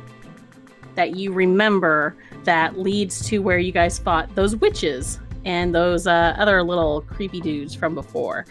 that 0.95 1.15
you 1.15 1.31
remember 1.31 2.15
that 2.43 2.77
leads 2.77 3.25
to 3.27 3.39
where 3.39 3.57
you 3.57 3.71
guys 3.71 3.99
fought 3.99 4.33
those 4.35 4.55
witches 4.55 5.19
and 5.45 5.73
those 5.73 6.07
uh, 6.07 6.35
other 6.37 6.61
little 6.61 7.01
creepy 7.01 7.39
dudes 7.39 7.73
from 7.73 7.95
before. 7.95 8.45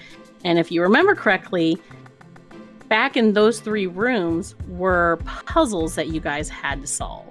And 0.45 0.59
if 0.59 0.73
you 0.73 0.83
remember 0.83 1.15
correctly, 1.15 1.79
back 2.89 3.17
in 3.17 3.33
those 3.33 3.61
three 3.61 3.87
rooms 3.87 4.55
were 4.69 5.19
puzzles 5.25 5.95
that 5.95 6.09
you 6.09 6.21
guys 6.21 6.49
had 6.49 6.81
to 6.81 6.87
solve. 6.87 7.27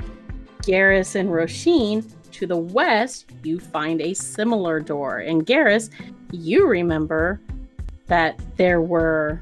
Garrus 0.62 1.16
and 1.16 1.30
Roshin, 1.30 2.14
to 2.34 2.46
the 2.46 2.58
west, 2.58 3.32
you 3.44 3.60
find 3.60 4.02
a 4.02 4.14
similar 4.14 4.80
door. 4.80 5.20
And 5.20 5.46
Garrus, 5.46 5.90
you 6.32 6.68
remember 6.68 7.40
that 8.08 8.40
there 8.58 8.82
were 8.82 9.42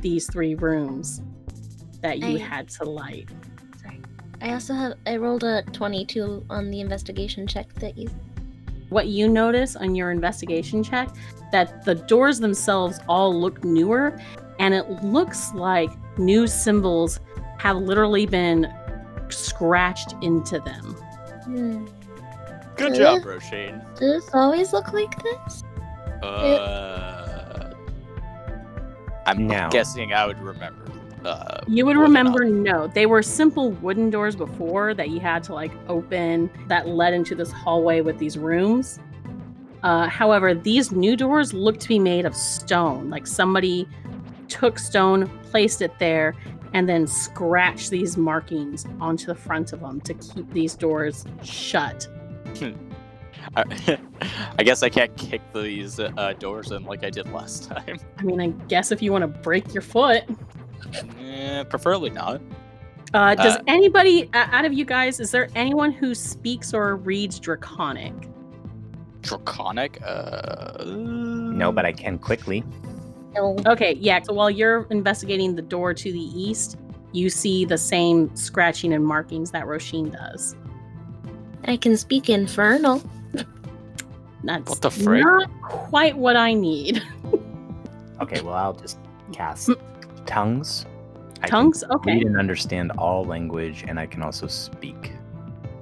these 0.00 0.30
three 0.30 0.54
rooms 0.54 1.22
that 2.02 2.18
you 2.18 2.36
I- 2.36 2.38
had 2.38 2.68
to 2.70 2.84
light. 2.84 3.28
Sorry. 3.82 4.00
I 4.42 4.52
also 4.52 4.74
have. 4.74 4.94
I 5.06 5.16
rolled 5.16 5.44
a 5.44 5.62
twenty-two 5.72 6.44
on 6.50 6.70
the 6.70 6.80
investigation 6.80 7.46
check 7.46 7.72
that 7.74 7.96
you. 7.98 8.08
what 8.90 9.08
you 9.08 9.28
notice 9.28 9.74
on 9.76 9.94
your 9.96 10.10
investigation 10.12 10.82
check 10.82 11.08
that 11.52 11.84
the 11.84 11.94
doors 11.94 12.38
themselves 12.38 13.00
all 13.08 13.34
look 13.34 13.64
newer 13.64 14.16
and 14.60 14.72
it 14.74 14.88
looks 15.02 15.52
like 15.54 15.90
new 16.18 16.46
symbols 16.46 17.18
have 17.58 17.76
literally 17.78 18.26
been 18.26 18.72
scratched 19.28 20.14
into 20.22 20.60
them 20.60 20.84
Hmm. 21.44 21.86
Good 22.76 22.94
job, 22.94 23.22
Roshin. 23.22 23.80
Does 23.96 24.24
this 24.24 24.30
always 24.34 24.72
look 24.72 24.92
like 24.92 25.20
this? 25.22 25.64
Uh, 26.22 27.15
I'm 29.26 29.46
No. 29.46 29.68
guessing 29.70 30.12
I 30.12 30.26
would 30.26 30.40
remember. 30.40 30.84
Uh, 31.24 31.58
you 31.66 31.84
would 31.84 31.96
remember 31.96 32.44
no. 32.44 32.86
They 32.86 33.06
were 33.06 33.20
simple 33.22 33.72
wooden 33.72 34.10
doors 34.10 34.36
before 34.36 34.94
that 34.94 35.10
you 35.10 35.18
had 35.18 35.42
to 35.44 35.54
like 35.54 35.72
open 35.88 36.48
that 36.68 36.86
led 36.86 37.12
into 37.14 37.34
this 37.34 37.50
hallway 37.50 38.00
with 38.00 38.18
these 38.18 38.38
rooms. 38.38 39.00
Uh, 39.82 40.08
however 40.08 40.54
these 40.54 40.92
new 40.92 41.16
doors 41.16 41.52
look 41.52 41.78
to 41.80 41.88
be 41.88 41.98
made 41.98 42.24
of 42.26 42.34
stone. 42.36 43.10
Like 43.10 43.26
somebody 43.26 43.88
took 44.48 44.78
stone 44.78 45.28
placed 45.50 45.82
it 45.82 45.98
there 45.98 46.34
and 46.74 46.88
then 46.88 47.06
scratched 47.06 47.90
these 47.90 48.16
markings 48.16 48.86
onto 49.00 49.26
the 49.26 49.34
front 49.34 49.72
of 49.72 49.80
them 49.80 50.00
to 50.02 50.14
keep 50.14 50.48
these 50.52 50.74
doors 50.76 51.24
shut 51.42 52.06
I, 53.54 53.98
I 54.58 54.62
guess 54.62 54.82
I 54.82 54.88
can't 54.88 55.14
kick 55.16 55.40
these 55.54 56.00
uh, 56.00 56.34
doors 56.38 56.72
in 56.72 56.84
like 56.84 57.04
I 57.04 57.10
did 57.10 57.30
last 57.32 57.64
time. 57.64 57.98
i 58.18 58.22
mean 58.22 58.40
i 58.40 58.48
guess 58.68 58.90
if 58.92 59.00
you 59.02 59.12
want 59.12 59.22
to 59.22 59.28
break 59.28 59.72
your 59.74 59.82
foot 59.82 60.24
Eh, 61.20 61.62
preferably 61.64 62.10
not. 62.10 62.40
uh, 63.14 63.34
does 63.34 63.56
Uh, 63.56 63.62
anybody 63.66 64.28
uh, 64.34 64.46
out 64.52 64.64
of 64.64 64.72
you 64.72 64.84
guys 64.84 65.20
is 65.20 65.30
there 65.30 65.48
anyone 65.54 65.90
who 65.92 66.14
speaks 66.14 66.72
or 66.74 66.96
reads 66.96 67.38
draconic 67.40 68.12
Draconic? 69.22 69.98
Uh, 70.04 70.84
No, 70.86 71.72
but 71.72 71.84
I 71.84 71.90
can 71.92 72.16
quickly. 72.16 72.62
Okay, 73.66 73.94
yeah. 74.00 74.22
So 74.22 74.32
while 74.32 74.48
you're 74.50 74.86
investigating 74.90 75.56
the 75.56 75.62
door 75.62 75.92
to 75.92 76.12
the 76.12 76.20
east, 76.20 76.76
you 77.12 77.28
see 77.28 77.64
the 77.64 77.76
same 77.76 78.34
scratching 78.36 78.92
and 78.92 79.04
markings 79.04 79.50
that 79.50 79.64
Roshin 79.64 80.12
does. 80.12 80.54
I 81.64 81.76
can 81.76 81.96
speak 81.96 82.30
infernal. 82.30 83.02
That's 84.46 84.70
What 84.70 84.80
the 84.80 84.90
frick? 84.90 85.24
not 85.24 85.50
quite 85.62 86.16
what 86.16 86.36
I 86.36 86.54
need. 86.54 87.02
Okay, 88.18 88.40
well, 88.40 88.54
I'll 88.54 88.72
just 88.72 88.98
cast 89.32 89.66
hmm. 89.66 89.74
tongues. 90.24 90.86
I 91.42 91.48
can 91.48 91.50
Tongues? 91.50 91.84
Okay. 91.84 92.14
read 92.14 92.26
and 92.26 92.38
understand 92.38 92.92
all 92.92 93.24
language, 93.24 93.84
and 93.86 94.00
I 94.00 94.06
can 94.06 94.22
also 94.22 94.46
speak 94.46 95.12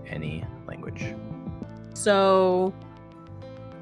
any 0.08 0.44
language. 0.66 1.14
So 1.94 2.74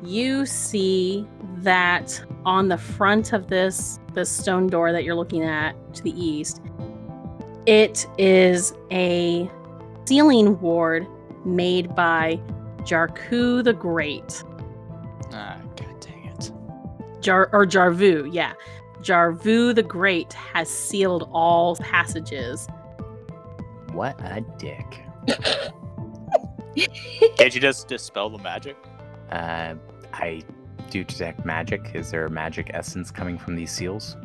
you 0.02 0.44
see 0.44 1.26
that 1.58 2.22
on 2.44 2.68
the 2.68 2.76
front 2.76 3.32
of 3.32 3.48
this 3.48 3.98
this 4.12 4.28
stone 4.28 4.66
door 4.66 4.92
that 4.92 5.04
you're 5.04 5.14
looking 5.14 5.44
at 5.44 5.74
to 5.94 6.02
the 6.02 6.10
east, 6.10 6.60
it 7.64 8.06
is 8.18 8.74
a 8.90 9.50
sealing 10.04 10.60
ward 10.60 11.06
made 11.46 11.94
by 11.94 12.38
Jarku 12.82 13.64
the 13.64 13.72
Great. 13.72 14.44
Jar 17.22 17.48
or 17.52 17.66
Jarvu, 17.66 18.28
yeah. 18.32 18.52
Jarvu 19.00 19.74
the 19.74 19.82
Great 19.82 20.32
has 20.32 20.68
sealed 20.68 21.28
all 21.32 21.76
passages. 21.76 22.68
What 23.92 24.18
a 24.20 24.40
dick. 24.58 25.02
Can't 27.36 27.54
you 27.54 27.60
just 27.60 27.88
dispel 27.88 28.30
the 28.30 28.38
magic? 28.38 28.76
Uh, 29.30 29.74
I 30.12 30.42
do 30.90 31.04
detect 31.04 31.44
magic. 31.44 31.90
Is 31.94 32.10
there 32.10 32.26
a 32.26 32.30
magic 32.30 32.70
essence 32.74 33.10
coming 33.10 33.38
from 33.38 33.56
these 33.56 33.70
seals? 33.70 34.16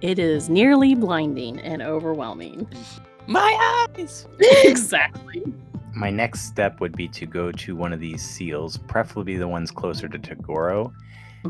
It 0.00 0.18
is 0.18 0.48
nearly 0.48 0.94
blinding 0.94 1.58
and 1.60 1.82
overwhelming. 1.82 2.68
My 3.26 3.86
eyes! 3.98 4.26
exactly. 4.40 5.44
My 5.92 6.10
next 6.10 6.42
step 6.42 6.80
would 6.80 6.96
be 6.96 7.08
to 7.08 7.26
go 7.26 7.50
to 7.52 7.74
one 7.74 7.92
of 7.92 8.00
these 8.00 8.22
seals, 8.22 8.76
preferably 8.76 9.36
the 9.36 9.48
ones 9.48 9.70
closer 9.70 10.08
to 10.08 10.18
Tagoro, 10.18 10.92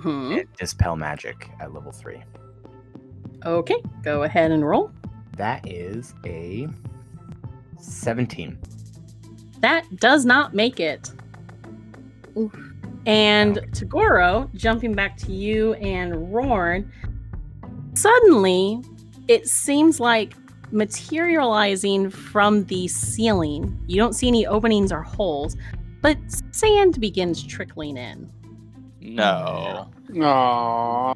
Mhm. 0.01 0.41
and 0.41 0.49
dispel 0.57 0.97
magic 0.97 1.51
at 1.61 1.73
level 1.73 1.93
three. 1.93 2.23
Okay, 3.45 3.83
go 4.03 4.25
ahead 4.25 4.51
and 4.51 4.67
roll. 4.67 4.91
That 5.37 5.67
is 5.67 6.15
a 6.27 6.69
17. 7.79 8.59
That 9.61 9.85
does 9.97 10.25
not 10.25 10.55
make 10.55 10.81
it. 10.81 11.11
And 13.07 13.57
Tagoro, 13.73 14.53
jumping 14.55 14.93
back 14.95 15.17
to 15.19 15.33
you 15.33 15.75
and 15.75 16.33
Rorn, 16.33 16.91
suddenly 17.95 18.81
it 19.29 19.49
seems 19.49 20.01
like 20.01 20.35
materializing 20.71 22.11
from 22.11 22.65
the 22.65 22.87
ceiling. 22.89 23.79
You 23.87 23.97
don't 23.97 24.13
see 24.13 24.29
any 24.29 24.47
openings 24.47 24.93
or 24.93 25.03
holes, 25.03 25.57
but 26.03 26.19
sand 26.51 27.01
begins 27.01 27.43
trickling 27.43 27.97
in. 27.97 28.31
No. 29.15 29.89
Aww, 30.11 31.15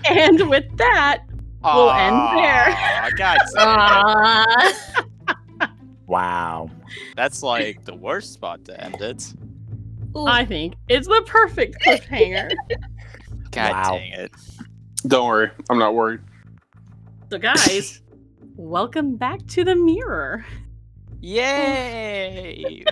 And 0.10 0.48
with 0.48 0.76
that, 0.76 1.22
We'll 1.62 1.90
end 1.92 2.16
there. 2.36 2.66
Aw, 2.68 3.10
God 3.16 3.38
damn 3.54 4.68
it. 4.68 5.68
Wow. 6.06 6.70
That's 7.16 7.42
like 7.42 7.84
the 7.84 7.94
worst 7.94 8.34
spot 8.34 8.64
to 8.66 8.78
end 8.84 9.00
it. 9.00 9.32
Ooh. 10.16 10.26
I 10.26 10.44
think 10.44 10.74
it's 10.88 11.06
the 11.08 11.22
perfect 11.26 11.82
cliffhanger. 11.82 12.50
God 13.50 13.72
Wow. 13.72 13.96
dang 13.96 14.12
it. 14.12 14.32
Don't 15.06 15.26
worry, 15.26 15.50
I'm 15.70 15.78
not 15.78 15.94
worried. 15.94 16.20
so, 17.30 17.38
guys, 17.38 18.02
welcome 18.56 19.16
back 19.16 19.44
to 19.48 19.64
the 19.64 19.74
mirror. 19.74 20.44
Yay! 21.20 22.84